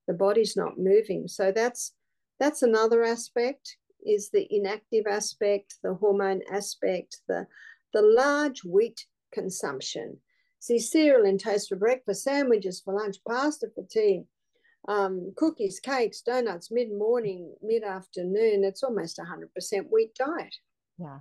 the 0.09 0.15
body's 0.15 0.57
not 0.57 0.79
moving. 0.79 1.29
So 1.29 1.53
that's 1.53 1.93
that's 2.41 2.63
another 2.63 3.05
aspect. 3.05 3.77
Is 4.05 4.31
the 4.31 4.47
inactive 4.51 5.07
aspect, 5.07 5.77
the 5.83 5.95
hormone 5.95 6.43
aspect, 6.51 7.19
the 7.29 7.47
the 7.93 8.03
large 8.03 8.65
wheat 8.65 9.07
consumption. 9.33 10.19
See 10.59 10.79
cereal 10.79 11.27
and 11.27 11.41
toast 11.41 11.69
for 11.69 11.77
breakfast, 11.77 12.23
sandwiches 12.23 12.81
for 12.81 12.95
lunch, 12.95 13.17
pasta 13.27 13.69
for 13.75 13.85
tea, 13.91 14.25
um, 14.89 15.33
cookies, 15.37 15.81
cakes, 15.81 16.23
donuts, 16.23 16.71
mid 16.71 16.93
morning, 16.93 17.55
mid 17.63 17.83
afternoon. 17.83 18.65
It's 18.65 18.83
almost 18.83 19.19
100% 19.19 19.91
wheat 19.91 20.15
diet. 20.15 20.55
Yeah. 20.99 21.19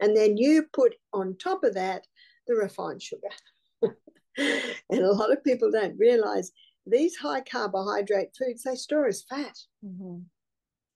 And 0.00 0.16
then 0.16 0.36
you 0.36 0.66
put 0.72 0.94
on 1.12 1.36
top 1.36 1.64
of 1.64 1.74
that 1.74 2.06
the 2.46 2.54
refined 2.54 3.02
sugar. 3.02 3.28
and 3.82 5.00
a 5.00 5.12
lot 5.12 5.32
of 5.32 5.42
people 5.42 5.70
don't 5.70 5.98
realize 5.98 6.52
these 6.86 7.16
high 7.16 7.40
carbohydrate 7.40 8.30
foods, 8.38 8.62
they 8.62 8.76
store 8.76 9.06
as 9.06 9.22
fat. 9.22 9.56
Mm-hmm. 9.84 10.18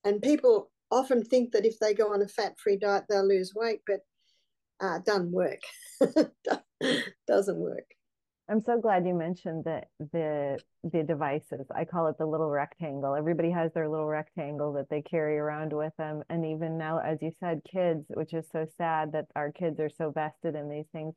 And 0.05 0.22
people 0.22 0.70
often 0.91 1.24
think 1.24 1.53
that 1.53 1.64
if 1.64 1.78
they 1.78 1.95
go 1.95 2.12
on 2.12 2.22
a 2.22 2.28
fat 2.28 2.59
free 2.59 2.76
diet, 2.76 3.05
they'll 3.09 3.26
lose 3.26 3.55
weight, 3.55 3.80
but 3.86 4.01
uh, 4.80 4.99
doesn't 5.01 5.30
work. 5.30 5.61
doesn't 7.26 7.59
work. 7.59 7.86
I'm 8.51 8.62
so 8.64 8.80
glad 8.80 9.07
you 9.07 9.14
mentioned 9.14 9.64
the 9.64 9.82
the 10.12 10.59
the 10.82 11.05
devices. 11.05 11.66
I 11.72 11.84
call 11.84 12.09
it 12.09 12.18
the 12.18 12.26
little 12.26 12.51
rectangle. 12.51 13.14
Everybody 13.14 13.51
has 13.53 13.72
their 13.72 13.88
little 13.88 14.09
rectangle 14.09 14.72
that 14.72 14.91
they 14.91 15.03
carry 15.03 15.38
around 15.38 15.72
with 15.72 15.93
them. 15.99 16.24
And 16.28 16.45
even 16.45 16.76
now, 16.76 16.99
as 16.99 17.18
you 17.22 17.30
said, 17.38 17.62
kids, 17.70 18.07
which 18.09 18.34
is 18.34 18.47
so 18.51 18.66
sad 18.76 19.12
that 19.12 19.26
our 19.36 19.53
kids 19.53 19.78
are 19.78 19.91
so 19.91 20.11
vested 20.11 20.57
in 20.57 20.68
these 20.68 20.88
things. 20.91 21.14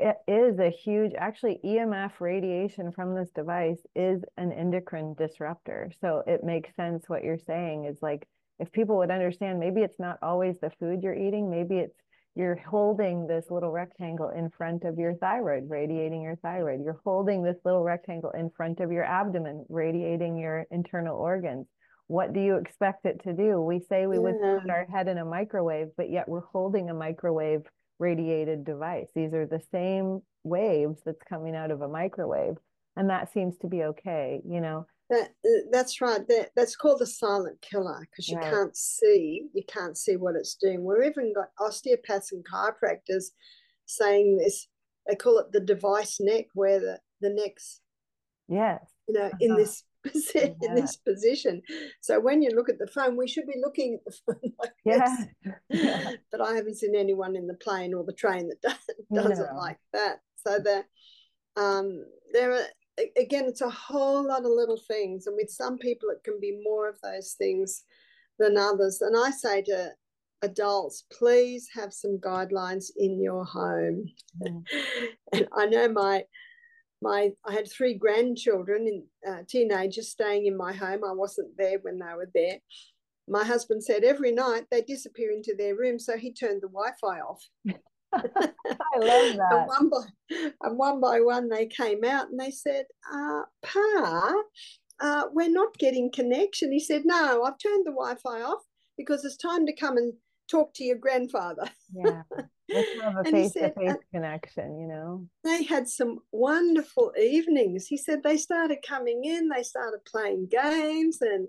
It 0.00 0.16
is 0.26 0.58
a 0.58 0.70
huge, 0.70 1.12
actually, 1.16 1.60
EMF 1.64 2.18
radiation 2.18 2.90
from 2.90 3.14
this 3.14 3.30
device 3.30 3.86
is 3.94 4.24
an 4.36 4.50
endocrine 4.50 5.14
disruptor. 5.14 5.92
So 6.00 6.24
it 6.26 6.42
makes 6.42 6.74
sense 6.74 7.08
what 7.08 7.22
you're 7.22 7.38
saying 7.38 7.84
is 7.84 7.98
like 8.02 8.26
if 8.58 8.70
people 8.72 8.96
would 8.98 9.10
understand, 9.10 9.58
maybe 9.58 9.80
it's 9.82 9.98
not 9.98 10.18
always 10.22 10.56
the 10.60 10.70
food 10.78 11.02
you're 11.02 11.14
eating, 11.14 11.50
maybe 11.50 11.76
it's 11.76 11.96
you're 12.36 12.56
holding 12.56 13.28
this 13.28 13.44
little 13.48 13.70
rectangle 13.70 14.30
in 14.30 14.50
front 14.50 14.84
of 14.84 14.98
your 14.98 15.14
thyroid, 15.14 15.70
radiating 15.70 16.20
your 16.20 16.34
thyroid. 16.36 16.80
You're 16.84 17.00
holding 17.04 17.44
this 17.44 17.56
little 17.64 17.84
rectangle 17.84 18.30
in 18.30 18.50
front 18.56 18.80
of 18.80 18.90
your 18.90 19.04
abdomen, 19.04 19.64
radiating 19.68 20.36
your 20.36 20.66
internal 20.72 21.16
organs. 21.16 21.66
What 22.08 22.32
do 22.32 22.40
you 22.40 22.56
expect 22.56 23.06
it 23.06 23.22
to 23.22 23.32
do? 23.32 23.60
We 23.60 23.80
say 23.88 24.06
we 24.06 24.16
yeah. 24.16 24.22
would 24.22 24.40
put 24.40 24.66
mm. 24.66 24.70
our 24.70 24.84
head 24.86 25.06
in 25.06 25.18
a 25.18 25.24
microwave, 25.24 25.88
but 25.96 26.10
yet 26.10 26.28
we're 26.28 26.40
holding 26.40 26.90
a 26.90 26.94
microwave 26.94 27.62
radiated 28.00 28.64
device. 28.64 29.06
These 29.14 29.32
are 29.32 29.46
the 29.46 29.62
same 29.70 30.20
waves 30.42 31.00
that's 31.06 31.22
coming 31.28 31.54
out 31.54 31.70
of 31.70 31.82
a 31.82 31.88
microwave. 31.88 32.56
And 32.96 33.10
that 33.10 33.32
seems 33.32 33.56
to 33.58 33.68
be 33.68 33.84
okay, 33.84 34.40
you 34.44 34.60
know. 34.60 34.86
That 35.14 35.30
that's 35.70 36.00
right. 36.00 36.26
That 36.28 36.50
that's 36.56 36.76
called 36.76 37.00
the 37.00 37.06
silent 37.06 37.60
killer 37.60 38.06
because 38.10 38.28
you 38.28 38.36
right. 38.36 38.50
can't 38.50 38.76
see 38.76 39.46
you 39.52 39.62
can't 39.66 39.96
see 39.96 40.16
what 40.16 40.36
it's 40.36 40.54
doing. 40.54 40.84
We've 40.84 41.06
even 41.06 41.32
got 41.32 41.50
osteopaths 41.58 42.32
and 42.32 42.44
chiropractors 42.44 43.26
saying 43.86 44.38
this. 44.38 44.68
They 45.06 45.16
call 45.16 45.38
it 45.38 45.52
the 45.52 45.60
device 45.60 46.18
neck, 46.20 46.46
where 46.54 46.80
the 46.80 46.98
the 47.20 47.30
neck's 47.30 47.80
yes 48.48 48.94
you 49.08 49.14
know, 49.14 49.26
uh-huh. 49.26 49.36
in 49.40 49.56
this 49.56 49.84
yeah. 50.34 50.48
in 50.62 50.74
this 50.74 50.96
position. 50.96 51.62
So 52.00 52.20
when 52.20 52.42
you 52.42 52.50
look 52.50 52.68
at 52.68 52.78
the 52.78 52.86
phone, 52.86 53.16
we 53.16 53.28
should 53.28 53.46
be 53.46 53.60
looking 53.60 53.94
at 53.94 54.04
the 54.04 54.18
phone 54.26 54.52
like 54.60 54.72
yeah. 54.84 55.16
this. 55.42 55.54
yeah. 55.84 56.10
But 56.30 56.40
I 56.40 56.54
haven't 56.54 56.76
seen 56.76 56.94
anyone 56.94 57.36
in 57.36 57.46
the 57.46 57.54
plane 57.54 57.94
or 57.94 58.04
the 58.04 58.12
train 58.12 58.48
that 58.48 58.60
does, 58.62 58.96
does 59.12 59.38
no. 59.38 59.44
it 59.44 59.54
like 59.56 59.78
that. 59.92 60.20
So 60.46 60.58
the 60.58 60.84
um, 61.60 62.04
there 62.32 62.52
are 62.52 62.66
again, 63.16 63.44
it's 63.46 63.60
a 63.60 63.70
whole 63.70 64.26
lot 64.26 64.44
of 64.44 64.50
little 64.50 64.80
things, 64.88 65.26
and 65.26 65.36
with 65.36 65.50
some 65.50 65.78
people, 65.78 66.10
it 66.10 66.22
can 66.24 66.38
be 66.40 66.60
more 66.62 66.88
of 66.88 67.00
those 67.02 67.32
things 67.32 67.84
than 68.38 68.56
others. 68.56 69.00
And 69.00 69.16
I 69.16 69.30
say 69.30 69.62
to 69.62 69.90
adults, 70.42 71.04
please 71.12 71.68
have 71.74 71.92
some 71.92 72.18
guidelines 72.18 72.86
in 72.96 73.20
your 73.20 73.44
home. 73.44 74.06
Mm. 74.42 74.64
and 75.32 75.48
I 75.56 75.66
know 75.66 75.88
my 75.88 76.24
my 77.02 77.30
I 77.44 77.52
had 77.52 77.70
three 77.70 77.94
grandchildren 77.94 78.86
and 78.86 79.34
uh, 79.34 79.42
teenagers 79.48 80.10
staying 80.10 80.46
in 80.46 80.56
my 80.56 80.72
home. 80.72 81.02
I 81.04 81.12
wasn't 81.12 81.56
there 81.56 81.78
when 81.82 81.98
they 81.98 82.14
were 82.14 82.30
there. 82.34 82.58
My 83.26 83.44
husband 83.44 83.82
said 83.82 84.04
every 84.04 84.32
night 84.32 84.64
they 84.70 84.82
disappear 84.82 85.30
into 85.30 85.54
their 85.56 85.76
room, 85.76 85.98
so 85.98 86.16
he 86.16 86.32
turned 86.32 86.62
the 86.62 86.68
Wi-Fi 86.68 87.20
off. 87.20 87.42
I 88.14 88.98
love 88.98 89.36
that. 89.36 89.48
and, 89.50 89.66
one 89.66 89.90
by, 89.90 90.46
and 90.62 90.78
one 90.78 91.00
by 91.00 91.20
one 91.20 91.48
they 91.48 91.66
came 91.66 92.04
out 92.04 92.28
and 92.30 92.38
they 92.38 92.50
said, 92.50 92.86
uh, 93.12 93.42
"Pa, 93.62 94.42
uh, 95.00 95.24
we're 95.32 95.50
not 95.50 95.78
getting 95.78 96.10
connection." 96.12 96.72
He 96.72 96.80
said, 96.80 97.02
"No, 97.04 97.42
I've 97.42 97.58
turned 97.58 97.86
the 97.86 97.92
Wi-Fi 97.92 98.42
off 98.42 98.62
because 98.96 99.24
it's 99.24 99.36
time 99.36 99.66
to 99.66 99.74
come 99.74 99.96
and 99.96 100.12
talk 100.50 100.74
to 100.74 100.84
your 100.84 100.98
grandfather." 100.98 101.68
Yeah. 101.92 102.22
Let's 102.72 102.88
have 103.02 103.16
a 103.18 103.30
face 103.30 103.52
to 103.52 103.72
face 103.72 103.96
connection, 104.12 104.78
you 104.78 104.86
know. 104.86 105.26
They 105.42 105.64
had 105.64 105.88
some 105.88 106.20
wonderful 106.32 107.12
evenings. 107.20 107.86
He 107.86 107.96
said 107.96 108.22
they 108.22 108.36
started 108.36 108.78
coming 108.86 109.24
in, 109.24 109.48
they 109.48 109.62
started 109.62 110.00
playing 110.06 110.48
games 110.50 111.18
and 111.20 111.48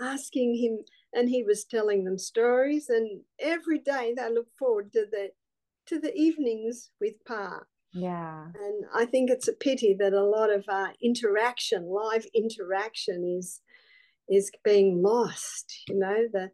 asking 0.00 0.56
him, 0.56 0.78
and 1.12 1.28
he 1.28 1.42
was 1.42 1.64
telling 1.64 2.04
them 2.04 2.18
stories. 2.18 2.88
And 2.88 3.22
every 3.38 3.78
day 3.78 4.14
they 4.16 4.30
look 4.32 4.48
forward 4.58 4.92
to 4.92 5.06
the 5.10 5.30
to 5.86 5.98
the 5.98 6.14
evenings 6.14 6.90
with 7.00 7.14
Pa. 7.26 7.60
Yeah. 7.92 8.44
And 8.44 8.84
I 8.94 9.04
think 9.04 9.30
it's 9.30 9.48
a 9.48 9.52
pity 9.52 9.94
that 9.98 10.12
a 10.14 10.24
lot 10.24 10.50
of 10.50 10.64
uh, 10.68 10.88
interaction, 11.02 11.86
live 11.86 12.26
interaction, 12.34 13.36
is 13.38 13.60
is 14.28 14.50
being 14.64 15.02
lost. 15.02 15.82
You 15.88 15.98
know, 15.98 16.28
the 16.32 16.50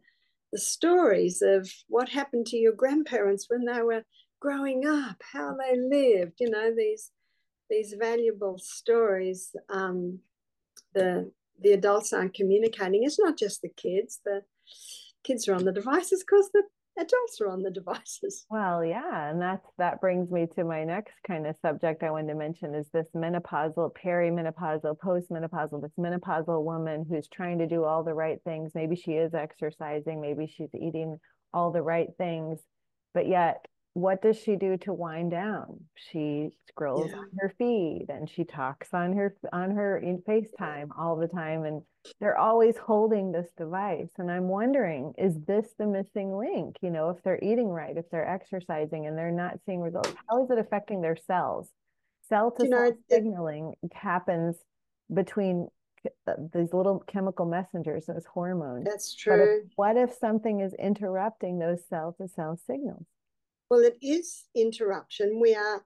the 0.51 0.59
stories 0.59 1.41
of 1.41 1.69
what 1.87 2.09
happened 2.09 2.47
to 2.47 2.57
your 2.57 2.73
grandparents 2.73 3.45
when 3.47 3.65
they 3.65 3.81
were 3.81 4.03
growing 4.39 4.85
up, 4.85 5.21
how 5.33 5.55
they 5.55 5.77
lived, 5.77 6.33
you 6.39 6.49
know, 6.49 6.73
these 6.75 7.11
these 7.69 7.93
valuable 7.97 8.57
stories. 8.57 9.55
Um, 9.69 10.19
the 10.93 11.31
the 11.61 11.71
adults 11.71 12.13
aren't 12.13 12.33
communicating. 12.33 13.03
It's 13.03 13.19
not 13.19 13.37
just 13.37 13.61
the 13.61 13.69
kids. 13.69 14.19
The 14.25 14.41
kids 15.23 15.47
are 15.47 15.53
on 15.53 15.65
the 15.65 15.71
devices 15.71 16.23
because 16.23 16.49
the 16.53 16.63
adults 16.97 17.41
are 17.41 17.49
on 17.49 17.61
the 17.61 17.71
devices. 17.71 18.45
Well, 18.51 18.83
yeah, 18.83 19.29
and 19.29 19.41
that's 19.41 19.65
that 19.77 20.01
brings 20.01 20.31
me 20.31 20.47
to 20.55 20.63
my 20.63 20.83
next 20.83 21.13
kind 21.25 21.45
of 21.47 21.55
subject 21.61 22.03
I 22.03 22.11
wanted 22.11 22.29
to 22.29 22.35
mention 22.35 22.73
is 22.75 22.87
this 22.93 23.07
menopausal, 23.15 23.91
perimenopausal, 23.93 24.97
postmenopausal, 24.97 25.81
this 25.81 25.91
menopausal 25.99 26.63
woman 26.63 27.05
who's 27.09 27.27
trying 27.27 27.59
to 27.59 27.67
do 27.67 27.83
all 27.83 28.03
the 28.03 28.13
right 28.13 28.39
things. 28.43 28.71
Maybe 28.75 28.95
she 28.95 29.13
is 29.13 29.33
exercising, 29.33 30.21
maybe 30.21 30.47
she's 30.47 30.73
eating 30.73 31.19
all 31.53 31.71
the 31.71 31.81
right 31.81 32.09
things, 32.17 32.59
but 33.13 33.27
yet 33.27 33.65
what 33.93 34.21
does 34.21 34.37
she 34.37 34.55
do 34.55 34.77
to 34.77 34.93
wind 34.93 35.31
down? 35.31 35.79
She 35.95 36.49
scrolls 36.67 37.09
yeah. 37.11 37.17
on 37.17 37.29
her 37.39 37.53
feed 37.57 38.05
and 38.09 38.29
she 38.29 38.43
talks 38.43 38.93
on 38.93 39.13
her 39.13 39.35
on 39.51 39.71
her 39.71 39.97
in 39.97 40.19
FaceTime 40.19 40.89
all 40.97 41.15
the 41.15 41.27
time 41.27 41.63
and 41.63 41.81
they're 42.19 42.37
always 42.37 42.77
holding 42.77 43.31
this 43.31 43.49
device 43.57 44.11
and 44.17 44.31
I'm 44.31 44.47
wondering 44.47 45.13
is 45.17 45.39
this 45.45 45.73
the 45.77 45.87
missing 45.87 46.37
link? 46.37 46.77
You 46.81 46.91
know, 46.91 47.09
if 47.09 47.21
they're 47.23 47.39
eating 47.41 47.69
right, 47.69 47.97
if 47.97 48.09
they're 48.11 48.29
exercising 48.29 49.07
and 49.07 49.17
they're 49.17 49.31
not 49.31 49.59
seeing 49.65 49.81
results, 49.81 50.13
how 50.29 50.43
is 50.43 50.51
it 50.51 50.59
affecting 50.59 51.01
their 51.01 51.17
cells? 51.17 51.69
Cell 52.27 52.51
to 52.51 52.67
cell 52.67 52.91
signaling 53.09 53.73
happens 53.91 54.55
between 55.11 55.67
uh, 56.27 56.33
these 56.53 56.73
little 56.73 57.03
chemical 57.07 57.45
messengers, 57.45 58.05
those 58.05 58.25
hormones. 58.25 58.85
That's 58.85 59.15
true. 59.15 59.63
If, 59.63 59.71
what 59.75 59.97
if 59.97 60.13
something 60.13 60.61
is 60.61 60.73
interrupting 60.75 61.57
those 61.59 61.83
cell 61.89 62.15
to 62.21 62.27
cell 62.27 62.57
signals? 62.67 63.05
Well, 63.69 63.81
it 63.81 63.97
is 64.01 64.45
interruption. 64.55 65.39
We 65.39 65.55
are, 65.55 65.85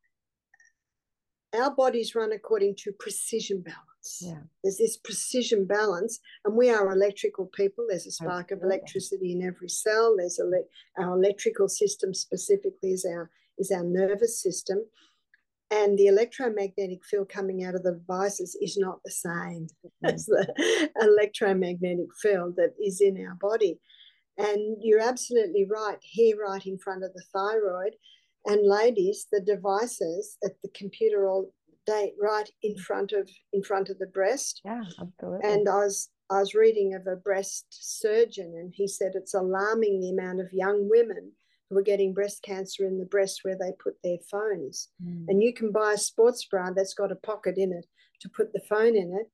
our 1.53 1.71
bodies 1.71 2.15
run 2.15 2.31
according 2.31 2.75
to 2.79 2.93
precision 2.93 3.61
balance. 3.61 4.19
Yeah. 4.21 4.41
There's 4.63 4.77
this 4.77 4.97
precision 4.97 5.65
balance, 5.65 6.19
and 6.45 6.55
we 6.55 6.69
are 6.69 6.91
electrical 6.91 7.45
people. 7.45 7.85
There's 7.87 8.07
a 8.07 8.11
spark 8.11 8.51
Absolutely. 8.51 8.65
of 8.65 8.71
electricity 8.71 9.31
in 9.33 9.43
every 9.43 9.69
cell. 9.69 10.15
There's 10.17 10.39
a 10.39 11.01
our 11.01 11.17
electrical 11.17 11.67
system 11.69 12.13
specifically 12.13 12.91
is 12.91 13.05
our 13.05 13.29
is 13.57 13.71
our 13.71 13.83
nervous 13.83 14.41
system, 14.41 14.79
and 15.71 15.97
the 15.97 16.07
electromagnetic 16.07 17.03
field 17.05 17.29
coming 17.29 17.63
out 17.63 17.75
of 17.75 17.83
the 17.83 17.93
devices 17.93 18.57
is 18.61 18.77
not 18.77 18.99
the 19.03 19.11
same 19.11 19.67
mm-hmm. 19.85 20.05
as 20.13 20.25
the 20.25 20.89
electromagnetic 21.01 22.13
field 22.21 22.55
that 22.57 22.73
is 22.83 23.01
in 23.01 23.25
our 23.25 23.35
body. 23.35 23.79
And 24.37 24.77
you're 24.81 25.01
absolutely 25.01 25.65
right, 25.69 25.97
here 26.01 26.37
right 26.37 26.65
in 26.65 26.77
front 26.77 27.03
of 27.03 27.13
the 27.13 27.23
thyroid. 27.33 27.93
And 28.45 28.67
ladies, 28.67 29.27
the 29.31 29.41
devices 29.41 30.37
at 30.43 30.53
the 30.61 30.69
computer 30.75 31.29
all 31.29 31.53
day 31.85 32.13
right 32.19 32.49
in 32.61 32.77
front 32.77 33.11
of 33.11 33.29
in 33.51 33.63
front 33.63 33.89
of 33.89 33.99
the 33.99 34.07
breast. 34.07 34.61
Yeah, 34.65 34.83
absolutely. 34.99 35.49
And 35.49 35.67
I 35.69 35.77
was 35.77 36.09
I 36.29 36.39
was 36.39 36.55
reading 36.55 36.93
of 36.93 37.07
a 37.07 37.15
breast 37.15 37.65
surgeon 37.69 38.53
and 38.57 38.73
he 38.73 38.87
said 38.87 39.11
it's 39.15 39.33
alarming 39.33 39.99
the 39.99 40.09
amount 40.09 40.39
of 40.39 40.47
young 40.51 40.89
women 40.89 41.31
who 41.69 41.77
are 41.77 41.83
getting 41.83 42.13
breast 42.13 42.41
cancer 42.43 42.85
in 42.85 42.99
the 42.99 43.05
breast 43.05 43.39
where 43.43 43.57
they 43.57 43.71
put 43.83 43.95
their 44.03 44.17
phones. 44.29 44.89
Mm. 45.03 45.25
And 45.27 45.43
you 45.43 45.53
can 45.53 45.71
buy 45.71 45.93
a 45.93 45.97
sports 45.97 46.45
bra 46.45 46.71
that's 46.75 46.93
got 46.93 47.11
a 47.11 47.15
pocket 47.15 47.55
in 47.57 47.71
it 47.71 47.85
to 48.21 48.29
put 48.29 48.53
the 48.53 48.61
phone 48.69 48.95
in 48.95 49.17
it. 49.19 49.27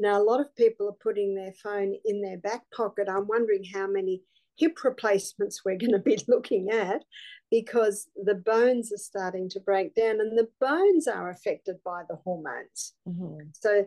Now, 0.00 0.20
a 0.20 0.24
lot 0.24 0.40
of 0.40 0.54
people 0.56 0.88
are 0.88 1.02
putting 1.02 1.34
their 1.34 1.52
phone 1.62 1.94
in 2.04 2.22
their 2.22 2.38
back 2.38 2.62
pocket. 2.76 3.08
I'm 3.08 3.26
wondering 3.28 3.62
how 3.72 3.86
many 3.86 4.22
hip 4.56 4.84
replacements 4.84 5.62
we're 5.64 5.78
going 5.78 5.92
to 5.92 5.98
be 5.98 6.18
looking 6.28 6.70
at 6.70 7.02
because 7.50 8.08
the 8.16 8.34
bones 8.34 8.90
are 8.92 8.96
starting 8.96 9.48
to 9.50 9.60
break 9.60 9.94
down 9.94 10.20
and 10.20 10.38
the 10.38 10.48
bones 10.58 11.06
are 11.06 11.30
affected 11.30 11.76
by 11.84 12.02
the 12.08 12.16
hormones. 12.24 12.94
Mm-hmm. 13.06 13.48
So 13.52 13.86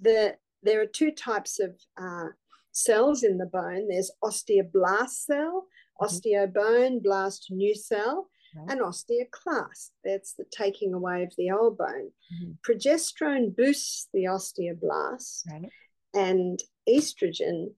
the, 0.00 0.36
there 0.64 0.80
are 0.80 0.86
two 0.86 1.12
types 1.12 1.60
of 1.60 1.76
uh, 1.96 2.30
cells 2.72 3.22
in 3.22 3.38
the 3.38 3.46
bone 3.46 3.86
there's 3.88 4.10
osteoblast 4.22 5.10
cell, 5.10 5.66
mm-hmm. 6.02 6.04
osteobone, 6.04 7.02
blast 7.02 7.46
new 7.50 7.74
cell. 7.74 8.28
Right. 8.56 8.70
And 8.70 8.80
osteoclast, 8.82 9.90
that's 10.04 10.34
the 10.34 10.44
taking 10.50 10.94
away 10.94 11.24
of 11.24 11.32
the 11.36 11.50
old 11.50 11.76
bone. 11.76 12.10
Mm-hmm. 12.32 12.52
Progesterone 12.64 13.56
boosts 13.56 14.08
the 14.12 14.24
osteoblast, 14.24 15.50
right. 15.50 15.70
and 16.14 16.60
estrogen 16.88 17.72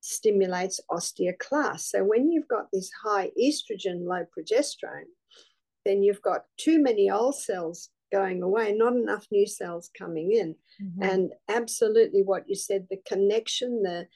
stimulates 0.00 0.80
osteoclast. 0.90 1.80
So 1.80 2.04
when 2.04 2.30
you've 2.30 2.48
got 2.48 2.66
this 2.72 2.90
high 3.04 3.30
estrogen, 3.40 4.06
low 4.06 4.24
progesterone, 4.36 5.08
then 5.84 6.02
you've 6.02 6.22
got 6.22 6.44
too 6.58 6.82
many 6.82 7.10
old 7.10 7.36
cells 7.36 7.90
going 8.12 8.42
away, 8.42 8.72
not 8.72 8.94
enough 8.94 9.26
new 9.30 9.46
cells 9.46 9.90
coming 9.96 10.32
in. 10.32 10.54
Mm-hmm. 10.82 11.02
And 11.02 11.32
absolutely 11.48 12.22
what 12.22 12.48
you 12.48 12.54
said, 12.56 12.86
the 12.90 13.00
connection, 13.06 13.82
the 13.82 14.06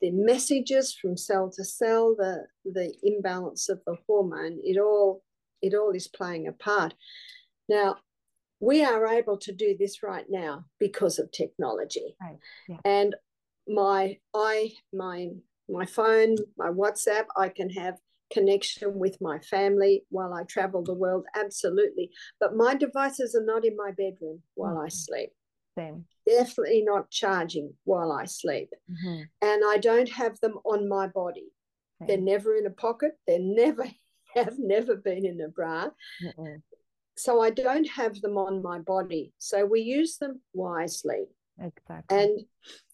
the 0.00 0.10
messages 0.12 0.94
from 0.94 1.14
cell 1.14 1.50
to 1.54 1.64
cell, 1.64 2.14
the 2.16 2.46
the 2.64 2.94
imbalance 3.02 3.68
of 3.68 3.80
the 3.86 3.96
hormone, 4.06 4.58
it 4.62 4.78
all 4.78 5.22
it 5.62 5.74
all 5.74 5.90
is 5.90 6.08
playing 6.08 6.46
a 6.46 6.52
part. 6.52 6.94
Now, 7.68 7.96
we 8.60 8.82
are 8.84 9.06
able 9.06 9.36
to 9.38 9.52
do 9.52 9.76
this 9.78 10.02
right 10.02 10.26
now 10.28 10.64
because 10.78 11.18
of 11.18 11.30
technology. 11.32 12.16
Right. 12.20 12.38
Yeah. 12.68 12.76
And 12.84 13.14
my 13.68 14.16
i 14.34 14.72
my 14.92 15.28
my 15.68 15.86
phone 15.86 16.36
my 16.56 16.68
whatsapp 16.68 17.26
i 17.36 17.48
can 17.48 17.70
have 17.70 17.94
connection 18.32 18.98
with 18.98 19.20
my 19.20 19.38
family 19.40 20.04
while 20.10 20.32
i 20.32 20.44
travel 20.44 20.82
the 20.82 20.94
world 20.94 21.26
absolutely. 21.34 22.10
But 22.38 22.56
my 22.56 22.74
devices 22.74 23.34
are 23.34 23.44
not 23.44 23.64
in 23.64 23.76
my 23.76 23.90
bedroom 23.90 24.42
while 24.54 24.74
mm-hmm. 24.74 24.86
i 24.86 24.88
sleep. 24.88 25.30
Same. 25.76 26.04
Definitely 26.26 26.82
not 26.82 27.10
charging 27.10 27.74
while 27.84 28.12
i 28.12 28.24
sleep. 28.24 28.70
Mm-hmm. 28.90 29.22
and 29.42 29.62
i 29.66 29.78
don't 29.78 30.10
have 30.10 30.38
them 30.40 30.58
on 30.64 30.88
my 30.88 31.06
body. 31.08 31.48
Same. 31.98 32.08
they're 32.08 32.18
never 32.34 32.56
in 32.56 32.66
a 32.66 32.70
pocket. 32.70 33.12
They're 33.26 33.38
never 33.40 33.86
have 34.36 34.58
never 34.58 34.96
been 34.96 35.26
in 35.26 35.40
a 35.40 35.48
bra. 35.48 35.88
Mm-hmm. 36.24 36.56
so 37.16 37.40
i 37.42 37.50
don't 37.50 37.88
have 37.88 38.20
them 38.20 38.36
on 38.38 38.62
my 38.62 38.78
body. 38.78 39.32
So 39.38 39.64
we 39.64 39.80
use 39.80 40.18
them 40.18 40.40
wisely. 40.54 41.24
Exactly. 41.58 42.18
And 42.18 42.40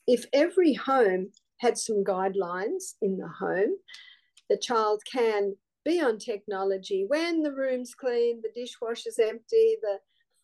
if 0.06 0.24
every 0.32 0.74
home 0.74 1.32
had 1.58 1.78
some 1.78 2.04
guidelines 2.04 2.94
in 3.00 3.18
the 3.18 3.28
home, 3.28 3.76
the 4.48 4.56
child 4.56 5.02
can 5.10 5.56
be 5.84 6.00
on 6.00 6.18
technology 6.18 7.04
when 7.06 7.42
the 7.42 7.52
room's 7.52 7.94
clean, 7.94 8.42
the 8.42 8.50
dishwasher's 8.54 9.18
empty, 9.18 9.76
the 9.80 9.98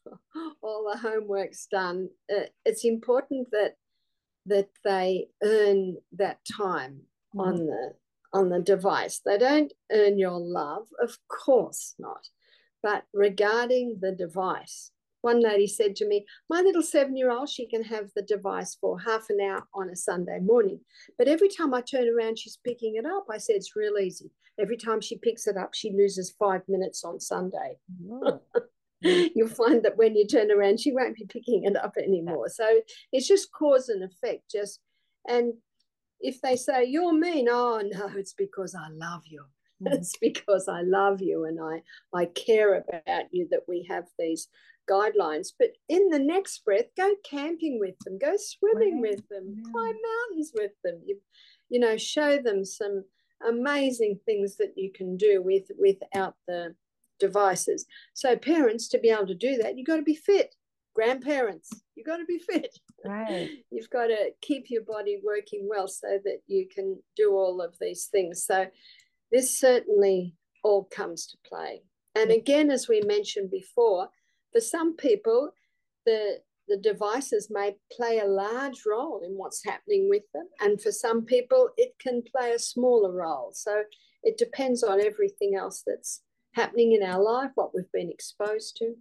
all 0.63 0.91
the 0.91 0.99
homework's 0.99 1.67
done, 1.67 2.09
uh, 2.35 2.47
it's 2.65 2.85
important 2.85 3.49
that 3.53 3.77
that 4.47 4.69
they 4.85 5.29
earn 5.43 5.97
that 6.13 6.39
time 6.57 7.03
mm-hmm. 7.35 7.41
on 7.41 7.67
the 7.67 7.93
on 8.33 8.49
the 8.49 8.61
device. 8.61 9.21
They 9.25 9.39
don't 9.39 9.73
earn 9.91 10.19
your 10.19 10.39
love, 10.41 10.87
of 11.01 11.19
course 11.29 11.95
not. 11.99 12.29
But 12.83 13.05
regarding 13.13 13.99
the 14.01 14.13
device, 14.13 14.91
one 15.23 15.41
lady 15.41 15.67
said 15.67 15.97
to 15.97 16.07
me, 16.07 16.27
My 16.51 16.61
little 16.61 16.83
seven 16.83 17.17
year 17.17 17.31
old, 17.31 17.49
she 17.49 17.67
can 17.67 17.83
have 17.85 18.11
the 18.15 18.23
device 18.23 18.77
for 18.81 19.01
half 19.01 19.31
an 19.31 19.41
hour 19.41 19.67
on 19.75 19.89
a 19.89 19.97
Sunday 19.97 20.39
morning. 20.41 20.81
But 21.17 21.29
every 21.29 21.49
time 21.49 21.73
I 21.73 21.81
turn 21.81 22.09
around, 22.09 22.39
she's 22.39 22.59
picking 22.63 22.97
it 22.97 23.07
up. 23.07 23.27
I 23.31 23.39
said, 23.39 23.57
It's 23.57 23.75
real 23.75 23.99
easy. 23.99 24.31
Every 24.61 24.77
time 24.77 25.01
she 25.01 25.17
picks 25.17 25.47
it 25.47 25.57
up, 25.57 25.75
she 25.75 25.93
loses 25.93 26.35
five 26.39 26.63
minutes 26.69 27.05
on 27.05 27.19
Sunday. 27.19 27.79
You'll 29.01 29.49
find 29.49 29.83
that 29.83 29.97
when 29.97 30.15
you 30.15 30.27
turn 30.27 30.51
around, 30.53 30.79
she 30.79 30.93
won't 30.93 31.17
be 31.17 31.25
picking 31.27 31.65
it 31.65 31.77
up 31.77 31.95
anymore. 31.97 32.49
So 32.49 32.81
it's 33.13 33.27
just 33.27 33.51
cause 33.53 33.89
and 33.89 34.05
effect. 34.05 34.51
Just 34.51 34.81
and 35.29 35.55
if 36.21 36.41
they 36.41 36.57
say 36.57 36.85
you're 36.85 37.13
mean, 37.13 37.49
oh 37.51 37.83
no, 37.85 38.11
it's 38.17 38.35
because 38.35 38.75
I 38.75 38.89
love 38.91 39.23
you. 39.27 39.45
Mm. 39.83 39.93
It's 39.95 40.17
because 40.21 40.69
I 40.69 40.83
love 40.83 41.21
you 41.21 41.45
and 41.45 41.59
I 41.61 41.83
I 42.17 42.27
care 42.27 42.77
about 42.77 43.25
you 43.33 43.49
that 43.51 43.63
we 43.67 43.87
have 43.89 44.05
these 44.19 44.49
guidelines. 44.91 45.49
But 45.59 45.71
in 45.89 46.09
the 46.09 46.19
next 46.19 46.65
breath, 46.65 46.87
go 46.97 47.15
camping 47.29 47.79
with 47.79 47.99
them, 48.01 48.19
go 48.19 48.35
swimming 48.37 49.01
right. 49.01 49.13
with 49.13 49.29
them, 49.29 49.55
yeah. 49.57 49.73
climb 49.73 49.95
mountains 49.95 50.53
with 50.55 50.73
them. 50.85 51.01
You, 51.07 51.19
you 51.69 51.81
know, 51.81 51.97
show 51.97 52.39
them 52.39 52.65
some 52.65 53.05
amazing 53.47 54.21
things 54.25 54.57
that 54.57 54.75
you 54.77 54.91
can 54.93 55.17
do 55.17 55.43
with 55.43 55.65
without 55.79 56.35
the 56.47 56.75
devices. 57.19 57.87
So 58.15 58.37
parents, 58.37 58.89
to 58.89 58.99
be 58.99 59.11
able 59.11 59.27
to 59.29 59.35
do 59.35 59.57
that, 59.59 59.77
you've 59.77 59.87
got 59.87 59.97
to 59.97 60.03
be 60.03 60.17
fit. 60.17 60.55
Grandparents, 60.95 61.71
you've 61.95 62.07
got 62.07 62.19
to 62.19 62.27
be 62.27 62.39
fit. 62.39 62.79
Right. 63.05 63.49
You've 63.71 63.89
got 63.89 64.09
to 64.09 64.31
keep 64.43 64.67
your 64.69 64.83
body 64.83 65.21
working 65.25 65.67
well 65.69 65.89
so 65.89 66.19
that 66.23 66.41
you 66.47 66.69
can 66.73 67.01
do 67.17 67.33
all 67.33 67.63
of 67.63 67.75
these 67.81 68.09
things. 68.13 68.45
So 68.45 68.67
this 69.33 69.59
certainly 69.59 70.37
all 70.63 70.85
comes 70.85 71.27
to 71.29 71.39
play. 71.49 71.83
And 72.15 72.31
again, 72.31 72.71
as 72.71 72.89
we 72.89 73.01
mentioned 73.01 73.51
before, 73.51 74.11
for 74.53 74.61
some 74.61 74.97
people, 74.97 75.51
the 76.07 76.41
the 76.69 76.77
devices 76.77 77.49
may 77.51 77.77
play 77.91 78.21
a 78.21 78.27
large 78.27 78.83
role 78.87 79.21
in 79.25 79.33
what's 79.33 79.65
happening 79.65 80.09
with 80.09 80.23
them. 80.33 80.49
And 80.61 80.81
for 80.81 80.93
some 80.93 81.25
people, 81.25 81.71
it 81.77 81.93
can 82.01 82.23
play 82.23 82.53
a 82.53 82.59
smaller 82.59 83.13
role. 83.13 83.51
So 83.53 83.83
it 84.23 84.39
depends 84.39 84.83
on 84.83 85.01
everything 85.01 85.57
else 85.57 85.83
that's 85.85 86.23
happening 86.55 86.93
in 86.93 87.03
our 87.03 87.21
life, 87.21 87.51
what 87.57 87.75
we've 87.75 87.91
been 87.93 88.11
exposed 88.11 88.77
to. 88.77 88.95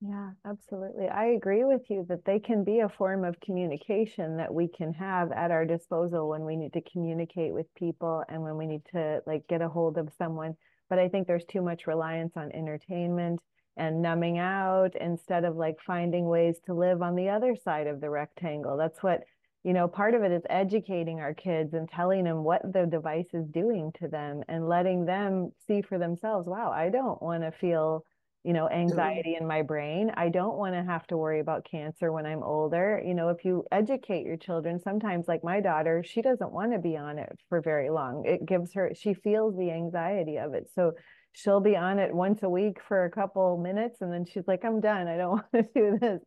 Yeah, 0.00 0.30
absolutely. 0.44 1.08
I 1.08 1.26
agree 1.26 1.64
with 1.64 1.82
you 1.88 2.04
that 2.08 2.24
they 2.24 2.38
can 2.38 2.64
be 2.64 2.80
a 2.80 2.88
form 2.88 3.24
of 3.24 3.40
communication 3.40 4.36
that 4.36 4.52
we 4.52 4.68
can 4.68 4.92
have 4.92 5.32
at 5.32 5.50
our 5.50 5.64
disposal 5.64 6.28
when 6.28 6.44
we 6.44 6.56
need 6.56 6.72
to 6.74 6.82
communicate 6.92 7.52
with 7.52 7.66
people 7.74 8.22
and 8.28 8.42
when 8.42 8.56
we 8.56 8.66
need 8.66 8.82
to 8.92 9.22
like 9.26 9.46
get 9.48 9.62
a 9.62 9.68
hold 9.68 9.96
of 9.96 10.10
someone. 10.18 10.54
But 10.90 10.98
I 10.98 11.08
think 11.08 11.26
there's 11.26 11.46
too 11.46 11.62
much 11.62 11.86
reliance 11.86 12.32
on 12.36 12.52
entertainment 12.52 13.40
and 13.76 14.02
numbing 14.02 14.38
out 14.38 14.94
instead 15.00 15.44
of 15.44 15.56
like 15.56 15.76
finding 15.86 16.26
ways 16.26 16.58
to 16.66 16.74
live 16.74 17.02
on 17.02 17.14
the 17.14 17.28
other 17.28 17.54
side 17.56 17.86
of 17.86 18.00
the 18.00 18.10
rectangle. 18.10 18.76
That's 18.76 19.02
what, 19.02 19.22
you 19.64 19.72
know, 19.72 19.88
part 19.88 20.14
of 20.14 20.22
it 20.22 20.32
is 20.32 20.42
educating 20.48 21.20
our 21.20 21.34
kids 21.34 21.74
and 21.74 21.88
telling 21.88 22.24
them 22.24 22.44
what 22.44 22.62
the 22.72 22.86
device 22.86 23.28
is 23.32 23.46
doing 23.48 23.92
to 24.00 24.08
them 24.08 24.42
and 24.48 24.68
letting 24.68 25.04
them 25.04 25.52
see 25.66 25.82
for 25.82 25.98
themselves, 25.98 26.48
wow, 26.48 26.70
I 26.70 26.88
don't 26.88 27.20
want 27.20 27.42
to 27.42 27.50
feel 27.50 28.04
you 28.46 28.52
know 28.52 28.66
mm-hmm. 28.66 28.80
anxiety 28.80 29.36
in 29.38 29.46
my 29.46 29.60
brain 29.60 30.12
i 30.14 30.28
don't 30.28 30.56
want 30.56 30.72
to 30.72 30.82
have 30.84 31.04
to 31.08 31.16
worry 31.16 31.40
about 31.40 31.66
cancer 31.68 32.12
when 32.12 32.24
i'm 32.24 32.44
older 32.44 33.02
you 33.04 33.12
know 33.12 33.28
if 33.28 33.44
you 33.44 33.64
educate 33.72 34.24
your 34.24 34.36
children 34.36 34.78
sometimes 34.78 35.26
like 35.26 35.42
my 35.42 35.60
daughter 35.60 36.04
she 36.06 36.22
doesn't 36.22 36.52
want 36.52 36.72
to 36.72 36.78
be 36.78 36.96
on 36.96 37.18
it 37.18 37.36
for 37.48 37.60
very 37.60 37.90
long 37.90 38.24
it 38.24 38.46
gives 38.46 38.72
her 38.72 38.92
she 38.94 39.12
feels 39.12 39.56
the 39.56 39.72
anxiety 39.72 40.36
of 40.36 40.54
it 40.54 40.70
so 40.72 40.92
she'll 41.36 41.60
be 41.60 41.76
on 41.76 41.98
it 41.98 42.14
once 42.14 42.42
a 42.42 42.48
week 42.48 42.78
for 42.88 43.04
a 43.04 43.10
couple 43.10 43.58
minutes 43.58 44.00
and 44.00 44.12
then 44.12 44.24
she's 44.24 44.48
like 44.48 44.64
i'm 44.64 44.80
done 44.80 45.06
i 45.06 45.16
don't 45.16 45.30
want 45.52 45.52
to 45.52 45.62
do 45.74 45.98
this 46.00 46.20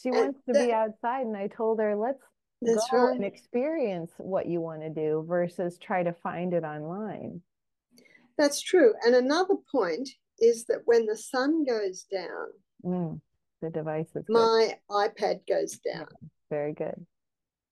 she 0.00 0.10
wants 0.10 0.38
to 0.46 0.52
be 0.52 0.72
outside 0.72 1.26
and 1.26 1.36
i 1.36 1.46
told 1.46 1.80
her 1.80 1.96
let's 1.96 2.22
That's 2.62 2.88
go 2.90 3.06
right. 3.06 3.14
and 3.16 3.24
experience 3.24 4.12
what 4.18 4.46
you 4.46 4.60
want 4.60 4.82
to 4.82 4.90
do 4.90 5.24
versus 5.26 5.78
try 5.78 6.02
to 6.02 6.12
find 6.12 6.52
it 6.52 6.64
online 6.64 7.40
that's 8.36 8.60
true 8.60 8.92
and 9.04 9.14
another 9.14 9.54
point 9.70 10.08
is 10.38 10.64
that 10.66 10.82
when 10.84 11.06
the 11.06 11.16
sun 11.16 11.64
goes 11.64 12.04
down, 12.10 12.48
mm, 12.84 13.20
the 13.62 13.70
device 13.70 14.14
is 14.14 14.24
my 14.28 14.78
iPad 14.90 15.40
goes 15.48 15.78
down. 15.78 16.06
Yeah, 16.10 16.28
very 16.50 16.72
good. 16.72 17.06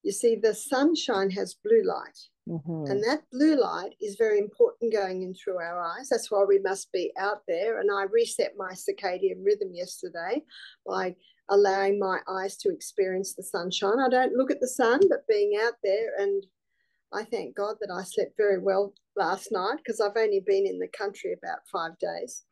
You 0.05 0.13
see, 0.13 0.37
the 0.37 0.55
sunshine 0.55 1.31
has 1.31 1.55
blue 1.55 1.83
light. 1.83 2.19
Mm-hmm. 2.49 2.91
And 2.91 3.03
that 3.05 3.23
blue 3.33 3.57
light 3.57 3.95
is 4.01 4.17
very 4.17 4.39
important 4.39 4.93
going 4.93 5.23
in 5.23 5.35
through 5.35 5.57
our 5.57 5.83
eyes. 5.83 6.09
That's 6.11 6.31
why 6.31 6.45
we 6.47 6.59
must 6.59 6.93
be 6.93 7.11
out 7.19 7.41
there. 7.49 7.81
And 7.81 7.91
I 7.91 8.05
reset 8.05 8.53
my 8.57 8.73
circadian 8.73 9.43
rhythm 9.43 9.71
yesterday 9.73 10.45
by 10.87 11.17
allowing 11.49 11.99
my 11.99 12.19
eyes 12.29 12.57
to 12.59 12.71
experience 12.71 13.35
the 13.35 13.43
sunshine. 13.43 13.99
I 13.99 14.11
don't 14.11 14.35
look 14.35 14.51
at 14.51 14.61
the 14.61 14.69
sun, 14.69 15.01
but 15.09 15.27
being 15.27 15.59
out 15.63 15.75
there 15.83 16.11
and 16.19 16.45
I 17.15 17.23
thank 17.23 17.57
God 17.57 17.77
that 17.81 17.93
I 17.93 18.03
slept 18.03 18.37
very 18.37 18.59
well 18.59 18.93
last 19.17 19.53
night 19.53 19.77
because 19.77 20.01
I've 20.01 20.17
only 20.17 20.41
been 20.45 20.67
in 20.67 20.81
the 20.81 20.89
country 20.89 21.33
about 21.33 21.61
five 21.73 21.99
days. 21.99 22.45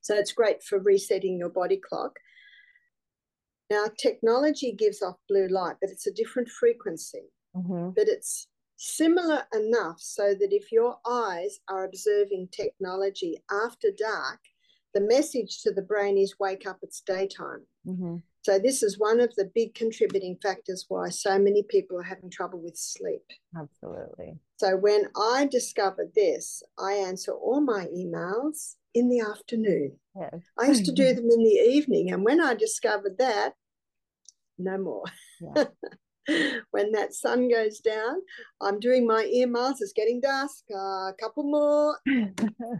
So 0.00 0.14
it's 0.14 0.32
great 0.32 0.62
for 0.62 0.78
resetting 0.78 1.38
your 1.38 1.48
body 1.48 1.76
clock. 1.76 2.18
Now, 3.70 3.86
technology 3.98 4.72
gives 4.72 5.02
off 5.02 5.16
blue 5.28 5.48
light, 5.48 5.76
but 5.80 5.90
it's 5.90 6.06
a 6.06 6.12
different 6.12 6.48
frequency. 6.48 7.30
Mm-hmm. 7.54 7.90
But 7.96 8.08
it's 8.08 8.48
similar 8.76 9.42
enough 9.54 10.00
so 10.00 10.34
that 10.34 10.52
if 10.52 10.70
your 10.72 10.98
eyes 11.06 11.58
are 11.68 11.84
observing 11.84 12.48
technology 12.52 13.36
after 13.50 13.88
dark, 13.96 14.38
the 14.94 15.00
message 15.00 15.62
to 15.62 15.72
the 15.72 15.82
brain 15.82 16.16
is 16.16 16.38
wake 16.40 16.66
up, 16.66 16.78
it's 16.82 17.02
daytime. 17.02 17.66
Mm-hmm. 17.86 18.16
So, 18.42 18.58
this 18.58 18.82
is 18.82 18.98
one 18.98 19.20
of 19.20 19.34
the 19.36 19.50
big 19.54 19.74
contributing 19.74 20.38
factors 20.42 20.86
why 20.88 21.10
so 21.10 21.38
many 21.38 21.62
people 21.62 21.98
are 21.98 22.04
having 22.04 22.30
trouble 22.30 22.60
with 22.60 22.76
sleep. 22.76 23.22
Absolutely. 23.54 24.38
So, 24.56 24.76
when 24.76 25.08
I 25.16 25.46
discovered 25.46 26.12
this, 26.14 26.62
I 26.78 26.92
answer 26.94 27.32
all 27.32 27.60
my 27.60 27.86
emails 27.86 28.76
in 28.98 29.08
the 29.08 29.20
afternoon. 29.20 29.96
Yes. 30.18 30.40
I 30.58 30.66
used 30.66 30.84
to 30.86 30.92
do 30.92 31.04
them 31.14 31.30
in 31.30 31.42
the 31.42 31.60
evening. 31.70 32.10
And 32.10 32.24
when 32.24 32.40
I 32.40 32.54
discovered 32.54 33.18
that, 33.18 33.52
no 34.58 34.78
more. 34.78 35.04
Yeah. 35.40 35.64
when 36.70 36.92
that 36.92 37.14
sun 37.14 37.48
goes 37.48 37.78
down, 37.78 38.20
I'm 38.60 38.80
doing 38.80 39.06
my 39.06 39.24
ear 39.24 39.46
masks. 39.46 39.80
It's 39.80 39.92
getting 39.92 40.20
dusk. 40.20 40.64
Uh, 40.72 41.08
a 41.08 41.14
couple 41.18 41.44
more. 41.44 41.98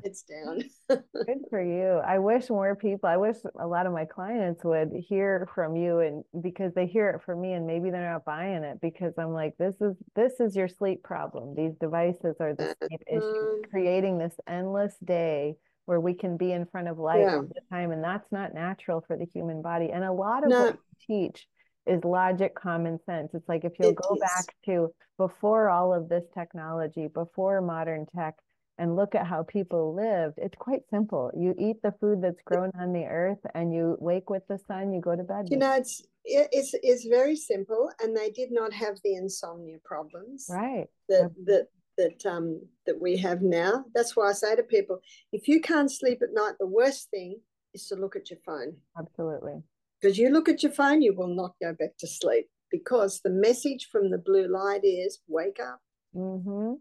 it's 0.04 0.22
down. 0.22 0.62
Good 0.88 1.44
for 1.48 1.62
you. 1.62 2.00
I 2.06 2.18
wish 2.18 2.50
more 2.50 2.74
people. 2.76 3.08
I 3.08 3.16
wish 3.16 3.36
a 3.58 3.66
lot 3.66 3.86
of 3.86 3.92
my 3.92 4.04
clients 4.04 4.64
would 4.64 4.90
hear 4.92 5.48
from 5.54 5.76
you, 5.76 6.00
and 6.00 6.24
because 6.42 6.74
they 6.74 6.86
hear 6.86 7.10
it 7.10 7.22
from 7.24 7.40
me, 7.40 7.52
and 7.52 7.66
maybe 7.66 7.90
they're 7.90 8.12
not 8.12 8.24
buying 8.24 8.64
it 8.64 8.80
because 8.80 9.14
I'm 9.18 9.32
like, 9.32 9.54
this 9.58 9.74
is 9.80 9.96
this 10.14 10.40
is 10.40 10.56
your 10.56 10.68
sleep 10.68 11.02
problem. 11.02 11.54
These 11.54 11.76
devices 11.80 12.36
are 12.40 12.54
the 12.54 12.74
sleep 12.82 13.02
issue, 13.10 13.62
creating 13.70 14.18
this 14.18 14.34
endless 14.46 14.94
day 15.04 15.56
where 15.88 16.00
we 16.00 16.12
can 16.12 16.36
be 16.36 16.52
in 16.52 16.66
front 16.66 16.86
of 16.86 16.98
light 16.98 17.20
yeah. 17.20 17.36
all 17.36 17.42
the 17.44 17.62
time 17.72 17.92
and 17.92 18.04
that's 18.04 18.30
not 18.30 18.52
natural 18.52 19.02
for 19.06 19.16
the 19.16 19.24
human 19.32 19.62
body 19.62 19.88
and 19.90 20.04
a 20.04 20.12
lot 20.12 20.44
of 20.44 20.50
no. 20.50 20.64
what 20.64 20.74
we 20.74 21.16
teach 21.16 21.46
is 21.86 22.04
logic 22.04 22.54
common 22.54 22.98
sense 23.06 23.30
it's 23.32 23.48
like 23.48 23.64
if 23.64 23.72
you'll 23.80 23.88
it 23.88 23.96
go 23.96 24.14
is. 24.14 24.20
back 24.20 24.54
to 24.66 24.92
before 25.16 25.70
all 25.70 25.94
of 25.94 26.10
this 26.10 26.24
technology 26.34 27.08
before 27.08 27.62
modern 27.62 28.04
tech 28.14 28.34
and 28.76 28.96
look 28.96 29.14
at 29.14 29.26
how 29.26 29.42
people 29.44 29.94
lived 29.94 30.34
it's 30.36 30.56
quite 30.58 30.82
simple 30.90 31.32
you 31.34 31.54
eat 31.58 31.76
the 31.82 31.94
food 32.02 32.20
that's 32.20 32.42
grown 32.44 32.70
on 32.78 32.92
the 32.92 33.04
earth 33.04 33.40
and 33.54 33.72
you 33.72 33.96
wake 33.98 34.28
with 34.28 34.46
the 34.46 34.58
sun 34.68 34.92
you 34.92 35.00
go 35.00 35.16
to 35.16 35.22
bed 35.22 35.48
you 35.50 35.56
know 35.56 35.72
it's 35.74 36.02
it's 36.26 36.74
it's 36.82 37.06
very 37.06 37.34
simple 37.34 37.90
and 38.02 38.14
they 38.14 38.28
did 38.28 38.52
not 38.52 38.74
have 38.74 38.98
the 39.04 39.14
insomnia 39.14 39.78
problems 39.86 40.50
right 40.50 40.84
that 41.08 41.30
that 41.46 41.68
that 41.98 42.24
um, 42.24 42.60
that 42.86 43.00
we 43.00 43.16
have 43.18 43.42
now. 43.42 43.84
That's 43.94 44.16
why 44.16 44.30
I 44.30 44.32
say 44.32 44.56
to 44.56 44.62
people, 44.62 45.00
if 45.32 45.46
you 45.48 45.60
can't 45.60 45.90
sleep 45.90 46.20
at 46.22 46.32
night, 46.32 46.54
the 46.58 46.66
worst 46.66 47.10
thing 47.10 47.40
is 47.74 47.86
to 47.88 47.96
look 47.96 48.16
at 48.16 48.30
your 48.30 48.38
phone. 48.46 48.76
Absolutely. 48.98 49.62
Because 50.00 50.16
you 50.16 50.30
look 50.30 50.48
at 50.48 50.62
your 50.62 50.72
phone, 50.72 51.02
you 51.02 51.14
will 51.14 51.34
not 51.34 51.54
go 51.60 51.74
back 51.78 51.96
to 51.98 52.06
sleep 52.06 52.46
because 52.70 53.20
the 53.22 53.30
message 53.30 53.88
from 53.90 54.10
the 54.10 54.18
blue 54.18 54.48
light 54.48 54.84
is 54.84 55.18
wake 55.26 55.58
up. 55.60 55.80
Mm-hmm. 56.14 56.74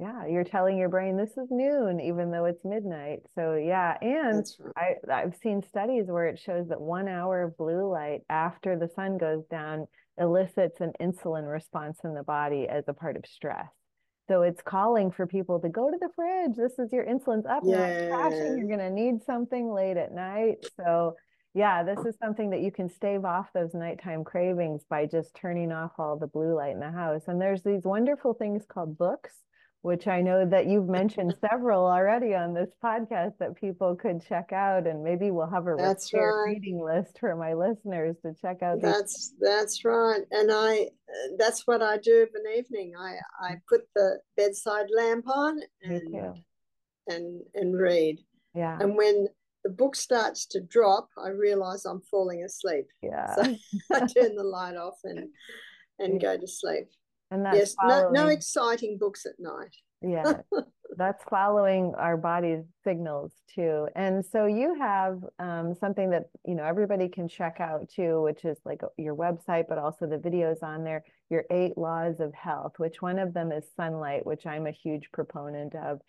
Yeah, 0.00 0.26
you're 0.26 0.44
telling 0.44 0.76
your 0.76 0.88
brain 0.88 1.16
this 1.16 1.36
is 1.36 1.48
noon, 1.50 2.00
even 2.00 2.32
though 2.32 2.46
it's 2.46 2.64
midnight. 2.64 3.20
So 3.36 3.54
yeah, 3.54 3.96
and 4.00 4.44
right. 4.76 4.96
I 5.08 5.22
I've 5.22 5.36
seen 5.40 5.62
studies 5.62 6.06
where 6.08 6.26
it 6.26 6.40
shows 6.40 6.68
that 6.68 6.80
one 6.80 7.06
hour 7.06 7.42
of 7.42 7.56
blue 7.56 7.88
light 7.88 8.22
after 8.28 8.76
the 8.76 8.88
sun 8.88 9.18
goes 9.18 9.44
down 9.50 9.86
elicits 10.18 10.80
an 10.80 10.92
insulin 11.00 11.50
response 11.50 12.00
in 12.04 12.14
the 12.14 12.22
body 12.22 12.66
as 12.68 12.84
a 12.88 12.92
part 12.92 13.16
of 13.16 13.24
stress. 13.26 13.68
So 14.28 14.42
it's 14.42 14.62
calling 14.62 15.10
for 15.10 15.26
people 15.26 15.60
to 15.60 15.68
go 15.68 15.90
to 15.90 15.98
the 16.00 16.08
fridge. 16.16 16.56
This 16.56 16.78
is 16.78 16.92
your 16.92 17.04
insulin's 17.04 17.46
up 17.46 17.62
yeah. 17.64 18.08
now, 18.08 18.16
crashing. 18.16 18.58
You're 18.58 18.68
gonna 18.68 18.90
need 18.90 19.22
something 19.24 19.72
late 19.72 19.96
at 19.96 20.12
night. 20.12 20.66
So 20.76 21.14
yeah, 21.52 21.84
this 21.84 22.04
is 22.04 22.16
something 22.20 22.50
that 22.50 22.62
you 22.62 22.72
can 22.72 22.88
stave 22.88 23.24
off 23.24 23.52
those 23.52 23.74
nighttime 23.74 24.24
cravings 24.24 24.82
by 24.88 25.06
just 25.06 25.34
turning 25.34 25.70
off 25.70 25.92
all 25.98 26.18
the 26.18 26.26
blue 26.26 26.54
light 26.54 26.72
in 26.72 26.80
the 26.80 26.90
house. 26.90 27.22
And 27.28 27.40
there's 27.40 27.62
these 27.62 27.84
wonderful 27.84 28.34
things 28.34 28.64
called 28.66 28.98
books, 28.98 29.34
which 29.84 30.06
I 30.06 30.22
know 30.22 30.46
that 30.46 30.64
you've 30.64 30.88
mentioned 30.88 31.34
several 31.50 31.84
already 31.84 32.34
on 32.34 32.54
this 32.54 32.70
podcast 32.82 33.36
that 33.38 33.54
people 33.54 33.94
could 33.94 34.26
check 34.26 34.50
out. 34.50 34.86
And 34.86 35.04
maybe 35.04 35.30
we'll 35.30 35.46
have 35.50 35.66
a 35.66 35.74
that's 35.76 36.10
right. 36.14 36.46
reading 36.46 36.82
list 36.82 37.18
for 37.20 37.36
my 37.36 37.52
listeners 37.52 38.16
to 38.22 38.32
check 38.40 38.62
out. 38.62 38.80
That's 38.80 39.34
that's 39.38 39.84
right. 39.84 40.22
And 40.30 40.50
I 40.50 40.88
that's 41.36 41.66
what 41.66 41.82
I 41.82 41.98
do 41.98 42.22
of 42.22 42.30
an 42.34 42.50
evening. 42.56 42.94
I 42.98 43.16
I 43.38 43.56
put 43.68 43.82
the 43.94 44.20
bedside 44.38 44.86
lamp 44.96 45.28
on 45.28 45.60
and 45.82 46.34
and 47.06 47.42
and 47.54 47.78
read. 47.78 48.20
Yeah. 48.54 48.78
And 48.80 48.96
when 48.96 49.28
the 49.64 49.70
book 49.70 49.96
starts 49.96 50.46
to 50.46 50.62
drop, 50.62 51.10
I 51.22 51.28
realize 51.28 51.84
I'm 51.84 52.00
falling 52.10 52.42
asleep. 52.42 52.86
Yeah. 53.02 53.34
So 53.34 53.42
I 53.92 53.98
turn 54.06 54.34
the 54.34 54.44
light 54.44 54.76
off 54.76 54.96
and 55.04 55.28
and 55.98 56.18
go 56.18 56.38
to 56.38 56.48
sleep. 56.48 56.88
And 57.34 57.44
that's 57.44 57.56
yes, 57.56 57.74
following... 57.74 58.12
no, 58.12 58.24
no 58.24 58.28
exciting 58.28 58.96
books 58.96 59.26
at 59.26 59.32
night. 59.40 59.74
Yeah. 60.00 60.34
that's 60.96 61.24
following 61.28 61.92
our 61.98 62.16
body's 62.16 62.62
signals 62.84 63.32
too. 63.52 63.88
And 63.96 64.24
so 64.24 64.46
you 64.46 64.76
have 64.78 65.18
um, 65.40 65.74
something 65.74 66.10
that 66.10 66.26
you 66.46 66.54
know 66.54 66.62
everybody 66.62 67.08
can 67.08 67.26
check 67.26 67.56
out 67.58 67.88
too, 67.88 68.22
which 68.22 68.44
is 68.44 68.56
like 68.64 68.82
your 68.96 69.16
website, 69.16 69.64
but 69.68 69.78
also 69.78 70.06
the 70.06 70.18
videos 70.18 70.62
on 70.62 70.84
there. 70.84 71.02
Your 71.28 71.44
eight 71.50 71.76
laws 71.76 72.20
of 72.20 72.32
health, 72.34 72.74
which 72.76 73.02
one 73.02 73.18
of 73.18 73.34
them 73.34 73.50
is 73.50 73.64
sunlight, 73.76 74.24
which 74.24 74.46
I'm 74.46 74.68
a 74.68 74.70
huge 74.70 75.10
proponent 75.12 75.74
of. 75.74 76.00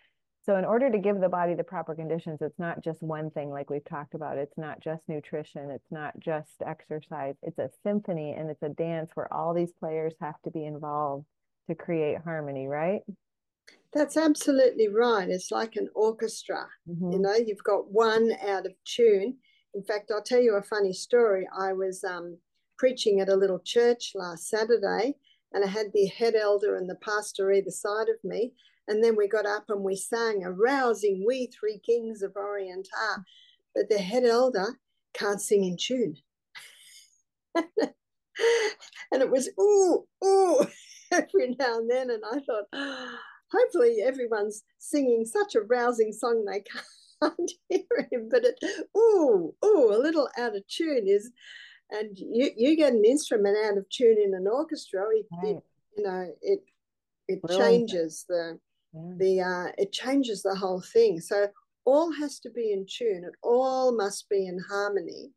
So 0.46 0.58
in 0.58 0.66
order 0.66 0.92
to 0.92 1.00
give 1.00 1.20
the 1.20 1.30
body 1.30 1.56
the 1.56 1.64
proper 1.64 1.96
conditions, 1.96 2.38
it's 2.42 2.60
not 2.60 2.84
just 2.84 3.02
one 3.02 3.32
thing 3.32 3.50
like 3.50 3.72
we've 3.72 3.84
talked 3.84 4.14
about. 4.14 4.38
It's 4.38 4.58
not 4.58 4.80
just 4.80 5.02
nutrition. 5.08 5.72
It's 5.72 5.92
not 5.92 6.14
just 6.20 6.62
exercise. 6.64 7.34
It's 7.42 7.58
a 7.58 7.72
symphony 7.82 8.36
and 8.38 8.52
it's 8.52 8.62
a 8.62 8.70
dance 8.70 9.10
where 9.16 9.32
all 9.34 9.56
these 9.56 9.72
players 9.80 10.14
have 10.22 10.40
to 10.44 10.52
be 10.52 10.66
involved 10.66 11.26
to 11.68 11.74
create 11.74 12.20
harmony, 12.24 12.68
right? 12.68 13.02
That's 13.92 14.18
absolutely 14.18 14.88
right. 14.88 15.28
It's 15.30 15.50
like 15.50 15.78
an 15.78 15.90
orchestra. 15.96 16.68
Mm-hmm. 16.88 17.12
You 17.14 17.20
know, 17.20 17.34
you've 17.34 17.64
got 17.64 17.92
one 17.92 18.32
out 18.48 18.68
of 18.68 18.74
tune. 18.86 19.38
In 19.74 19.82
fact, 19.82 20.12
I'll 20.14 20.22
tell 20.22 20.42
you 20.42 20.58
a 20.58 20.62
funny 20.62 20.94
story. 20.94 21.48
I 21.58 21.74
was 21.74 22.04
um, 22.04 22.38
preaching 22.78 23.20
at 23.20 23.30
a 23.30 23.36
little 23.36 23.60
church 23.60 24.12
last 24.14 24.50
Saturday, 24.50 25.16
and 25.54 25.64
I 25.64 25.68
had 25.68 25.88
the 25.92 26.06
head 26.06 26.36
elder 26.36 26.76
and 26.76 26.88
the 26.88 26.96
pastor 26.96 27.52
either 27.52 27.72
side 27.72 28.10
of 28.10 28.24
me. 28.24 28.54
And 28.88 29.04
then 29.04 29.16
we 29.16 29.28
got 29.28 29.46
up 29.46 29.66
and 29.70 29.84
we 29.84 29.96
sang 29.96 30.44
a 30.44 30.52
rousing 30.52 31.24
We 31.26 31.48
Three 31.48 31.80
Kings 31.80 32.22
of 32.22 32.36
Orient 32.36 32.88
are. 32.98 33.24
But 33.74 33.90
the 33.90 33.98
head 33.98 34.24
elder 34.24 34.80
can't 35.14 35.42
sing 35.42 35.64
in 35.64 35.78
tune. 35.78 36.18
and 37.56 39.22
it 39.22 39.30
was 39.30 39.50
ooh, 39.60 40.06
ooh, 40.24 40.68
every 41.12 41.56
now 41.60 41.80
and 41.80 41.90
then. 41.90 42.10
And 42.10 42.24
I 42.32 42.40
thought, 42.40 42.66
oh, 42.74 43.18
hopefully 43.52 43.98
everyone's 44.04 44.64
singing 44.78 45.26
such 45.26 45.56
a 45.56 45.62
rousing 45.62 46.12
song 46.12 46.46
they 46.46 46.64
can't 47.22 47.52
hear 47.70 48.08
him. 48.12 48.30
But 48.30 48.46
it, 48.46 48.60
ooh, 48.96 49.54
ooh, 49.64 49.94
a 49.94 49.98
little 49.98 50.30
out 50.38 50.56
of 50.56 50.68
tune 50.68 51.08
is, 51.08 51.32
and 51.92 52.18
you, 52.18 52.52
you 52.56 52.76
get 52.76 52.94
an 52.94 53.06
instrument 53.06 53.58
out 53.66 53.78
of 53.78 53.90
tune 53.90 54.18
in 54.24 54.34
an 54.34 54.48
orchestra, 54.48 55.04
it, 55.12 55.26
right. 55.32 55.56
it 55.56 55.64
you 55.98 56.04
know, 56.04 56.28
it 56.42 56.60
it 57.28 57.40
changes 57.50 58.26
the 58.28 58.60
yeah. 58.96 59.14
the 59.18 59.42
uh, 59.42 59.72
it 59.78 59.92
changes 59.92 60.42
the 60.42 60.56
whole 60.56 60.82
thing. 60.82 61.20
So 61.20 61.48
all 61.86 62.12
has 62.14 62.40
to 62.40 62.50
be 62.50 62.72
in 62.72 62.86
tune. 62.90 63.24
It 63.26 63.36
all 63.44 63.96
must 63.96 64.30
be 64.30 64.48
in 64.48 64.60
harmony, 64.70 65.32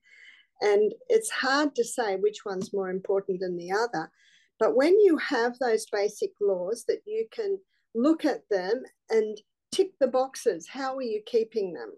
and 0.61 0.93
it's 1.09 1.31
hard 1.31 1.75
to 1.75 1.85
say 1.85 2.17
which 2.17 2.45
one's 2.45 2.73
more 2.73 2.91
important 2.91 3.41
than 3.41 3.57
the 3.57 3.73
other. 3.73 4.11
But 4.59 4.77
when 4.77 4.99
you 5.01 5.17
have 5.19 5.59
those 5.59 5.87
basic 5.93 6.31
laws 6.41 6.85
that 6.89 7.03
you 7.07 7.27
can 7.31 7.59
look 7.95 8.25
at 8.25 8.49
them 8.51 8.83
and 9.09 9.41
tick 9.73 9.93
the 10.01 10.09
boxes, 10.09 10.69
how 10.69 10.97
are 10.97 11.03
you 11.03 11.23
keeping 11.27 11.73
them? 11.73 11.93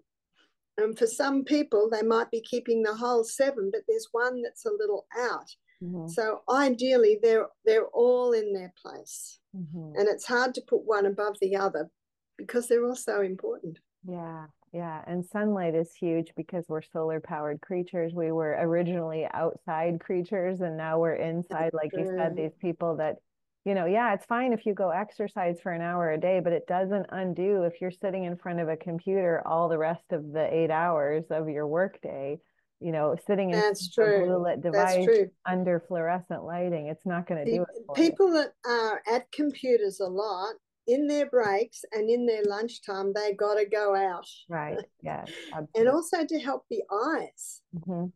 And 0.77 0.97
for 0.97 1.07
some 1.07 1.43
people, 1.43 1.89
they 1.89 2.01
might 2.01 2.31
be 2.31 2.41
keeping 2.41 2.81
the 2.81 2.95
whole 2.95 3.23
seven, 3.23 3.69
but 3.71 3.81
there's 3.87 4.07
one 4.11 4.41
that's 4.41 4.65
a 4.65 4.71
little 4.71 5.05
out. 5.17 5.49
Mm-hmm. 5.83 6.07
So 6.07 6.41
ideally, 6.49 7.17
they're 7.21 7.47
they're 7.65 7.87
all 7.87 8.33
in 8.33 8.53
their 8.53 8.73
place, 8.81 9.39
mm-hmm. 9.55 9.93
and 9.95 10.07
it's 10.07 10.25
hard 10.25 10.53
to 10.55 10.61
put 10.61 10.85
one 10.85 11.05
above 11.05 11.37
the 11.41 11.55
other 11.55 11.89
because 12.37 12.67
they're 12.67 12.85
all 12.85 12.95
so 12.95 13.21
important. 13.21 13.79
Yeah, 14.07 14.45
yeah, 14.73 15.01
and 15.07 15.25
sunlight 15.25 15.73
is 15.73 15.93
huge 15.93 16.33
because 16.35 16.65
we're 16.67 16.83
solar 16.83 17.19
powered 17.19 17.61
creatures. 17.61 18.13
We 18.13 18.31
were 18.31 18.57
originally 18.59 19.27
outside 19.33 19.99
creatures, 19.99 20.61
and 20.61 20.77
now 20.77 20.99
we're 20.99 21.15
inside. 21.15 21.71
Like 21.73 21.91
you 21.93 22.05
said, 22.15 22.35
these 22.35 22.55
people 22.59 22.97
that 22.97 23.17
you 23.65 23.75
know, 23.75 23.85
yeah, 23.85 24.13
it's 24.13 24.25
fine 24.25 24.53
if 24.53 24.65
you 24.65 24.73
go 24.73 24.89
exercise 24.89 25.59
for 25.61 25.71
an 25.71 25.81
hour 25.81 26.11
a 26.11 26.19
day, 26.19 26.39
but 26.43 26.53
it 26.53 26.65
doesn't 26.67 27.05
undo 27.09 27.63
if 27.63 27.79
you're 27.79 27.91
sitting 27.91 28.23
in 28.23 28.35
front 28.35 28.59
of 28.59 28.69
a 28.69 28.77
computer 28.77 29.41
all 29.45 29.69
the 29.69 29.77
rest 29.77 30.11
of 30.11 30.31
the 30.31 30.51
eight 30.51 30.71
hours 30.71 31.25
of 31.29 31.47
your 31.47 31.67
workday 31.67 32.39
you 32.81 32.91
know, 32.91 33.15
sitting 33.27 33.51
in 33.51 33.59
That's 33.59 33.95
a 33.97 34.01
blue 34.01 34.43
lit 34.43 34.61
device 34.61 35.07
under 35.45 35.83
fluorescent 35.87 36.43
lighting, 36.43 36.87
it's 36.87 37.05
not 37.05 37.27
going 37.27 37.45
to 37.45 37.51
do 37.51 37.61
it. 37.61 37.95
people 37.95 38.29
you. 38.29 38.33
that 38.33 38.53
are 38.65 39.01
at 39.07 39.31
computers 39.31 39.99
a 39.99 40.07
lot 40.07 40.55
in 40.87 41.07
their 41.07 41.29
breaks 41.29 41.85
and 41.91 42.09
in 42.09 42.25
their 42.25 42.43
lunchtime, 42.43 43.13
they 43.13 43.33
got 43.33 43.55
to 43.55 43.65
go 43.65 43.95
out. 43.95 44.27
Right. 44.49 44.77
Yeah. 45.03 45.25
and 45.75 45.87
also 45.89 46.25
to 46.25 46.39
help 46.39 46.65
the 46.69 46.81
eyes. 46.91 47.61
Mm-hmm. 47.75 48.07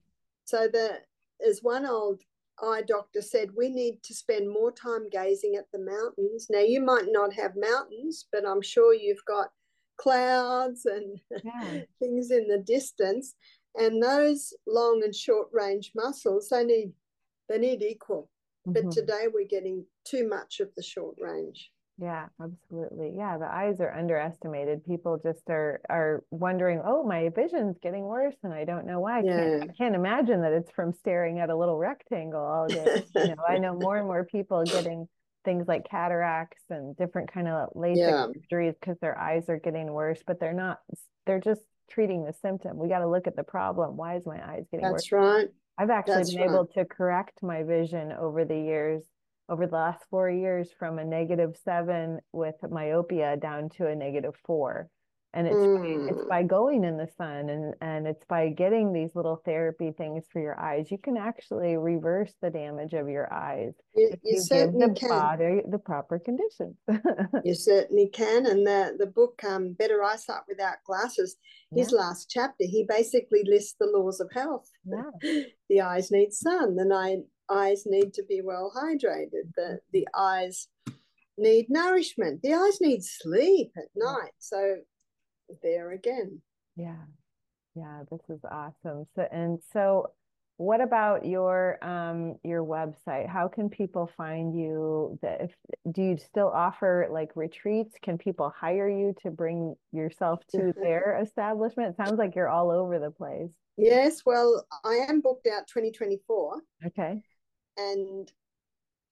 So 0.45 0.67
that, 0.71 1.05
as 1.45 1.59
one 1.61 1.85
old 1.85 2.21
eye 2.61 2.83
doctor 2.87 3.21
said, 3.21 3.49
we 3.57 3.69
need 3.69 4.01
to 4.03 4.13
spend 4.13 4.49
more 4.49 4.71
time 4.71 5.09
gazing 5.11 5.55
at 5.55 5.65
the 5.73 5.79
mountains. 5.79 6.47
Now 6.49 6.59
you 6.59 6.81
might 6.81 7.07
not 7.07 7.33
have 7.33 7.53
mountains, 7.55 8.25
but 8.31 8.45
I'm 8.47 8.61
sure 8.61 8.93
you've 8.93 9.25
got 9.27 9.49
clouds 9.97 10.85
and 10.85 11.19
yeah. 11.43 11.81
things 11.99 12.31
in 12.31 12.47
the 12.47 12.59
distance 12.59 13.35
and 13.77 14.01
those 14.01 14.53
long 14.67 15.01
and 15.03 15.15
short 15.15 15.47
range 15.51 15.91
muscles 15.95 16.49
they 16.49 16.63
need 16.63 16.91
they 17.49 17.57
need 17.57 17.81
equal 17.81 18.29
mm-hmm. 18.67 18.73
but 18.73 18.91
today 18.91 19.25
we're 19.31 19.47
getting 19.47 19.85
too 20.05 20.27
much 20.27 20.59
of 20.59 20.69
the 20.75 20.83
short 20.83 21.15
range 21.19 21.71
yeah 21.97 22.25
absolutely 22.41 23.13
yeah 23.15 23.37
the 23.37 23.45
eyes 23.45 23.79
are 23.79 23.93
underestimated 23.93 24.85
people 24.85 25.17
just 25.23 25.49
are 25.49 25.79
are 25.89 26.23
wondering 26.29 26.81
oh 26.85 27.03
my 27.03 27.29
vision's 27.29 27.77
getting 27.81 28.03
worse 28.03 28.35
and 28.43 28.53
i 28.53 28.65
don't 28.65 28.85
know 28.85 28.99
why 28.99 29.21
yeah. 29.21 29.31
I, 29.31 29.37
can't, 29.37 29.63
I 29.63 29.73
can't 29.73 29.95
imagine 29.95 30.41
that 30.41 30.51
it's 30.51 30.71
from 30.71 30.91
staring 30.91 31.39
at 31.39 31.49
a 31.49 31.55
little 31.55 31.77
rectangle 31.77 32.41
all 32.41 32.67
day 32.67 33.05
you 33.15 33.27
know 33.27 33.43
i 33.47 33.57
know 33.57 33.73
more 33.73 33.97
and 33.97 34.07
more 34.07 34.25
people 34.25 34.63
getting 34.65 35.07
things 35.45 35.67
like 35.67 35.89
cataracts 35.89 36.63
and 36.69 36.97
different 36.97 37.31
kind 37.31 37.47
of 37.47 37.69
LASIK 37.75 37.95
yeah. 37.97 38.27
surgeries 38.51 38.73
because 38.79 38.97
their 38.99 39.17
eyes 39.17 39.47
are 39.47 39.59
getting 39.59 39.93
worse 39.93 40.21
but 40.25 40.39
they're 40.39 40.53
not 40.53 40.79
they're 41.25 41.39
just 41.39 41.61
treating 41.89 42.23
the 42.25 42.33
symptom. 42.33 42.77
We 42.77 42.89
got 42.89 42.99
to 42.99 43.07
look 43.07 43.27
at 43.27 43.35
the 43.35 43.43
problem. 43.43 43.97
Why 43.97 44.15
is 44.17 44.25
my 44.25 44.37
eyes 44.45 44.65
getting 44.71 44.85
That's 44.85 45.11
worse? 45.11 45.37
right. 45.37 45.47
I've 45.77 45.89
actually 45.89 46.15
That's 46.15 46.33
been 46.33 46.41
right. 46.41 46.49
able 46.51 46.65
to 46.67 46.85
correct 46.85 47.43
my 47.43 47.63
vision 47.63 48.11
over 48.13 48.45
the 48.45 48.57
years, 48.57 49.03
over 49.49 49.67
the 49.67 49.75
last 49.75 50.03
four 50.09 50.29
years, 50.29 50.69
from 50.79 50.99
a 50.99 51.05
negative 51.05 51.57
seven 51.63 52.19
with 52.31 52.55
myopia 52.69 53.37
down 53.37 53.69
to 53.77 53.87
a 53.87 53.95
negative 53.95 54.35
four 54.45 54.89
and 55.35 55.47
it's 55.47 55.55
mm. 55.55 56.09
it's 56.09 56.25
by 56.29 56.41
going 56.43 56.85
in 56.85 56.97
the 56.97 57.09
sun 57.17 57.49
and 57.49 57.73
and 57.81 58.07
it's 58.07 58.23
by 58.29 58.49
getting 58.49 58.93
these 58.93 59.13
little 59.15 59.41
therapy 59.43 59.91
things 59.91 60.23
for 60.31 60.41
your 60.41 60.57
eyes. 60.59 60.89
You 60.89 60.97
can 60.97 61.17
actually 61.17 61.75
reverse 61.75 62.33
the 62.41 62.49
damage 62.49 62.93
of 62.93 63.09
your 63.09 63.31
eyes 63.31 63.73
you, 63.95 64.09
if 64.13 64.19
you, 64.23 64.37
you 64.37 64.43
give 64.49 64.73
the 64.73 64.95
can. 64.97 65.09
body 65.09 65.61
the 65.69 65.77
proper 65.77 66.19
conditions. 66.19 66.77
You 67.43 67.53
certainly 67.53 68.07
can. 68.07 68.45
And 68.45 68.65
the 68.65 68.95
the 68.97 69.07
book 69.07 69.43
um, 69.43 69.73
better 69.73 70.01
eyesight 70.01 70.43
without 70.47 70.77
glasses 70.85 71.35
his 71.75 71.91
yeah. 71.91 71.97
last 71.97 72.29
chapter 72.29 72.63
he 72.65 72.85
basically 72.87 73.43
lists 73.45 73.75
the 73.77 73.87
laws 73.87 74.21
of 74.21 74.31
health. 74.31 74.69
Yeah. 74.85 75.43
the 75.69 75.81
eyes 75.81 76.11
need 76.11 76.31
sun. 76.31 76.75
The 76.75 77.25
eyes 77.49 77.83
need 77.85 78.13
to 78.13 78.23
be 78.23 78.41
well 78.41 78.71
hydrated. 78.73 79.51
The 79.57 79.79
the 79.91 80.07
eyes 80.17 80.69
need 81.37 81.65
nourishment. 81.69 82.41
The 82.41 82.53
eyes 82.53 82.79
need 82.79 83.03
sleep 83.03 83.71
at 83.75 83.89
night. 83.95 84.31
So 84.39 84.77
there 85.61 85.91
again. 85.91 86.41
Yeah. 86.75 87.03
Yeah, 87.75 88.03
this 88.09 88.21
is 88.29 88.39
awesome. 88.49 89.05
So 89.15 89.27
and 89.31 89.59
so 89.73 90.11
what 90.57 90.79
about 90.79 91.25
your 91.25 91.77
um 91.83 92.35
your 92.43 92.63
website? 92.63 93.27
How 93.27 93.49
can 93.49 93.69
people 93.69 94.09
find 94.15 94.57
you? 94.57 95.19
That 95.21 95.41
if, 95.41 95.51
do 95.91 96.01
you 96.01 96.17
still 96.17 96.47
offer 96.47 97.07
like 97.11 97.35
retreats? 97.35 97.95
Can 98.01 98.17
people 98.17 98.53
hire 98.57 98.89
you 98.89 99.13
to 99.23 99.31
bring 99.31 99.75
yourself 99.91 100.39
to 100.51 100.73
their 100.81 101.19
establishment? 101.21 101.89
It 101.89 101.97
sounds 101.97 102.17
like 102.17 102.35
you're 102.35 102.49
all 102.49 102.71
over 102.71 102.99
the 102.99 103.11
place. 103.11 103.51
Yes, 103.77 104.21
well, 104.25 104.65
I 104.85 104.99
am 105.09 105.19
booked 105.19 105.47
out 105.47 105.67
2024. 105.67 106.61
Okay. 106.87 107.21
And 107.77 108.31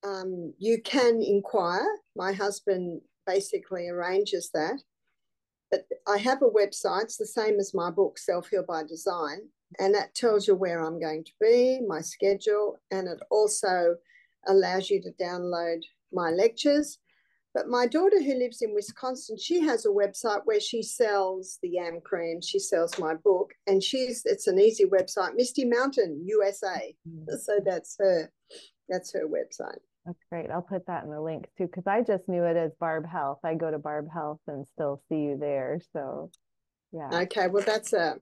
um, 0.05 0.53
you 0.57 0.81
can 0.81 1.21
inquire. 1.21 1.85
My 2.15 2.31
husband 2.31 3.01
basically 3.27 3.89
arranges 3.89 4.49
that. 4.53 4.81
But 5.73 5.87
I 6.07 6.19
have 6.19 6.43
a 6.43 6.45
website, 6.45 7.05
it's 7.05 7.17
the 7.17 7.25
same 7.25 7.59
as 7.59 7.73
my 7.73 7.89
book, 7.89 8.19
Self 8.19 8.49
Heal 8.49 8.63
by 8.67 8.83
Design. 8.83 9.49
and 9.79 9.91
that 9.95 10.13
tells 10.13 10.47
you 10.47 10.53
where 10.53 10.79
I'm 10.79 10.99
going 10.99 11.23
to 11.23 11.31
be, 11.41 11.81
my 11.87 11.99
schedule, 11.99 12.77
and 12.91 13.07
it 13.07 13.19
also 13.31 13.95
allows 14.45 14.91
you 14.91 15.01
to 15.01 15.11
download 15.19 15.81
my 16.11 16.29
lectures. 16.29 16.99
But 17.55 17.69
my 17.69 17.87
daughter, 17.87 18.21
who 18.21 18.35
lives 18.35 18.61
in 18.61 18.75
Wisconsin, 18.75 19.35
she 19.35 19.61
has 19.61 19.87
a 19.87 19.89
website 19.89 20.41
where 20.45 20.59
she 20.59 20.83
sells 20.83 21.57
the 21.63 21.69
yam 21.69 22.01
cream. 22.01 22.39
She 22.39 22.59
sells 22.59 22.99
my 22.99 23.15
book, 23.15 23.55
and 23.65 23.81
she's 23.81 24.21
it's 24.25 24.45
an 24.45 24.59
easy 24.59 24.85
website, 24.85 25.35
Misty 25.35 25.65
Mountain 25.65 26.21
USA. 26.23 26.95
Mm-hmm. 27.09 27.35
So 27.41 27.59
that's 27.65 27.95
her, 27.97 28.31
that's 28.87 29.11
her 29.13 29.27
website. 29.27 29.79
That's 30.05 30.19
great. 30.29 30.49
I'll 30.51 30.61
put 30.61 30.85
that 30.87 31.03
in 31.03 31.09
the 31.09 31.21
links 31.21 31.49
too, 31.57 31.65
because 31.67 31.87
I 31.87 32.01
just 32.01 32.27
knew 32.27 32.43
it 32.43 32.57
as 32.57 32.71
Barb 32.79 33.05
Health. 33.05 33.39
I 33.43 33.55
go 33.55 33.71
to 33.71 33.79
Barb 33.79 34.07
Health 34.11 34.41
and 34.47 34.65
still 34.73 35.01
see 35.09 35.15
you 35.15 35.37
there. 35.39 35.79
So, 35.93 36.29
yeah. 36.91 37.09
Okay. 37.21 37.47
Well, 37.47 37.63
that's 37.65 37.93
a 37.93 38.17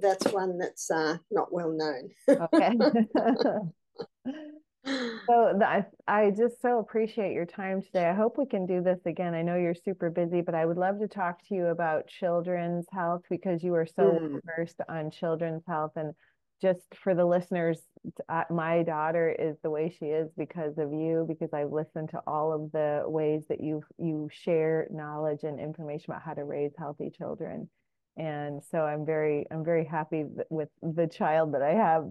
that's 0.00 0.26
one 0.32 0.58
that's 0.58 0.90
uh, 0.90 1.18
not 1.30 1.52
well 1.52 1.70
known. 1.72 2.10
okay. 2.28 2.72
so 5.26 5.60
I, 5.62 5.84
I 6.06 6.30
just 6.30 6.60
so 6.60 6.78
appreciate 6.78 7.32
your 7.32 7.46
time 7.46 7.82
today. 7.82 8.06
I 8.06 8.14
hope 8.14 8.36
we 8.36 8.46
can 8.46 8.66
do 8.66 8.82
this 8.82 9.00
again. 9.06 9.34
I 9.34 9.42
know 9.42 9.56
you're 9.56 9.74
super 9.74 10.10
busy, 10.10 10.40
but 10.42 10.54
I 10.54 10.66
would 10.66 10.76
love 10.76 10.98
to 11.00 11.08
talk 11.08 11.46
to 11.48 11.54
you 11.54 11.66
about 11.66 12.06
children's 12.06 12.86
health 12.92 13.22
because 13.30 13.62
you 13.62 13.74
are 13.74 13.86
so 13.86 14.18
mm. 14.20 14.40
versed 14.44 14.80
on 14.88 15.10
children's 15.10 15.62
health 15.66 15.92
and 15.96 16.12
just 16.60 16.82
for 17.02 17.14
the 17.14 17.24
listeners, 17.24 17.80
uh, 18.28 18.44
my 18.50 18.82
daughter 18.82 19.30
is 19.30 19.56
the 19.62 19.70
way 19.70 19.94
she 19.98 20.06
is 20.06 20.30
because 20.36 20.78
of 20.78 20.92
you, 20.92 21.26
because 21.28 21.52
I've 21.52 21.72
listened 21.72 22.10
to 22.10 22.20
all 22.26 22.52
of 22.52 22.72
the 22.72 23.02
ways 23.06 23.42
that 23.48 23.60
you 23.62 23.82
you 23.98 24.28
share 24.32 24.86
knowledge 24.90 25.42
and 25.42 25.58
information 25.58 26.12
about 26.12 26.22
how 26.22 26.34
to 26.34 26.44
raise 26.44 26.72
healthy 26.78 27.10
children. 27.10 27.68
And 28.16 28.62
so 28.70 28.78
i'm 28.78 29.04
very 29.04 29.44
i'm 29.50 29.64
very 29.64 29.84
happy 29.84 30.24
with 30.48 30.68
the 30.82 31.08
child 31.08 31.52
that 31.52 31.62
i 31.62 31.72
have 31.72 32.04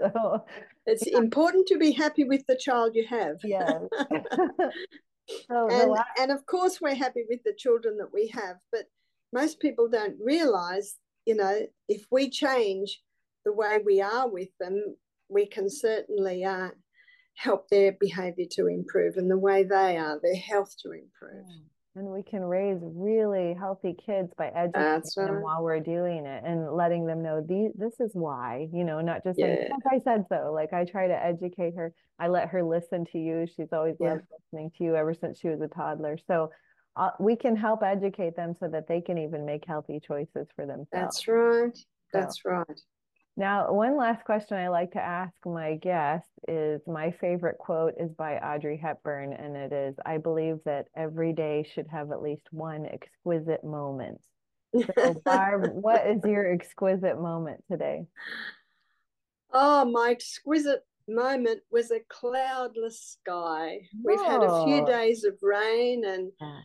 so. 0.00 0.44
It's 0.86 1.06
yeah. 1.06 1.18
important 1.18 1.66
to 1.68 1.76
be 1.76 1.92
happy 1.92 2.24
with 2.24 2.46
the 2.46 2.56
child 2.56 2.92
you 2.94 3.06
have. 3.06 3.36
Yeah 3.44 3.68
so 5.48 5.68
and, 5.70 5.90
last... 5.90 6.08
and 6.18 6.30
of 6.30 6.46
course 6.46 6.80
we're 6.80 6.94
happy 6.94 7.24
with 7.28 7.40
the 7.44 7.52
children 7.52 7.98
that 7.98 8.12
we 8.12 8.28
have 8.28 8.56
but 8.72 8.84
most 9.34 9.60
people 9.60 9.88
don't 9.88 10.16
realize 10.18 10.96
you 11.26 11.34
know 11.34 11.60
if 11.88 12.06
we 12.10 12.28
change 12.30 13.00
the 13.44 13.52
way 13.52 13.78
we 13.84 14.00
are 14.00 14.28
with 14.28 14.48
them 14.60 14.96
we 15.28 15.46
can 15.46 15.68
certainly 15.68 16.44
uh, 16.44 16.70
help 17.34 17.68
their 17.68 17.92
behavior 17.92 18.46
to 18.50 18.66
improve 18.66 19.16
and 19.16 19.30
the 19.30 19.38
way 19.38 19.64
they 19.64 19.96
are 19.96 20.20
their 20.22 20.36
health 20.36 20.74
to 20.82 20.92
improve 20.92 21.44
yeah 21.48 21.64
and 21.96 22.08
we 22.08 22.22
can 22.22 22.42
raise 22.42 22.78
really 22.82 23.54
healthy 23.54 23.94
kids 24.04 24.32
by 24.36 24.48
educating 24.48 25.02
right. 25.16 25.26
them 25.26 25.42
while 25.42 25.62
we're 25.62 25.80
doing 25.80 26.26
it 26.26 26.42
and 26.44 26.72
letting 26.72 27.06
them 27.06 27.22
know 27.22 27.40
these 27.40 27.70
this 27.76 28.00
is 28.00 28.10
why, 28.14 28.68
you 28.72 28.84
know, 28.84 29.00
not 29.00 29.22
just 29.22 29.38
yeah. 29.38 29.54
saying, 29.54 29.68
I 29.90 29.98
said 30.00 30.24
so. 30.28 30.52
Like 30.52 30.72
I 30.72 30.84
try 30.84 31.06
to 31.06 31.14
educate 31.14 31.76
her. 31.76 31.94
I 32.18 32.28
let 32.28 32.48
her 32.48 32.64
listen 32.64 33.04
to 33.12 33.18
you. 33.18 33.46
She's 33.46 33.72
always 33.72 33.96
yeah. 34.00 34.10
loved 34.10 34.24
listening 34.32 34.72
to 34.78 34.84
you 34.84 34.96
ever 34.96 35.14
since 35.14 35.38
she 35.38 35.48
was 35.48 35.60
a 35.60 35.68
toddler. 35.68 36.18
So 36.26 36.50
uh, 36.96 37.10
we 37.18 37.36
can 37.36 37.56
help 37.56 37.82
educate 37.82 38.36
them 38.36 38.54
so 38.58 38.68
that 38.68 38.86
they 38.86 39.00
can 39.00 39.18
even 39.18 39.44
make 39.44 39.64
healthy 39.66 40.00
choices 40.00 40.46
for 40.54 40.66
themselves. 40.66 40.88
That's 40.92 41.28
right. 41.28 41.78
That's 42.12 42.42
so. 42.42 42.50
right. 42.50 42.80
Now, 43.36 43.72
one 43.72 43.96
last 43.96 44.24
question 44.24 44.56
I 44.56 44.68
like 44.68 44.92
to 44.92 45.02
ask 45.02 45.34
my 45.44 45.74
guests 45.74 46.30
is 46.46 46.80
my 46.86 47.10
favorite 47.20 47.58
quote 47.58 47.94
is 47.98 48.12
by 48.12 48.36
Audrey 48.38 48.76
Hepburn, 48.76 49.32
and 49.32 49.56
it 49.56 49.72
is 49.72 49.96
I 50.06 50.18
believe 50.18 50.58
that 50.66 50.86
every 50.96 51.32
day 51.32 51.68
should 51.74 51.88
have 51.88 52.12
at 52.12 52.22
least 52.22 52.46
one 52.52 52.86
exquisite 52.86 53.64
moment. 53.64 54.20
So, 54.72 55.20
Barb, 55.24 55.72
what 55.72 56.06
is 56.06 56.22
your 56.24 56.52
exquisite 56.52 57.20
moment 57.20 57.64
today? 57.68 58.04
Oh, 59.52 59.84
my 59.84 60.10
exquisite 60.10 60.86
moment 61.08 61.60
was 61.72 61.90
a 61.90 62.00
cloudless 62.08 63.18
sky. 63.20 63.80
We've 64.04 64.20
had 64.22 64.44
a 64.44 64.64
few 64.64 64.86
days 64.86 65.24
of 65.24 65.38
rain 65.42 66.04
and 66.04 66.30
yeah 66.40 66.60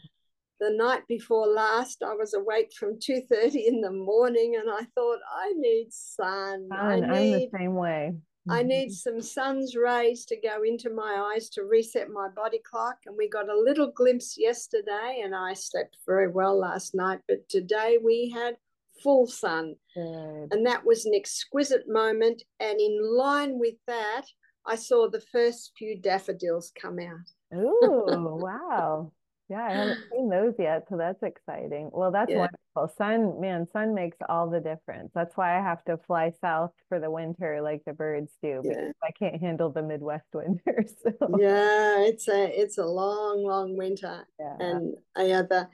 the 0.59 0.71
night 0.71 1.01
before 1.07 1.47
last 1.47 2.03
i 2.03 2.13
was 2.13 2.33
awake 2.33 2.71
from 2.77 2.95
2.30 2.95 3.67
in 3.67 3.81
the 3.81 3.91
morning 3.91 4.55
and 4.59 4.69
i 4.69 4.83
thought 4.95 5.19
i 5.33 5.51
need 5.55 5.87
sun. 5.91 6.67
I 6.71 6.99
need, 6.99 7.03
i'm 7.03 7.31
the 7.31 7.49
same 7.57 7.75
way. 7.75 8.13
I 8.49 8.59
mm-hmm. 8.59 8.67
need 8.67 8.91
some 8.91 9.21
sun's 9.21 9.75
rays 9.75 10.25
to 10.25 10.37
go 10.39 10.63
into 10.63 10.89
my 10.89 11.33
eyes 11.33 11.49
to 11.49 11.65
reset 11.65 12.09
my 12.09 12.29
body 12.29 12.59
clock. 12.63 12.97
And 13.05 13.15
we 13.17 13.29
got 13.29 13.49
a 13.49 13.59
little 13.59 13.91
glimpse 13.91 14.37
yesterday 14.37 15.21
and 15.23 15.35
i 15.35 15.53
slept 15.53 15.97
very 16.05 16.29
well 16.29 16.57
last 16.57 16.95
night 16.95 17.19
but 17.27 17.47
today 17.49 17.97
we 18.03 18.31
had 18.33 18.55
full 19.03 19.27
sun. 19.27 19.75
Good. 19.95 20.47
and 20.51 20.65
that 20.65 20.85
was 20.85 21.05
an 21.05 21.13
exquisite 21.15 21.87
moment. 21.87 22.43
And 22.59 22.79
in 22.79 22.99
line 23.01 23.59
with 23.59 23.75
that 23.87 24.23
i 24.65 24.75
saw 24.75 25.09
the 25.09 25.21
first 25.21 25.71
few 25.77 25.99
daffodils 25.99 26.71
come 26.79 26.99
out. 26.99 27.27
Oh 27.53 28.35
wow 28.41 29.11
yeah, 29.49 29.63
I 29.63 29.71
haven't 29.71 29.99
seen 30.11 30.29
those 30.29 30.53
yet, 30.59 30.85
so 30.89 30.97
that's 30.97 31.23
exciting. 31.23 31.89
Well, 31.91 32.11
that's 32.11 32.29
yeah. 32.29 32.47
wonderful. 32.75 32.95
Sun, 32.97 33.41
man, 33.41 33.67
sun 33.73 33.95
makes 33.95 34.17
all 34.29 34.47
the 34.47 34.59
difference. 34.59 35.11
That's 35.15 35.35
why 35.35 35.57
I 35.57 35.61
have 35.61 35.83
to 35.85 35.97
fly 36.05 36.31
south 36.39 36.71
for 36.87 36.99
the 36.99 37.09
winter, 37.09 37.59
like 37.61 37.81
the 37.83 37.93
birds 37.93 38.31
do, 38.43 38.61
yeah. 38.63 38.69
because 38.69 38.93
I 39.03 39.11
can't 39.17 39.41
handle 39.41 39.71
the 39.71 39.81
Midwest 39.81 40.27
winter. 40.33 40.85
So 41.03 41.11
yeah, 41.39 42.01
it's 42.01 42.27
a 42.27 42.61
it's 42.61 42.77
a 42.77 42.85
long, 42.85 43.43
long 43.43 43.75
winter, 43.75 44.27
yeah. 44.39 44.55
and 44.59 44.93
uh, 45.17 45.23
yeah, 45.23 45.41
the 45.41 45.67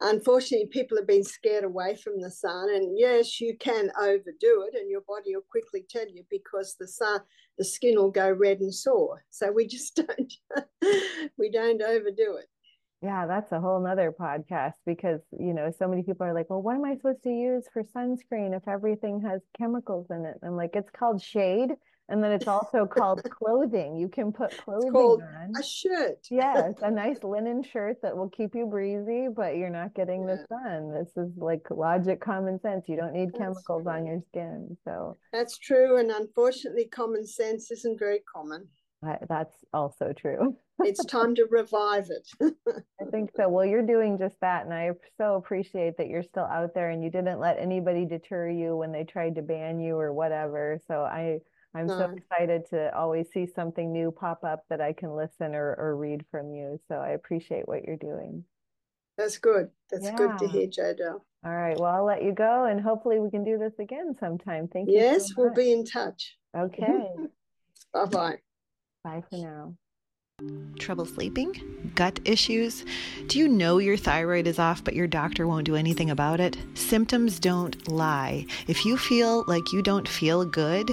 unfortunately 0.00 0.68
people 0.68 0.96
have 0.96 1.08
been 1.08 1.24
scared 1.24 1.64
away 1.64 1.96
from 1.96 2.20
the 2.20 2.30
sun. 2.30 2.72
And 2.72 2.96
yes, 2.96 3.40
you 3.40 3.56
can 3.58 3.90
overdo 4.00 4.68
it, 4.70 4.76
and 4.78 4.88
your 4.88 5.02
body 5.08 5.34
will 5.34 5.44
quickly 5.50 5.84
tell 5.90 6.08
you 6.08 6.22
because 6.30 6.76
the 6.78 6.86
sun, 6.86 7.20
the 7.58 7.64
skin 7.64 7.96
will 7.96 8.12
go 8.12 8.30
red 8.30 8.60
and 8.60 8.72
sore. 8.72 9.24
So 9.30 9.50
we 9.50 9.66
just 9.66 9.96
don't 10.06 10.32
we 11.36 11.50
don't 11.50 11.82
overdo 11.82 12.36
it 12.36 12.46
yeah 13.02 13.26
that's 13.26 13.52
a 13.52 13.60
whole 13.60 13.80
nother 13.80 14.12
podcast 14.18 14.74
because 14.84 15.20
you 15.38 15.54
know 15.54 15.70
so 15.78 15.86
many 15.86 16.02
people 16.02 16.26
are 16.26 16.34
like 16.34 16.50
well 16.50 16.60
what 16.60 16.74
am 16.74 16.84
i 16.84 16.94
supposed 16.96 17.22
to 17.22 17.30
use 17.30 17.64
for 17.72 17.82
sunscreen 17.84 18.56
if 18.56 18.66
everything 18.66 19.20
has 19.20 19.40
chemicals 19.56 20.06
in 20.10 20.24
it? 20.24 20.36
I'm 20.44 20.56
like 20.56 20.70
it's 20.74 20.90
called 20.90 21.22
shade 21.22 21.70
and 22.08 22.24
then 22.24 22.32
it's 22.32 22.48
also 22.48 22.86
called 22.86 23.22
clothing. 23.30 23.96
You 23.96 24.08
can 24.08 24.32
put 24.32 24.56
clothing 24.56 24.90
on. 24.94 25.52
a 25.58 25.62
shirt 25.62 26.26
yes 26.30 26.74
a 26.82 26.90
nice 27.04 27.22
linen 27.22 27.62
shirt 27.62 27.98
that 28.02 28.16
will 28.16 28.30
keep 28.30 28.54
you 28.54 28.66
breezy 28.66 29.28
but 29.34 29.56
you're 29.56 29.70
not 29.70 29.94
getting 29.94 30.26
yeah. 30.26 30.36
the 30.36 30.46
sun. 30.48 30.92
This 30.92 31.16
is 31.16 31.30
like 31.36 31.66
logic 31.70 32.20
common 32.20 32.60
sense. 32.60 32.88
You 32.88 32.96
don't 32.96 33.12
need 33.12 33.28
that's 33.28 33.38
chemicals 33.38 33.84
true. 33.84 33.92
on 33.92 34.06
your 34.06 34.20
skin 34.28 34.76
so 34.84 35.16
that's 35.32 35.56
true 35.58 35.98
and 35.98 36.10
unfortunately 36.10 36.86
common 36.86 37.26
sense 37.26 37.70
isn't 37.70 37.98
very 37.98 38.20
common. 38.34 38.66
That's 39.28 39.54
also 39.72 40.12
true. 40.12 40.56
It's 40.80 41.04
time 41.04 41.34
to 41.36 41.46
revive 41.50 42.08
it. 42.10 42.28
I 43.00 43.04
think 43.10 43.30
so. 43.36 43.48
Well, 43.48 43.64
you're 43.64 43.86
doing 43.86 44.18
just 44.18 44.36
that. 44.40 44.64
And 44.64 44.72
I 44.72 44.90
so 45.16 45.34
appreciate 45.36 45.96
that 45.96 46.08
you're 46.08 46.22
still 46.22 46.44
out 46.44 46.74
there 46.74 46.90
and 46.90 47.02
you 47.02 47.10
didn't 47.10 47.40
let 47.40 47.58
anybody 47.58 48.04
deter 48.04 48.48
you 48.48 48.76
when 48.76 48.92
they 48.92 49.04
tried 49.04 49.34
to 49.36 49.42
ban 49.42 49.80
you 49.80 49.96
or 49.96 50.12
whatever. 50.12 50.78
So 50.86 51.02
I, 51.02 51.38
I'm 51.74 51.86
no. 51.86 51.98
so 51.98 52.10
excited 52.16 52.62
to 52.70 52.96
always 52.96 53.26
see 53.32 53.46
something 53.46 53.92
new 53.92 54.10
pop 54.10 54.44
up 54.44 54.64
that 54.70 54.80
I 54.80 54.92
can 54.92 55.14
listen 55.14 55.54
or, 55.54 55.74
or 55.78 55.96
read 55.96 56.24
from 56.30 56.52
you. 56.52 56.80
So 56.88 56.96
I 56.96 57.10
appreciate 57.10 57.66
what 57.66 57.84
you're 57.84 57.96
doing. 57.96 58.44
That's 59.16 59.38
good. 59.38 59.70
That's 59.90 60.04
yeah. 60.04 60.16
good 60.16 60.38
to 60.38 60.48
hear, 60.48 60.68
Jodelle. 60.68 61.22
All 61.44 61.54
right. 61.54 61.78
Well, 61.78 61.92
I'll 61.92 62.04
let 62.04 62.22
you 62.22 62.32
go 62.32 62.66
and 62.66 62.80
hopefully 62.80 63.18
we 63.18 63.30
can 63.30 63.44
do 63.44 63.58
this 63.58 63.72
again 63.80 64.14
sometime. 64.20 64.68
Thank 64.68 64.88
you. 64.88 64.94
Yes, 64.96 65.28
so 65.28 65.34
we'll 65.36 65.54
be 65.54 65.72
in 65.72 65.84
touch. 65.84 66.36
Okay. 66.56 67.08
bye 67.92 68.04
bye. 68.06 68.38
Bye 69.02 69.22
for 69.28 69.38
now. 69.38 69.74
Trouble 70.78 71.04
sleeping? 71.04 71.52
Gut 71.96 72.20
issues? 72.24 72.84
Do 73.26 73.40
you 73.40 73.48
know 73.48 73.78
your 73.78 73.96
thyroid 73.96 74.46
is 74.46 74.60
off, 74.60 74.84
but 74.84 74.94
your 74.94 75.08
doctor 75.08 75.48
won't 75.48 75.66
do 75.66 75.74
anything 75.74 76.10
about 76.10 76.38
it? 76.38 76.56
Symptoms 76.74 77.40
don't 77.40 77.88
lie. 77.88 78.46
If 78.68 78.86
you 78.86 78.96
feel 78.96 79.44
like 79.48 79.72
you 79.72 79.82
don't 79.82 80.08
feel 80.08 80.44
good, 80.44 80.88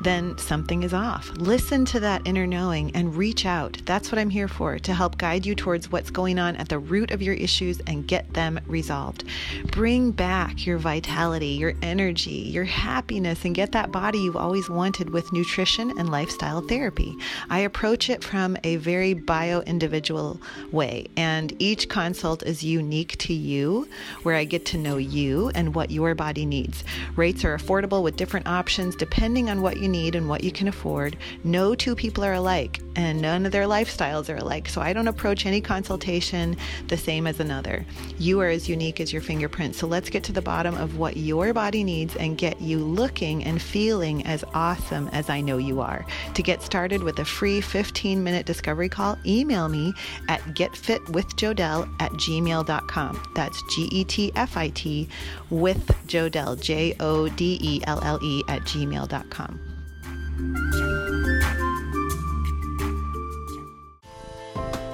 then 0.00 0.36
something 0.38 0.82
is 0.82 0.94
off. 0.94 1.30
Listen 1.36 1.84
to 1.86 2.00
that 2.00 2.22
inner 2.24 2.46
knowing 2.46 2.94
and 2.94 3.16
reach 3.16 3.46
out. 3.46 3.78
That's 3.84 4.12
what 4.12 4.18
I'm 4.18 4.30
here 4.30 4.48
for 4.48 4.78
to 4.78 4.94
help 4.94 5.18
guide 5.18 5.44
you 5.44 5.54
towards 5.54 5.90
what's 5.90 6.10
going 6.10 6.38
on 6.38 6.56
at 6.56 6.68
the 6.68 6.78
root 6.78 7.10
of 7.10 7.22
your 7.22 7.34
issues 7.34 7.80
and 7.86 8.06
get 8.06 8.32
them 8.34 8.60
resolved. 8.66 9.24
Bring 9.72 10.12
back 10.12 10.66
your 10.66 10.78
vitality, 10.78 11.48
your 11.48 11.74
energy, 11.82 12.30
your 12.30 12.64
happiness, 12.64 13.44
and 13.44 13.54
get 13.54 13.72
that 13.72 13.92
body 13.92 14.18
you've 14.18 14.36
always 14.36 14.68
wanted 14.68 15.10
with 15.10 15.32
nutrition 15.32 15.98
and 15.98 16.10
lifestyle 16.10 16.60
therapy. 16.60 17.16
I 17.50 17.60
approach 17.60 18.10
it 18.10 18.22
from 18.22 18.56
a 18.64 18.76
very 18.76 19.14
bio 19.14 19.60
individual 19.62 20.40
way, 20.70 21.08
and 21.16 21.54
each 21.60 21.88
consult 21.88 22.42
is 22.42 22.62
unique 22.62 23.16
to 23.18 23.32
you, 23.32 23.88
where 24.22 24.36
I 24.36 24.44
get 24.44 24.66
to 24.66 24.78
know 24.78 24.96
you 24.96 25.50
and 25.54 25.74
what 25.74 25.90
your 25.90 26.14
body 26.14 26.46
needs. 26.46 26.84
Rates 27.16 27.44
are 27.44 27.56
affordable 27.56 28.02
with 28.02 28.16
different 28.16 28.46
options 28.46 28.94
depending 28.94 29.50
on 29.50 29.62
what 29.62 29.78
you 29.78 29.87
need 29.88 30.14
and 30.14 30.28
what 30.28 30.44
you 30.44 30.52
can 30.52 30.68
afford. 30.68 31.16
No 31.44 31.74
two 31.74 31.94
people 31.94 32.24
are 32.24 32.34
alike 32.34 32.80
and 32.96 33.22
none 33.22 33.46
of 33.46 33.52
their 33.52 33.64
lifestyles 33.64 34.28
are 34.28 34.38
alike. 34.38 34.68
So 34.68 34.80
I 34.80 34.92
don't 34.92 35.06
approach 35.08 35.46
any 35.46 35.60
consultation 35.60 36.56
the 36.88 36.96
same 36.96 37.26
as 37.26 37.38
another. 37.38 37.86
You 38.18 38.40
are 38.40 38.48
as 38.48 38.68
unique 38.68 39.00
as 39.00 39.12
your 39.12 39.22
fingerprint. 39.22 39.76
So 39.76 39.86
let's 39.86 40.10
get 40.10 40.24
to 40.24 40.32
the 40.32 40.42
bottom 40.42 40.74
of 40.74 40.98
what 40.98 41.16
your 41.16 41.52
body 41.52 41.84
needs 41.84 42.16
and 42.16 42.36
get 42.36 42.60
you 42.60 42.78
looking 42.78 43.44
and 43.44 43.62
feeling 43.62 44.26
as 44.26 44.44
awesome 44.52 45.08
as 45.08 45.30
I 45.30 45.40
know 45.40 45.58
you 45.58 45.80
are. 45.80 46.04
To 46.34 46.42
get 46.42 46.62
started 46.62 47.02
with 47.02 47.20
a 47.20 47.24
free 47.24 47.60
15 47.60 48.22
minute 48.22 48.46
discovery 48.46 48.88
call, 48.88 49.16
email 49.24 49.68
me 49.68 49.94
at 50.28 50.40
getfitwithjodelle 50.54 51.88
at 52.00 52.10
gmail.com. 52.12 53.32
That's 53.34 53.62
G 53.74 53.88
E 53.92 54.04
T 54.04 54.32
F 54.34 54.56
I 54.56 54.68
T 54.70 55.08
with 55.50 55.86
Jodelle, 56.06 56.60
J 56.60 56.96
O 56.98 57.28
D 57.28 57.58
E 57.62 57.80
L 57.86 58.00
L 58.02 58.18
E, 58.22 58.42
at 58.48 58.62
gmail.com. 58.62 59.77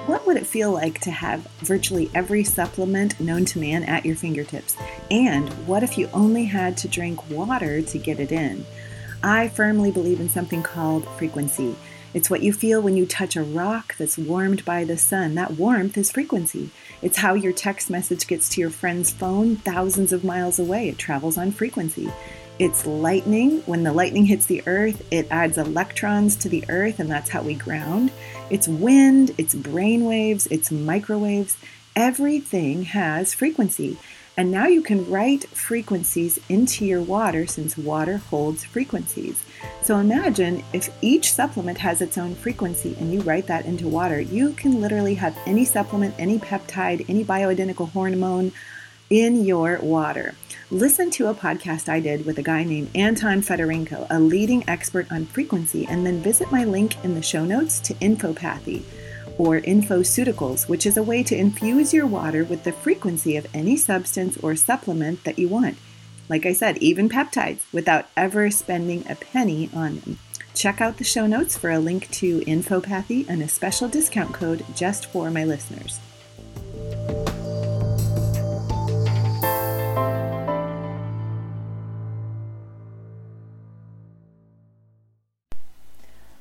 What 0.07 0.27
would 0.27 0.37
it 0.37 0.47
feel 0.47 0.71
like 0.71 1.01
to 1.01 1.11
have 1.11 1.47
virtually 1.61 2.11
every 2.15 2.45
supplement 2.45 3.19
known 3.21 3.45
to 3.47 3.59
man 3.59 3.83
at 3.85 4.05
your 4.05 4.17
fingertips? 4.17 4.77
And 5.11 5.49
what 5.67 5.83
if 5.83 5.97
you 5.97 6.09
only 6.13 6.45
had 6.45 6.77
to 6.79 6.89
drink 6.89 7.31
water 7.31 7.81
to 7.83 7.99
get 7.99 8.21
it 8.21 8.31
in? 8.31 8.67
I 9.23 9.49
firmly 9.49 9.91
believe 9.91 10.21
in 10.21 10.29
something 10.29 10.63
called 10.63 11.09
frequency. 11.17 11.77
It's 12.13 12.31
what 12.31 12.43
you 12.43 12.53
feel 12.53 12.81
when 12.81 12.97
you 12.97 13.07
touch 13.07 13.35
a 13.35 13.43
rock 13.43 13.97
that's 13.97 14.17
warmed 14.17 14.65
by 14.65 14.85
the 14.85 14.97
sun. 14.97 15.35
That 15.35 15.53
warmth 15.53 15.99
is 15.99 16.13
frequency. 16.13 16.71
It's 17.03 17.19
how 17.19 17.35
your 17.35 17.53
text 17.53 17.91
message 17.91 18.27
gets 18.27 18.49
to 18.51 18.61
your 18.61 18.71
friend's 18.71 19.11
phone 19.11 19.57
thousands 19.57 20.13
of 20.13 20.23
miles 20.23 20.59
away. 20.59 20.89
It 20.89 20.99
travels 20.99 21.37
on 21.37 21.51
frequency. 21.51 22.13
It's 22.61 22.87
lightning. 22.87 23.63
When 23.67 23.83
the 23.83 23.93
lightning 23.93 24.27
hits 24.27 24.47
the 24.47 24.63
earth, 24.67 25.05
it 25.11 25.27
adds 25.29 25.59
electrons 25.59 26.37
to 26.37 26.49
the 26.49 26.65
earth, 26.69 27.01
and 27.01 27.11
that's 27.11 27.31
how 27.31 27.43
we 27.43 27.55
ground. 27.55 28.13
It's 28.49 28.69
wind, 28.69 29.33
it's 29.39 29.57
brain 29.57 30.05
waves, 30.05 30.47
it's 30.47 30.71
microwaves. 30.71 31.57
Everything 31.97 32.85
has 32.85 33.35
frequency. 33.35 33.99
And 34.37 34.53
now 34.53 34.67
you 34.67 34.83
can 34.83 35.09
write 35.11 35.49
frequencies 35.49 36.39
into 36.49 36.85
your 36.85 37.03
water 37.03 37.47
since 37.47 37.77
water 37.77 38.19
holds 38.19 38.65
frequencies. 38.65 39.43
So 39.83 39.99
imagine 39.99 40.63
if 40.73 40.91
each 41.03 41.33
supplement 41.33 41.79
has 41.79 42.01
its 42.01 42.19
own 42.19 42.37
frequency 42.37 42.97
and 43.01 43.13
you 43.13 43.21
write 43.23 43.49
that 43.49 43.65
into 43.65 43.89
water, 43.89 44.21
you 44.21 44.53
can 44.53 44.81
literally 44.81 45.15
have 45.15 45.37
any 45.47 45.65
supplement, 45.65 46.15
any 46.19 46.39
peptide, 46.39 47.05
any 47.09 47.25
bioidentical 47.25 47.91
hormone 47.91 48.53
in 49.15 49.45
your 49.45 49.79
water. 49.79 50.35
Listen 50.73 51.09
to 51.09 51.29
a 51.29 51.35
podcast 51.35 51.89
I 51.89 52.01
did 52.01 52.27
with 52.27 52.37
a 52.37 52.43
guy 52.43 52.65
named 52.65 52.91
Anton 52.97 53.43
Fedorenko, 53.43 54.09
a 54.11 54.19
leading 54.19 54.69
expert 54.69 55.07
on 55.12 55.25
frequency, 55.27 55.87
and 55.87 56.05
then 56.05 56.21
visit 56.21 56.51
my 56.51 56.65
link 56.65 56.97
in 57.05 57.15
the 57.15 57.23
show 57.23 57.45
notes 57.45 57.79
to 57.79 57.95
Infopathy 57.95 58.83
or 59.39 59.61
Infoceuticals, 59.61 60.69
which 60.69 60.85
is 60.85 60.97
a 60.97 61.03
way 61.05 61.23
to 61.23 61.37
infuse 61.37 61.95
your 61.95 62.09
water 62.09 62.43
with 62.43 62.65
the 62.65 62.73
frequency 62.73 63.37
of 63.37 63.47
any 63.55 63.77
substance 63.77 64.37
or 64.39 64.57
supplement 64.57 65.23
that 65.23 65.39
you 65.39 65.47
want. 65.47 65.79
Like 66.29 66.45
I 66.45 66.53
said, 66.53 66.79
even 66.79 67.09
peptides, 67.09 67.61
without 67.73 68.07
ever 68.17 68.51
spending 68.51 69.05
a 69.09 69.15
penny 69.15 69.71
on 69.73 70.01
them. 70.01 70.19
Check 70.55 70.81
out 70.81 70.97
the 70.97 71.05
show 71.05 71.29
notes 71.29 71.57
for 71.57 71.71
a 71.71 71.79
link 71.79 72.11
to 72.12 72.41
Infopathy 72.41 73.29
and 73.29 73.43
a 73.43 73.49
special 73.49 73.87
discount 73.87 74.35
code 74.35 74.65
just 74.75 75.07
for 75.07 75.31
my 75.31 75.45
listeners. 75.45 76.01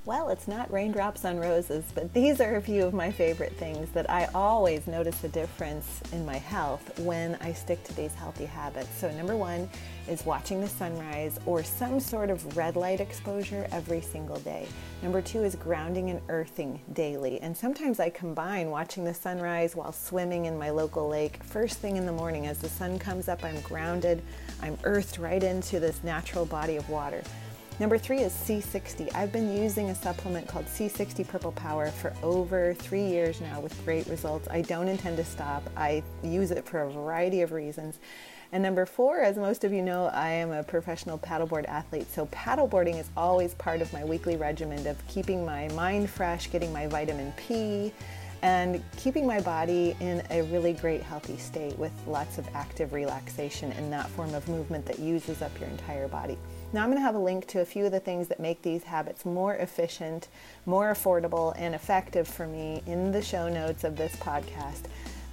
Well, 0.06 0.28
it's 0.28 0.49
not 0.49 0.70
raindrops 0.70 1.24
on 1.24 1.39
roses, 1.39 1.86
but 1.95 2.14
these 2.14 2.41
are 2.41 2.58
a 2.58 2.62
few 2.62 2.84
of 2.84 2.93
my 2.93 3.10
favorite 3.10 3.56
things 3.56 3.89
that 3.91 4.10
I 4.10 4.26
always 4.36 4.86
notice 4.86 5.24
a 5.24 5.30
difference 5.30 6.01
in 6.12 6.26
my 6.26 6.36
health 6.36 6.99
when 6.99 7.36
I 7.39 7.54
stick 7.54 7.82
to 7.86 7.95
these 7.95 8.14
healthy 8.14 8.43
habits. 8.43 8.89
So, 8.97 9.10
number 9.12 9.38
one 9.38 9.70
is 10.10 10.26
watching 10.26 10.60
the 10.60 10.68
sunrise 10.68 11.39
or 11.45 11.64
some 11.64 12.01
sort 12.01 12.30
of 12.30 12.58
red 12.58 12.76
light 12.76 12.99
exposure 12.99 13.66
every 13.72 14.01
single 14.01 14.39
day. 14.39 14.68
Number 15.01 15.22
two 15.22 15.41
is 15.41 15.56
grounding 15.56 16.10
and 16.10 16.20
earthing 16.28 16.82
daily. 16.91 17.39
And 17.39 17.56
sometimes 17.56 18.01
I 18.01 18.10
combine 18.10 18.70
watching 18.72 19.06
the 19.06 19.14
sunrise 19.14 19.74
while 19.74 19.93
swimming 19.93 20.47
in 20.47 20.60
my 20.60 20.70
local 20.70 21.08
lake. 21.08 21.41
First 21.45 21.78
thing 21.78 21.95
in 21.95 22.06
the 22.06 22.12
morning, 22.12 22.45
as 22.45 22.58
the 22.58 22.68
sun 22.68 22.99
comes 22.99 23.30
up, 23.30 23.45
I'm 23.45 23.62
grounded, 23.62 24.22
I'm 24.62 24.78
earthed 24.84 25.18
right 25.18 25.41
into 25.41 25.80
this 25.80 26.04
natural 26.04 26.45
body 26.45 26.76
of 26.76 26.89
water. 26.89 27.24
Number 27.80 27.97
three 27.97 28.19
is 28.19 28.32
C60. 28.32 29.15
I've 29.15 29.32
been 29.32 29.57
using 29.57 29.89
a 29.89 29.95
supplement 29.95 30.47
called 30.47 30.65
C60 30.65 31.28
Purple 31.28 31.51
Power 31.53 31.89
for 31.89 32.13
over 32.21 32.76
three 32.76 33.03
years 33.03 33.41
now 33.41 33.59
with 33.59 33.84
great 33.84 34.05
results. 34.05 34.47
I 34.49 34.61
don't 34.61 34.88
intend 34.88 35.17
to 35.17 35.26
stop. 35.26 35.67
I 35.76 36.03
use 36.21 36.51
it 36.51 36.65
for 36.67 36.82
a 36.82 36.91
variety 36.91 37.41
of 37.41 37.51
reasons. 37.51 37.97
And 38.51 38.61
number 38.61 38.86
four, 38.86 39.21
as 39.21 39.38
most 39.38 39.63
of 39.63 39.74
you 39.74 39.82
know, 39.82 40.05
I 40.13 40.30
am 40.30 40.51
a 40.51 40.61
professional 40.61 41.17
paddleboard 41.17 41.67
athlete. 41.67 42.05
So 42.13 42.28
paddleboarding 42.28 42.99
is 42.99 43.09
always 43.17 43.55
part 43.55 43.82
of 43.82 43.91
my 43.91 44.05
weekly 44.05 44.38
regimen 44.38 44.86
of 44.86 44.95
keeping 45.07 45.43
my 45.43 45.67
mind 45.69 46.11
fresh, 46.11 46.51
getting 46.51 46.71
my 46.71 46.86
vitamin 46.86 47.34
P, 47.38 47.91
and 48.43 48.84
keeping 48.97 49.26
my 49.26 49.41
body 49.41 49.95
in 49.99 50.21
a 50.30 50.43
really 50.43 50.74
great 50.74 51.01
healthy 51.01 51.38
state 51.38 51.76
with 51.80 51.91
lots 52.05 52.38
of 52.38 52.47
active 52.53 52.93
relaxation 52.93 53.71
in 53.71 53.89
that 53.89 54.07
form 54.11 54.36
of 54.36 54.47
movement 54.47 54.86
that 54.86 54.99
uses 54.99 55.41
up 55.41 55.59
your 55.59 55.69
entire 55.69 56.07
body. 56.07 56.38
Now 56.74 56.82
I'm 56.82 56.89
going 56.89 56.97
to 56.97 57.03
have 57.03 57.13
a 57.13 57.19
link 57.19 57.45
to 57.49 57.61
a 57.61 57.65
few 57.65 57.86
of 57.86 57.91
the 57.91 57.99
things 57.99 58.28
that 58.30 58.39
make 58.39 58.63
these 58.63 58.84
habits 58.84 59.26
more 59.26 59.53
efficient, 59.53 60.28
more 60.65 60.91
affordable, 60.91 61.53
and 61.55 61.76
effective 61.76 62.28
for 62.28 62.47
me 62.47 62.82
in 62.88 63.11
the 63.11 63.21
show 63.21 63.47
notes 63.47 63.84
of 63.84 63.95
this 63.95 64.15
podcast 64.15 64.86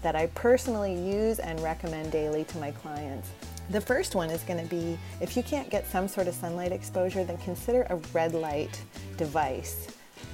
that 0.03 0.14
I 0.14 0.26
personally 0.28 0.95
use 0.95 1.38
and 1.38 1.59
recommend 1.61 2.12
daily 2.12 2.45
to 2.45 2.59
my 2.59 2.72
clients. 2.72 3.30
The 3.70 3.80
first 3.80 4.14
one 4.14 4.28
is 4.28 4.43
going 4.43 4.62
to 4.62 4.68
be 4.68 4.99
if 5.22 5.34
you 5.34 5.43
can't 5.43 5.70
get 5.70 5.86
some 5.86 6.09
sort 6.09 6.28
of 6.28 6.34
sunlight 6.34 6.72
exposure, 6.72 7.24
then 7.24 7.38
consider 7.38 7.86
a 7.88 7.97
red 8.12 8.34
light 8.34 8.78
device 9.16 9.86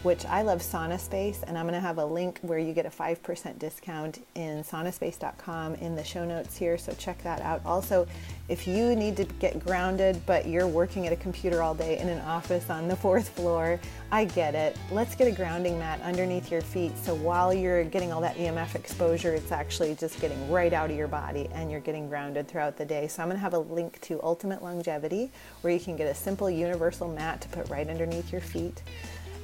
which 0.02 0.24
I 0.26 0.42
love 0.42 0.60
Sauna 0.60 0.98
Space, 0.98 1.42
and 1.46 1.56
I'm 1.56 1.64
going 1.64 1.74
to 1.74 1.80
have 1.80 1.98
a 1.98 2.04
link 2.04 2.38
where 2.42 2.58
you 2.58 2.72
get 2.72 2.86
a 2.86 2.90
5% 2.90 3.58
discount 3.58 4.24
in 4.34 4.62
saunaspace.com 4.62 5.74
in 5.76 5.94
the 5.94 6.04
show 6.04 6.24
notes 6.24 6.56
here, 6.56 6.76
so 6.76 6.92
check 6.98 7.22
that 7.22 7.40
out. 7.40 7.60
Also, 7.64 8.06
if 8.48 8.66
you 8.66 8.94
need 8.94 9.16
to 9.16 9.24
get 9.24 9.64
grounded, 9.64 10.20
but 10.26 10.46
you're 10.46 10.68
working 10.68 11.06
at 11.06 11.12
a 11.12 11.16
computer 11.16 11.62
all 11.62 11.74
day 11.74 11.98
in 11.98 12.08
an 12.08 12.20
office 12.20 12.70
on 12.70 12.88
the 12.88 12.96
fourth 12.96 13.28
floor, 13.30 13.80
I 14.12 14.24
get 14.24 14.54
it. 14.54 14.76
Let's 14.90 15.14
get 15.14 15.28
a 15.28 15.32
grounding 15.32 15.78
mat 15.78 16.00
underneath 16.02 16.50
your 16.50 16.62
feet 16.62 16.92
so 17.06 17.14
while 17.14 17.54
you're 17.54 17.84
getting 17.84 18.12
all 18.12 18.20
that 18.20 18.36
EMF 18.36 18.74
exposure, 18.74 19.32
it's 19.34 19.52
actually 19.52 19.94
just 19.94 20.20
getting 20.20 20.50
right 20.50 20.72
out 20.72 20.90
of 20.90 20.96
your 20.96 21.08
body 21.08 21.48
and 21.52 21.70
you're 21.70 21.80
getting 21.80 22.08
grounded 22.08 22.48
throughout 22.48 22.76
the 22.76 22.84
day. 22.84 23.08
So 23.08 23.22
I'm 23.22 23.28
going 23.28 23.36
to 23.36 23.40
have 23.40 23.54
a 23.54 23.58
link 23.58 24.00
to 24.02 24.20
Ultimate 24.22 24.62
Longevity 24.62 25.30
where 25.60 25.72
you 25.72 25.80
can 25.80 25.96
get 25.96 26.08
a 26.08 26.14
simple 26.14 26.50
universal 26.50 27.08
mat 27.08 27.40
to 27.42 27.48
put 27.48 27.68
right 27.68 27.88
underneath 27.88 28.32
your 28.32 28.40
feet. 28.40 28.82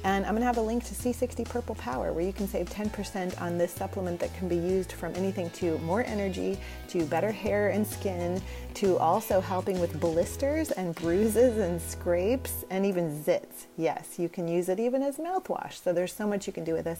And 0.03 0.25
I'm 0.25 0.31
going 0.31 0.41
to 0.41 0.45
have 0.45 0.57
a 0.57 0.61
link 0.61 0.83
to 0.85 0.93
C60 0.93 1.47
Purple 1.47 1.75
Power 1.75 2.11
where 2.11 2.25
you 2.25 2.33
can 2.33 2.47
save 2.47 2.69
10% 2.69 3.41
on 3.41 3.57
this 3.57 3.71
supplement 3.71 4.19
that 4.19 4.33
can 4.35 4.49
be 4.49 4.57
used 4.57 4.91
from 4.91 5.15
anything 5.15 5.49
to 5.51 5.77
more 5.79 6.03
energy, 6.03 6.57
to 6.89 7.05
better 7.05 7.31
hair 7.31 7.69
and 7.69 7.87
skin, 7.87 8.41
to 8.73 8.97
also 8.97 9.39
helping 9.39 9.79
with 9.79 9.97
blisters 10.01 10.71
and 10.71 10.93
bruises 10.95 11.57
and 11.57 11.81
scrapes 11.81 12.65
and 12.69 12.85
even 12.85 13.23
zits. 13.23 13.67
Yes, 13.77 14.19
you 14.19 14.27
can 14.27 14.47
use 14.47 14.67
it 14.67 14.79
even 14.79 15.01
as 15.01 15.17
mouthwash. 15.17 15.81
So 15.81 15.93
there's 15.93 16.13
so 16.13 16.27
much 16.27 16.47
you 16.47 16.53
can 16.53 16.65
do 16.65 16.73
with 16.73 16.83
this. 16.83 16.99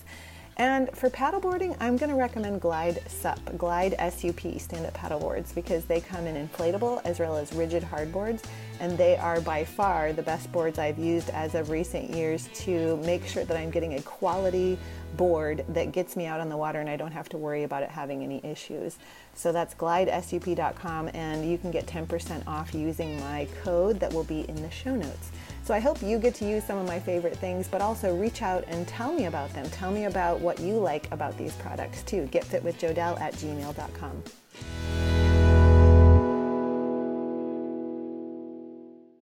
And 0.58 0.89
for 0.95 1.10
paddleboarding, 1.10 1.76
I'm 1.80 1.97
going 1.97 2.12
to 2.12 2.16
recommend 2.16 2.62
Glide 2.62 3.01
SUP, 3.08 3.58
Glide 3.58 3.95
SUP 3.99 4.60
stand-up 4.60 4.93
paddleboards 4.93 5.54
because 5.56 5.86
they 5.86 5.99
come 5.99 6.28
in 6.28 6.47
inflatable 6.47 7.01
as 7.06 7.20
well 7.20 7.36
as 7.36 7.54
rigid 7.54 7.84
hardboards 7.84 8.43
and 8.80 8.97
they 8.97 9.17
are 9.17 9.41
by 9.41 9.63
far 9.63 10.13
the 10.13 10.21
best 10.21 10.51
boards 10.51 10.80
I've 10.80 10.99
used 10.99 11.30
as 11.30 11.55
of 11.55 11.69
recent 11.69 12.09
years 12.09 12.49
to 12.55 12.97
make 12.97 13.26
sure 13.26 13.45
that 13.45 13.57
I'm 13.57 13.69
getting 13.69 13.95
a 13.95 14.01
quality 14.01 14.78
board 15.17 15.63
that 15.69 15.91
gets 15.91 16.15
me 16.15 16.26
out 16.26 16.39
on 16.39 16.49
the 16.49 16.57
water 16.57 16.80
and 16.80 16.89
I 16.89 16.95
don't 16.95 17.11
have 17.11 17.30
to 17.30 17.38
worry 17.38 17.63
about 17.63 17.84
it 17.84 17.89
having 17.89 18.24
any 18.24 18.41
issues. 18.43 18.97
So 19.36 19.51
that's 19.51 19.74
glidesup.com 19.76 21.09
and 21.13 21.49
you 21.49 21.57
can 21.57 21.71
get 21.71 21.86
10% 21.86 22.47
off 22.47 22.74
using 22.74 23.19
my 23.19 23.47
code 23.63 23.99
that 23.99 24.11
will 24.11 24.24
be 24.24 24.41
in 24.49 24.55
the 24.61 24.71
show 24.71 24.95
notes. 24.95 25.32
So 25.63 25.74
I 25.74 25.80
hope 25.80 26.01
you 26.01 26.19
get 26.19 26.36
to 26.36 26.45
use 26.45 26.63
some 26.63 26.78
of 26.78 26.88
my 26.88 26.99
favorite 26.99 27.38
things, 27.38 27.67
but 27.67 27.82
also 27.82 28.15
reach 28.15 28.41
out 28.41 28.65
and 28.67 28.88
tell 28.88 29.13
me 29.13 29.26
about 29.26 29.53
them. 29.53 29.69
Tell 29.69 29.91
me 29.91 30.05
about 30.05 30.39
what 30.39 30.59
you 30.59 30.74
like 30.74 31.11
about 31.11 31.38
these 31.38 31.53
products 31.53 32.03
too. 32.03 32.28
GetFitWithJodelle 32.32 33.19
at 33.21 33.34
gmail.com. 33.36 34.24